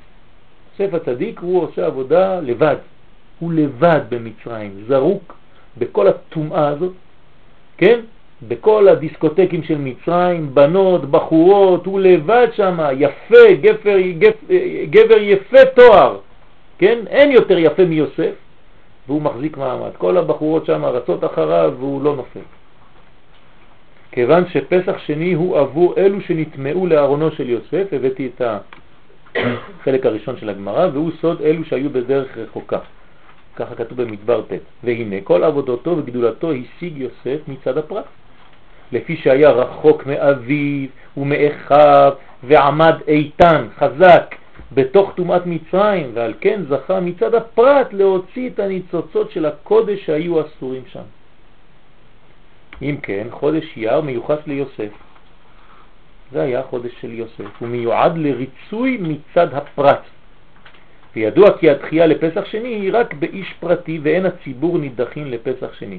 יוסף 0.78 0.94
הצדיק 0.94 1.40
הוא 1.40 1.62
עושה 1.62 1.86
עבודה 1.86 2.40
לבד, 2.40 2.76
הוא 3.38 3.52
לבד 3.52 4.00
במצרים, 4.08 4.70
זרוק 4.88 5.34
בכל 5.78 6.08
הטומאה 6.08 6.68
הזאת, 6.68 6.92
כן? 7.78 8.00
בכל 8.48 8.88
הדיסקוטקים 8.88 9.62
של 9.62 9.78
מצרים, 9.78 10.54
בנות, 10.54 11.10
בחורות, 11.10 11.86
הוא 11.86 12.00
לבד 12.00 12.46
שם, 12.52 12.78
יפה, 12.96 13.54
גבר, 13.60 13.96
גבר 14.90 15.18
יפה 15.20 15.64
תואר, 15.74 16.16
כן? 16.78 16.98
אין 17.06 17.30
יותר 17.32 17.58
יפה 17.58 17.84
מיוסף, 17.84 18.34
והוא 19.06 19.22
מחזיק 19.22 19.56
מעמד. 19.56 19.90
כל 19.98 20.16
הבחורות 20.16 20.66
שם 20.66 20.84
רצות 20.84 21.24
אחריו 21.24 21.74
והוא 21.78 22.02
לא 22.02 22.16
נופל. 22.16 22.40
כיוון 24.12 24.44
שפסח 24.48 24.98
שני 24.98 25.32
הוא 25.32 25.58
עבור 25.58 25.94
אלו 25.96 26.20
שנטמעו 26.20 26.86
לארונו 26.86 27.30
של 27.30 27.48
יוסף, 27.48 27.92
הבאתי 27.92 28.30
את 28.36 28.42
החלק 29.36 30.06
הראשון 30.06 30.36
של 30.36 30.48
הגמרא, 30.48 30.88
והוא 30.92 31.10
סוד 31.20 31.42
אלו 31.42 31.64
שהיו 31.64 31.90
בדרך 31.90 32.38
רחוקה. 32.38 32.78
ככה 33.56 33.74
כתוב 33.74 34.02
במדבר 34.02 34.42
ט'. 34.42 34.52
והנה 34.84 35.16
כל 35.24 35.44
עבודתו 35.44 35.96
וגדולתו 35.96 36.52
השיג 36.52 36.98
יוסף 36.98 37.48
מצד 37.48 37.78
הפרט. 37.78 38.04
לפי 38.92 39.16
שהיה 39.16 39.50
רחוק 39.50 40.06
מאביו 40.06 40.88
ומאחיו 41.16 42.12
ועמד 42.42 42.94
איתן, 43.08 43.66
חזק, 43.78 44.34
בתוך 44.72 45.12
טומאת 45.16 45.42
מצרים, 45.46 46.10
ועל 46.14 46.34
כן 46.40 46.60
זכה 46.68 47.00
מצד 47.00 47.34
הפרט 47.34 47.92
להוציא 47.92 48.50
את 48.50 48.58
הניצוצות 48.58 49.30
של 49.30 49.46
הקודש 49.46 50.06
שהיו 50.06 50.40
אסורים 50.40 50.82
שם. 50.86 51.02
אם 52.82 52.96
כן, 53.02 53.26
חודש 53.30 53.64
אייר 53.76 54.00
מיוחס 54.00 54.38
ליוסף. 54.46 55.09
זה 56.32 56.42
היה 56.42 56.62
חודש 56.62 56.92
של 57.00 57.12
יוסף, 57.12 57.60
הוא 57.60 57.68
מיועד 57.68 58.18
לריצוי 58.18 58.98
מצד 59.00 59.54
הפרט. 59.54 60.02
וידוע 61.16 61.58
כי 61.58 61.70
התחייה 61.70 62.06
לפסח 62.06 62.44
שני 62.44 62.68
היא 62.68 62.90
רק 62.92 63.14
באיש 63.14 63.54
פרטי 63.60 63.98
ואין 64.02 64.26
הציבור 64.26 64.78
נידחים 64.78 65.26
לפסח 65.26 65.74
שני. 65.78 65.98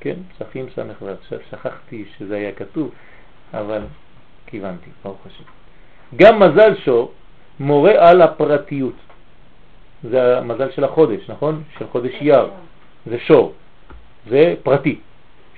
כן, 0.00 0.14
פסחים 0.38 0.66
סמך 0.74 1.02
ועכשיו 1.02 1.38
שכחתי 1.50 2.04
שזה 2.18 2.36
היה 2.36 2.52
כתוב, 2.52 2.90
אבל 3.54 3.82
כיוונתי, 4.46 4.90
ברוך 5.04 5.26
השם. 5.26 5.44
גם 6.16 6.40
מזל 6.40 6.74
שור 6.84 7.12
מורה 7.60 8.10
על 8.10 8.22
הפרטיות. 8.22 8.94
זה 10.02 10.38
המזל 10.38 10.70
של 10.70 10.84
החודש, 10.84 11.30
נכון? 11.30 11.62
של 11.78 11.86
חודש 11.86 12.12
אייר. 12.20 12.48
זה 13.06 13.18
שור, 13.18 13.52
זה 14.28 14.54
פרטי, 14.62 14.98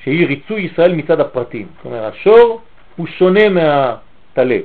שהיא 0.02 0.26
ריצוי 0.26 0.60
ישראל 0.60 0.94
מצד 0.94 1.20
הפרטים. 1.20 1.66
זאת 1.76 1.84
אומרת, 1.84 2.12
השור 2.12 2.60
הוא 2.96 3.06
שונה 3.06 3.48
מהטלה. 4.36 4.58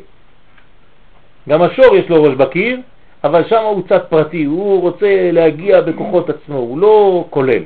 גם 1.50 1.62
השור 1.62 1.96
יש 1.96 2.10
לו 2.10 2.24
ראש 2.24 2.34
בקיר, 2.34 2.80
אבל 3.24 3.44
שם 3.48 3.62
הוא 3.64 3.84
צד 3.90 4.00
פרטי, 4.10 4.44
הוא 4.44 4.82
רוצה 4.82 5.32
להגיע 5.32 5.82
בכוחות 5.82 6.30
עצמו, 6.30 6.58
הוא 6.58 6.80
לא 6.80 7.26
כולל. 7.30 7.64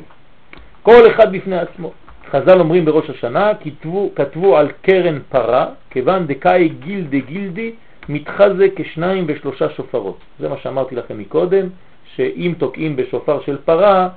כל 0.84 1.12
אחד 1.12 1.32
בפני 1.32 1.58
עצמו. 1.58 1.92
חז"ל 2.32 2.60
אומרים 2.60 2.86
בראש 2.86 3.10
השנה, 3.10 3.52
כתבו, 3.62 4.10
כתבו 4.16 4.58
על 4.58 4.72
קרן 4.82 5.20
פרה, 5.30 5.66
כיוון 5.90 6.28
דקאי 6.28 6.70
גילדי 6.70 7.22
גילדי, 7.22 7.72
מתחזה 8.10 8.68
כשניים 8.76 9.26
ושלושה 9.28 9.70
שופרות. 9.70 10.18
זה 10.40 10.50
מה 10.50 10.58
שאמרתי 10.58 10.96
לכם 10.96 11.18
מקודם, 11.18 11.68
שאם 12.16 12.54
תוקעים 12.58 12.96
בשופר 12.96 13.42
של 13.46 13.58
פרה, 13.66 14.10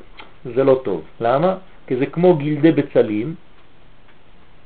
זה 0.54 0.64
לא 0.64 0.80
טוב. 0.84 1.02
למה? 1.20 1.54
כי 1.86 1.96
זה 1.96 2.06
כמו 2.06 2.36
גילדי 2.36 2.72
בצלים, 2.72 3.34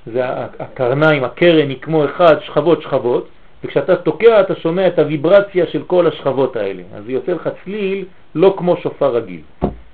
זה 0.07 0.23
הקרניים, 0.59 1.25
הקרן 1.25 1.69
היא 1.69 1.81
כמו 1.81 2.05
אחד, 2.05 2.37
שכבות 2.41 2.83
שכבות, 2.83 3.29
וכשאתה 3.65 3.97
תוקע 3.97 4.41
אתה 4.41 4.57
שומע 4.57 4.87
את 4.87 4.99
הוויברציה 4.99 5.67
של 5.67 5.83
כל 5.83 6.07
השכבות 6.07 6.57
האלה. 6.57 6.83
אז 6.95 7.09
יוצא 7.09 7.33
לך 7.33 7.49
צליל 7.65 8.05
לא 8.35 8.55
כמו 8.59 8.77
שופר 8.77 9.15
רגיל. 9.15 9.41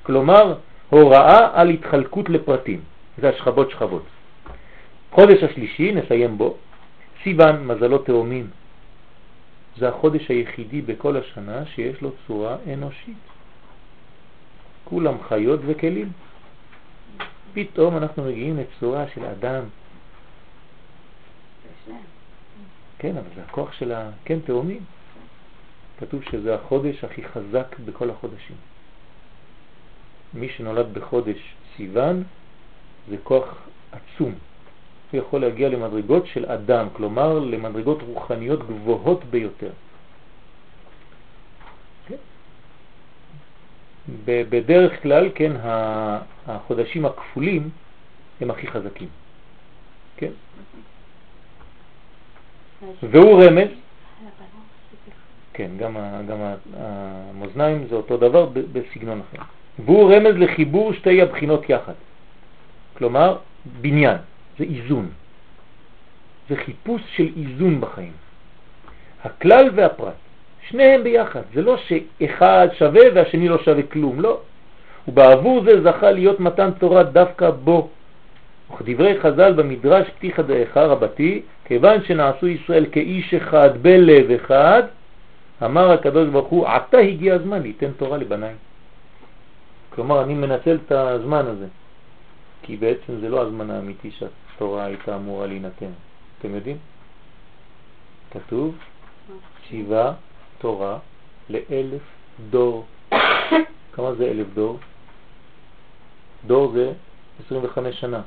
כלומר, 0.03 0.55
הוראה 0.91 1.49
על 1.61 1.69
התחלקות 1.69 2.29
לפרטים. 2.29 2.81
זה 3.19 3.29
השכבות 3.29 3.71
שכבות. 3.71 4.03
חודש 5.11 5.43
השלישי, 5.43 5.93
נסיים 5.93 6.39
בו, 6.39 6.57
סיוון, 7.23 7.67
מזלו 7.67 7.99
תאומים. 7.99 8.47
זה 9.77 9.89
החודש 9.89 10.29
היחידי 10.29 10.83
בכל 10.83 11.17
השנה 11.17 11.67
שיש 11.67 12.03
לו 12.03 12.11
צורה 12.27 12.57
אנושית. 12.73 13.17
כולם 14.85 15.15
חיות 15.29 15.61
וכלים. 15.67 16.13
פתאום 17.55 17.97
אנחנו 17.97 18.25
מגיעים 18.25 18.57
לצורה 18.57 19.05
של 19.15 19.25
אדם. 19.25 19.63
כן, 22.99 23.16
אבל 23.16 23.28
זה 23.37 23.43
הכוח 23.43 23.72
של 23.72 23.93
ה... 23.93 24.11
כן, 24.24 24.39
תאומים. 24.41 24.80
כתוב 25.99 26.22
שזה 26.30 26.55
החודש 26.55 27.05
הכי 27.05 27.24
חזק 27.24 27.78
בכל 27.85 28.11
החודשים. 28.11 28.57
מי 30.35 30.49
שנולד 30.49 30.95
בחודש 30.95 31.55
סיוון 31.76 32.22
זה 33.09 33.16
כוח 33.22 33.57
עצום. 33.93 34.35
הוא 35.12 35.20
יכול 35.20 35.41
להגיע 35.41 35.68
למדרגות 35.68 36.26
של 36.26 36.47
אדם, 36.47 36.89
כלומר 36.93 37.39
למדרגות 37.39 38.03
רוחניות 38.03 38.66
גבוהות 38.66 39.24
ביותר. 39.24 39.70
כן? 42.07 42.16
בדרך 44.24 45.03
כלל, 45.03 45.30
כן, 45.35 45.53
החודשים 46.47 47.07
הכפולים 47.07 47.70
הם 48.41 48.51
הכי 48.51 48.66
חזקים. 48.66 49.09
כן? 50.16 50.33
והוא 53.03 53.45
רמז, 53.45 53.68
כן, 55.53 55.70
גם, 55.76 55.97
גם 56.28 56.39
המאזניים 56.76 57.87
זה 57.91 57.95
אותו 57.95 58.16
דבר 58.16 58.49
בסגנון 58.72 59.20
אחר. 59.20 59.43
והוא 59.85 60.12
רמז 60.12 60.35
לחיבור 60.37 60.93
שתי 60.93 61.22
הבחינות 61.22 61.70
יחד. 61.70 61.93
כלומר, 62.97 63.37
בניין, 63.80 64.16
זה 64.59 64.64
איזון. 64.64 65.09
זה 66.49 66.57
חיפוש 66.57 67.03
של 67.16 67.28
איזון 67.37 67.80
בחיים. 67.80 68.12
הכלל 69.24 69.70
והפרט, 69.74 70.14
שניהם 70.68 71.05
ביחד. 71.05 71.43
זה 71.55 71.62
לא 71.62 71.76
שאחד 71.76 72.68
שווה 72.78 73.03
והשני 73.14 73.49
לא 73.49 73.59
שווה 73.59 73.83
כלום, 73.83 74.20
לא. 74.20 74.41
ובעבור 75.09 75.64
זה 75.64 75.83
זכה 75.83 76.11
להיות 76.11 76.41
מתן 76.41 76.70
תורה 76.78 77.03
דווקא 77.03 77.51
בו. 77.51 77.89
וכדברי 78.75 79.20
חז"ל 79.20 79.53
במדרש 79.53 80.09
פתיחא 80.09 80.43
דאחא 80.43 80.79
רבתי, 80.79 81.43
כיוון 81.64 82.05
שנעשו 82.05 82.47
ישראל 82.49 82.87
כאיש 82.93 83.35
אחד 83.35 83.83
בלב 83.83 84.31
אחד, 84.31 84.83
אמר 85.64 85.91
הקדוש 85.91 86.29
ברוך 86.29 86.49
הוא, 86.49 86.66
עתה 86.66 86.99
הגיע 86.99 87.35
הזמן 87.35 87.62
ליתן 87.62 87.93
תורה 87.93 88.18
לבניי. 88.18 88.55
כלומר, 89.91 90.23
אני 90.23 90.35
מנצל 90.35 90.79
את 90.87 90.93
הזמן 90.93 91.47
הזה, 91.47 91.66
כי 92.62 92.77
בעצם 92.77 93.20
זה 93.20 93.29
לא 93.29 93.43
הזמן 93.43 93.70
האמיתי 93.70 94.11
שהתורה 94.11 94.85
הייתה 94.85 95.16
אמורה 95.16 95.47
להינתן. 95.47 95.93
אתם 96.39 96.55
יודעים? 96.55 96.77
כתוב, 98.31 98.75
שיבה 99.68 100.12
תורה 100.59 100.99
לאלף 101.51 102.03
דור. 102.51 102.85
כמה 103.93 104.14
זה 104.14 104.25
אלף 104.25 104.47
דור? 104.55 104.79
דור 106.47 106.73
זה 106.73 106.93
25 107.47 108.01
שנה. 108.01 108.20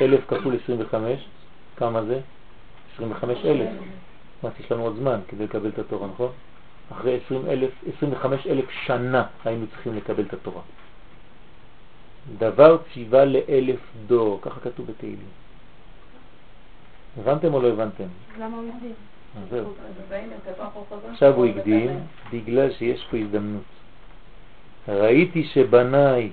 אלף 0.00 0.20
כפול 0.28 0.56
25, 0.64 1.28
כמה 1.76 2.04
זה? 2.04 2.20
25 2.94 3.38
אלף. 3.44 3.70
מה, 4.42 4.50
יש 4.60 4.72
לנו 4.72 4.82
עוד 4.82 4.96
זמן 4.96 5.20
כדי 5.28 5.44
לקבל 5.44 5.68
את 5.68 5.78
התורה, 5.78 6.08
נכון? 6.08 6.30
אחרי 6.92 7.20
20 7.26 7.46
אלף, 7.48 7.70
25 7.96 8.46
אלף 8.46 8.70
שנה 8.70 9.26
היינו 9.44 9.66
צריכים 9.66 9.96
לקבל 9.96 10.22
את 10.22 10.32
התורה. 10.32 10.62
דבר 12.38 12.78
ציווה 12.92 13.24
לאלף 13.24 13.80
דור, 14.06 14.38
ככה 14.42 14.60
כתוב 14.60 14.86
בתהילים. 14.86 15.28
הבנתם 17.20 17.54
או 17.54 17.62
לא 17.62 17.68
הבנתם? 17.68 18.04
למה 18.38 18.56
הוא 18.56 18.68
הקדים? 18.68 18.94
זהו. 19.50 19.74
עכשיו 21.10 21.34
הוא 21.34 21.46
הקדים 21.46 22.00
בגלל 22.32 22.72
שיש 22.72 23.06
פה 23.10 23.16
הזדמנות. 23.16 23.62
ראיתי 24.88 25.44
שבניי, 25.44 26.30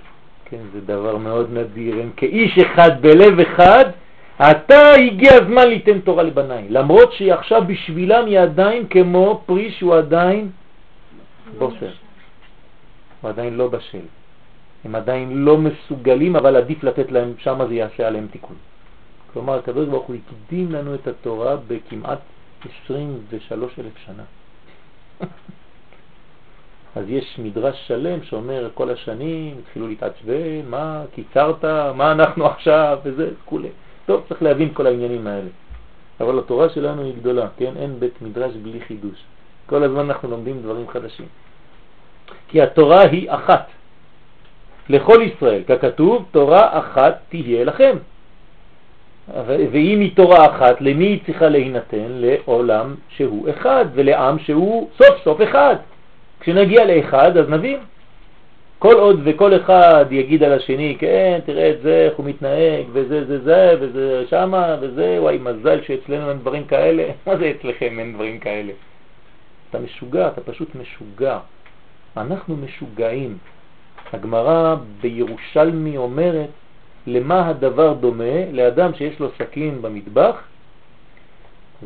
כן, 0.52 0.62
זה 0.74 0.82
דבר 0.82 1.18
מאוד 1.18 1.49
נדיר, 1.54 1.95
הם 2.02 2.12
כאיש 2.18 2.60
אחד 2.60 3.02
בלב 3.02 3.39
אחד, 3.39 3.86
עתה 4.39 4.93
הגיע 4.93 5.34
הזמן 5.34 5.68
ליתן 5.68 5.99
תורה 5.99 6.24
לבניי, 6.24 6.70
למרות 6.70 7.14
שעכשיו 7.14 7.64
בשבילם 7.68 8.26
היא 8.26 8.39
עדיין 8.39 8.88
כמו 8.88 9.43
פרי 9.45 9.72
שהוא 9.72 9.95
עדיין 9.95 10.49
בוסר. 11.58 11.91
הוא 13.22 13.30
עדיין 13.30 13.54
לא 13.54 13.68
בשל. 13.68 14.06
הם 14.84 14.95
עדיין 14.95 15.38
לא 15.38 15.58
מסוגלים, 15.58 16.36
אבל 16.36 16.56
עדיף 16.56 16.84
לתת 16.84 17.12
להם, 17.12 17.34
שם 17.38 17.60
זה 17.68 17.74
יעשה 17.74 18.08
עליהם 18.08 18.28
תיקון. 18.32 18.56
כלומר, 19.34 19.60
הקדוש 19.60 19.88
ברוך 19.88 20.06
הוא 20.06 20.16
הקדים 20.16 20.72
לנו 20.72 20.95
את 20.95 21.08
התורה 21.08 21.56
בכמעט 21.68 22.20
23 22.86 23.80
אלף 23.80 23.97
שנה. 24.06 24.24
אז 26.96 27.06
יש 27.08 27.39
מדרש 27.39 27.88
שלם 27.88 28.24
שאומר 28.24 28.70
כל 28.74 28.89
השנים 28.89 29.56
התחילו 29.60 29.88
להתעצבן, 29.88 30.66
מה 30.70 31.04
קיצרת, 31.16 31.66
מה 31.96 32.12
אנחנו 32.12 32.46
עכשיו 32.46 33.00
וזה, 33.04 33.30
כולי. 33.46 33.70
טוב, 34.06 34.24
צריך 34.30 34.44
להבין 34.44 34.70
כל 34.74 34.88
העניינים 34.88 35.28
האלה. 35.28 35.50
אבל 36.22 36.39
התורה 36.39 36.70
שלנו 36.70 37.04
היא 37.04 37.14
גדולה, 37.20 37.48
כן? 37.58 37.74
אין 37.76 38.00
בית 38.00 38.22
מדרש 38.22 38.54
בלי 38.54 38.82
חידוש. 38.82 39.24
כל 39.66 39.84
הזמן 39.84 40.06
אנחנו 40.06 40.30
לומדים 40.30 40.62
דברים 40.62 40.88
חדשים. 40.88 41.26
כי 42.48 42.62
התורה 42.62 43.02
היא 43.02 43.32
אחת. 43.32 43.68
לכל 44.89 45.22
ישראל, 45.24 45.64
ככתוב, 45.64 46.26
תורה 46.32 46.80
אחת 46.80 47.20
תהיה 47.30 47.64
לכם. 47.64 47.98
ואם 49.48 50.00
היא 50.00 50.16
תורה 50.16 50.56
אחת, 50.56 50.82
למי 50.82 51.06
היא 51.06 51.20
צריכה 51.26 51.50
להינתן? 51.50 52.08
לעולם 52.08 52.96
שהוא 53.10 53.50
אחד 53.50 53.86
ולעם 53.94 54.39
שהוא 54.39 54.89
סוף 54.98 55.24
סוף 55.24 55.42
אחד. 55.42 55.76
כשנגיע 56.42 56.86
לאחד 56.86 57.38
אז 57.38 57.50
נבין. 57.50 57.80
כל 58.80 58.94
עוד 58.94 59.20
וכל 59.24 59.56
אחד 59.56 60.06
יגיד 60.12 60.44
על 60.44 60.54
השני, 60.54 60.96
כן, 61.00 61.39
תראה 61.46 61.70
את 61.70 61.82
זה, 61.82 62.08
איך 62.10 62.18
הוא 62.18 62.26
מתנהג, 62.26 62.86
וזה 62.92 63.26
זה 63.26 63.39
זה, 63.44 63.76
וזה 63.80 64.24
שמה, 64.30 64.78
וזה, 64.82 65.18
וואי, 65.20 65.38
מזל 65.38 65.82
שאצלנו 65.82 66.30
אין 66.30 66.38
דברים 66.38 66.66
כאלה. 66.66 67.04
מה 67.28 67.38
זה 67.38 67.52
אצלכם 67.52 68.00
אין 68.00 68.14
דברים 68.14 68.39
כאלה? 68.39 68.74
אתה 69.70 69.80
משוגע, 69.80 70.28
אתה 70.28 70.42
פשוט 70.42 70.76
משוגע. 70.76 71.39
אנחנו 72.18 72.56
משוגעים. 72.56 73.38
הגמרא 74.14 74.76
בירושלמי 75.02 75.98
אומרת, 75.98 76.50
למה 77.08 77.48
הדבר 77.48 77.94
דומה? 77.94 78.52
לאדם 78.52 78.94
שיש 78.94 79.20
לו 79.20 79.30
סכין 79.38 79.82
במטבח, 79.82 80.36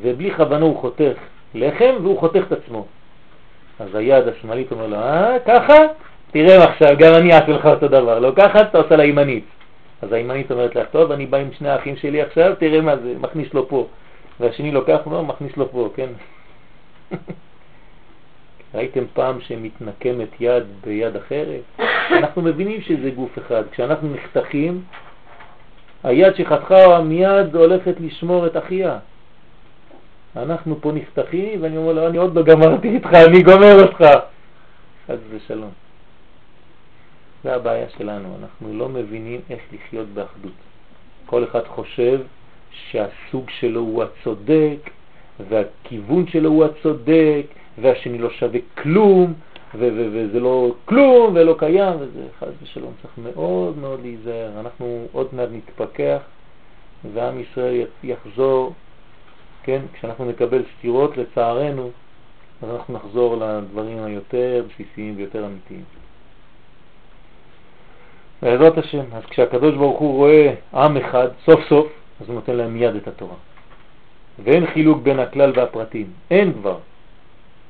ובלי 0.01 0.33
כוונה 0.35 0.65
הוא 0.65 0.79
חותך 0.79 1.17
לחם 1.55 1.93
והוא 2.01 2.19
חותך 2.19 2.43
את 2.47 2.51
עצמו. 2.51 2.85
אז 3.79 3.95
היד 3.95 4.27
השמאלית 4.27 4.71
אומר 4.71 4.87
לו, 4.87 4.97
אה, 4.97 5.37
ככה? 5.45 5.75
תראה 6.31 6.63
עכשיו, 6.63 6.95
גם 6.97 7.13
אני 7.13 7.33
אעשה 7.33 7.47
לך 7.47 7.65
אותו 7.65 7.87
דבר, 7.87 8.19
לא 8.19 8.31
ככה 8.35 8.61
אתה 8.61 8.77
עושה 8.77 8.95
לימנית. 8.95 9.45
אז 10.01 10.13
הימנית 10.13 10.51
אומרת 10.51 10.75
לך, 10.75 10.87
טוב, 10.91 11.11
אני 11.11 11.25
בא 11.25 11.37
עם 11.37 11.49
שני 11.57 11.69
האחים 11.69 11.97
שלי 11.97 12.21
עכשיו, 12.21 12.53
תראה 12.59 12.81
מה 12.81 12.97
זה, 12.97 13.13
מכניס 13.19 13.53
לו 13.53 13.67
פה. 13.67 13.87
והשני 14.39 14.71
לוקח 14.71 14.99
לו, 15.11 15.23
מכניס 15.25 15.57
לו 15.57 15.71
פה, 15.71 15.89
כן? 15.95 16.09
ראיתם 18.75 19.03
פעם 19.13 19.41
שמתנקמת 19.41 20.29
יד 20.39 20.63
ביד 20.83 21.15
אחרת? 21.15 21.61
אנחנו 22.11 22.41
מבינים 22.41 22.81
שזה 22.81 23.09
גוף 23.09 23.39
אחד. 23.39 23.63
כשאנחנו 23.71 24.13
נחתכים, 24.13 24.83
היד 26.03 26.35
שחתכה 26.35 27.01
מיד 27.01 27.55
הולכת 27.55 27.95
לשמור 27.99 28.47
את 28.47 28.57
אחיה. 28.57 28.97
אנחנו 30.35 30.81
פה 30.81 30.91
נחתכים, 30.91 31.63
ואני 31.63 31.77
אומר 31.77 31.93
לו, 31.93 32.07
אני 32.07 32.17
עוד 32.17 32.35
לא 32.35 32.43
גמרתי 32.43 32.89
איתך, 32.89 33.09
אני 33.13 33.43
גומר 33.43 33.81
אותך. 33.81 34.05
חד 35.07 35.17
ושלום. 35.29 35.69
זה 37.43 37.55
הבעיה 37.55 37.89
שלנו, 37.97 38.37
אנחנו 38.41 38.73
לא 38.73 38.89
מבינים 38.89 39.41
איך 39.49 39.59
לחיות 39.73 40.07
באחדות. 40.07 40.51
כל 41.25 41.43
אחד 41.43 41.67
חושב 41.67 42.19
שהסוג 42.71 43.49
שלו 43.59 43.79
הוא 43.79 44.03
הצודק, 44.03 44.89
והכיוון 45.49 46.27
שלו 46.27 46.49
הוא 46.49 46.65
הצודק, 46.65 47.45
והשני 47.81 48.17
לא 48.17 48.29
שווה 48.29 48.59
כלום, 48.77 49.33
וזה 49.75 50.39
לא 50.39 50.71
כלום 50.85 51.35
ולא 51.35 51.55
קיים, 51.59 51.95
וזה 51.99 52.21
חס 52.39 52.47
ושלום. 52.63 52.93
צריך 53.01 53.13
מאוד 53.17 53.77
מאוד 53.77 53.99
להיזהר. 54.01 54.59
אנחנו 54.59 55.07
עוד 55.11 55.27
מעט 55.33 55.49
נתפכח 55.51 56.19
ועם 57.13 57.39
ישראל 57.39 57.85
יחזור, 58.03 58.73
כן, 59.65 59.81
כשאנחנו 59.93 60.25
נקבל 60.25 60.63
סתירות 60.77 61.17
לצערנו, 61.17 61.89
אז 62.61 62.69
אנחנו 62.69 62.93
נחזור 62.93 63.37
לדברים 63.37 64.03
היותר 64.03 64.63
בסיסיים 64.69 65.13
ויותר 65.17 65.45
אמיתיים. 65.45 65.83
בעזרת 68.41 68.77
השם, 68.77 69.03
אז 69.13 69.25
כשהקדוש 69.25 69.75
ברוך 69.75 69.99
הוא 69.99 70.15
רואה 70.15 70.53
עם 70.73 70.97
אחד, 70.97 71.27
סוף 71.45 71.59
סוף, 71.69 71.87
אז 72.21 72.27
הוא 72.27 72.35
נותן 72.35 72.55
להם 72.55 72.73
מיד 72.73 72.95
את 72.95 73.07
התורה. 73.07 73.35
ואין 74.43 74.65
חילוק 74.65 75.01
בין 75.01 75.19
הכלל 75.19 75.51
והפרטים, 75.55 76.07
אין 76.31 76.53
כבר. 76.53 76.77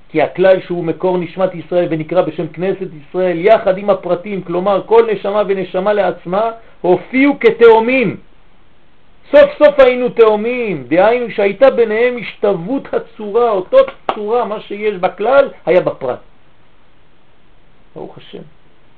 כי 0.10 0.22
הכלל 0.22 0.62
שהוא 0.62 0.84
מקור 0.84 1.18
נשמת 1.18 1.56
ישראל 1.56 1.88
ונקרא 1.90 2.22
בשם 2.22 2.48
כנסת 2.48 2.88
ישראל 3.02 3.38
יחד 3.46 3.78
עם 3.78 3.90
הפרטים, 3.90 4.42
כלומר 4.42 4.82
כל 4.86 5.08
נשמה 5.12 5.44
ונשמה 5.48 5.94
לעצמה, 5.94 6.52
הופיעו 6.82 7.40
כתאומים. 7.40 8.18
סוף 9.32 9.50
סוף 9.58 9.80
היינו 9.80 10.10
תאומים, 10.10 10.88
דהיינו 10.88 11.32
שהייתה 11.32 11.72
ביניהם 11.72 12.18
השתוות 12.18 12.94
הצורה, 12.94 13.50
אותו 13.50 13.78
צורה, 14.16 14.46
מה 14.46 14.62
שיש 14.62 14.96
בכלל 14.96 15.50
היה 15.66 15.82
בפרט. 15.82 16.20
ברוך 17.96 18.18
השם. 18.18 18.42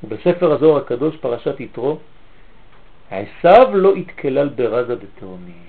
ובספר 0.04 0.52
הזוהר 0.52 0.78
הקדוש, 0.78 1.16
פרשת 1.16 1.60
יתרו, 1.60 1.98
עשיו 3.12 3.70
לא 3.74 3.96
התקלל 3.96 4.50
ברזה 4.50 4.96
בתאומים. 4.96 5.68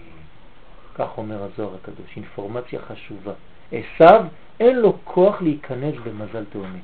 כך 0.95 1.19
אומר 1.19 1.43
הזוהר 1.43 1.75
הקדוש, 1.75 2.17
אינפורמציה 2.17 2.81
חשובה. 2.81 3.33
עשיו 3.73 4.25
אין 4.61 4.79
לו 4.79 4.97
כוח 5.05 5.43
להיכנס 5.43 5.95
במזל 6.05 6.45
תאומים. 6.53 6.83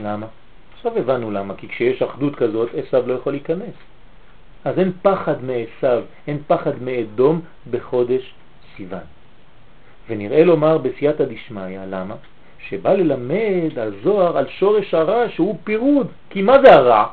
למה? 0.00 0.26
עכשיו 0.74 0.98
הבנו 0.98 1.30
למה, 1.30 1.54
כי 1.56 1.68
כשיש 1.68 2.02
אחדות 2.02 2.36
כזאת, 2.36 2.68
עשיו 2.74 3.06
לא 3.06 3.14
יכול 3.14 3.32
להיכנס. 3.32 3.74
אז 4.68 4.78
אין 4.78 4.92
פחד 5.02 5.44
מעשיו, 5.44 6.02
אין 6.26 6.38
פחד 6.46 6.82
מאדום 6.82 7.40
בחודש 7.70 8.34
סיוון. 8.76 9.06
ונראה 10.08 10.44
לומר 10.44 10.78
בסייעתא 10.78 11.24
דשמיא, 11.24 11.78
למה? 11.90 12.14
שבא 12.68 12.92
ללמד 12.92 13.78
הזוהר 13.78 14.38
על 14.38 14.46
שורש 14.48 14.94
הרע 14.94 15.28
שהוא 15.28 15.58
פירוד. 15.64 16.06
כי 16.30 16.42
מה 16.42 16.62
זה 16.64 16.74
הרע? 16.74 17.06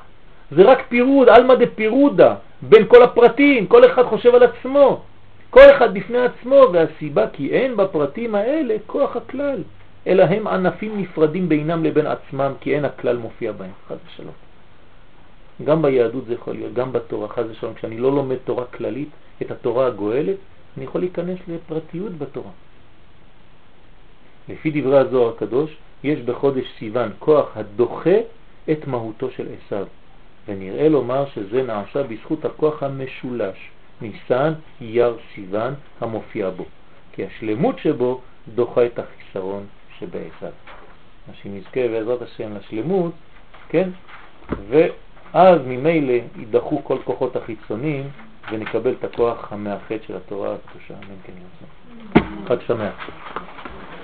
זה 0.51 0.63
רק 0.63 0.85
פירוד, 0.89 1.29
אלמא 1.29 1.55
דפירודה, 1.55 2.35
בין 2.61 2.85
כל 2.87 3.03
הפרטים, 3.03 3.67
כל 3.67 3.85
אחד 3.85 4.03
חושב 4.03 4.35
על 4.35 4.43
עצמו. 4.43 5.01
כל 5.49 5.71
אחד 5.77 5.93
בפני 5.93 6.17
עצמו, 6.17 6.61
והסיבה 6.73 7.27
כי 7.33 7.51
אין 7.51 7.77
בפרטים 7.77 8.35
האלה 8.35 8.75
כוח 8.87 9.15
הכלל, 9.15 9.63
אלא 10.07 10.23
הם 10.23 10.47
ענפים 10.47 11.01
נפרדים 11.01 11.49
בינם 11.49 11.83
לבין 11.83 12.07
עצמם, 12.07 12.53
כי 12.59 12.75
אין 12.75 12.85
הכלל 12.85 13.17
מופיע 13.17 13.51
בהם, 13.51 13.71
חז 13.87 13.97
ושלום. 14.07 14.44
גם 15.63 15.81
ביהדות 15.81 16.25
זה 16.25 16.33
יכול 16.33 16.53
להיות, 16.53 16.73
גם 16.73 16.91
בתורה, 16.91 17.27
חז 17.27 17.45
ושלום. 17.49 17.73
כשאני 17.73 17.97
לא 17.97 18.11
לומד 18.11 18.37
תורה 18.43 18.65
כללית, 18.65 19.09
את 19.41 19.51
התורה 19.51 19.87
הגואלת, 19.87 20.37
אני 20.77 20.85
יכול 20.85 21.01
להיכנס 21.01 21.39
לפרטיות 21.47 22.17
בתורה. 22.17 22.51
לפי 24.49 24.81
דברי 24.81 24.97
הזוהר 24.97 25.33
הקדוש, 25.35 25.77
יש 26.03 26.19
בחודש 26.19 26.65
סיוון 26.79 27.11
כוח 27.19 27.57
הדוחה 27.57 28.17
את 28.71 28.87
מהותו 28.87 29.31
של 29.31 29.47
עשיו, 29.53 29.87
ונראה 30.47 30.89
לומר 30.89 31.25
שזה 31.33 31.63
נעשה 31.63 32.03
בזכות 32.03 32.45
הכוח 32.45 32.83
המשולש, 32.83 33.57
ניסן, 34.01 34.53
אייר, 34.81 35.17
סיוון, 35.35 35.73
המופיע 36.01 36.49
בו, 36.49 36.65
כי 37.11 37.25
השלמות 37.25 37.79
שבו 37.79 38.21
דוחה 38.55 38.85
את 38.85 38.99
החיסרון 38.99 39.65
שבעשיו. 39.99 40.51
מה 41.27 41.33
שנזכה 41.33 41.87
בעזרת 41.87 42.21
השם 42.21 42.57
לשלמות, 42.57 43.11
כן? 43.69 43.89
ואז 45.35 45.59
ממילא 45.65 46.13
יידחו 46.35 46.83
כל 46.83 46.97
כוחות 47.03 47.35
החיצוניים 47.35 48.09
ונקבל 48.51 48.93
את 48.99 49.03
הכוח 49.03 49.53
המאחד 49.53 49.95
של 50.07 50.15
התורה 50.15 50.53
הקדושה. 50.53 50.93
כן. 51.23 51.33
חג 52.47 52.57
שמח. 52.67 53.09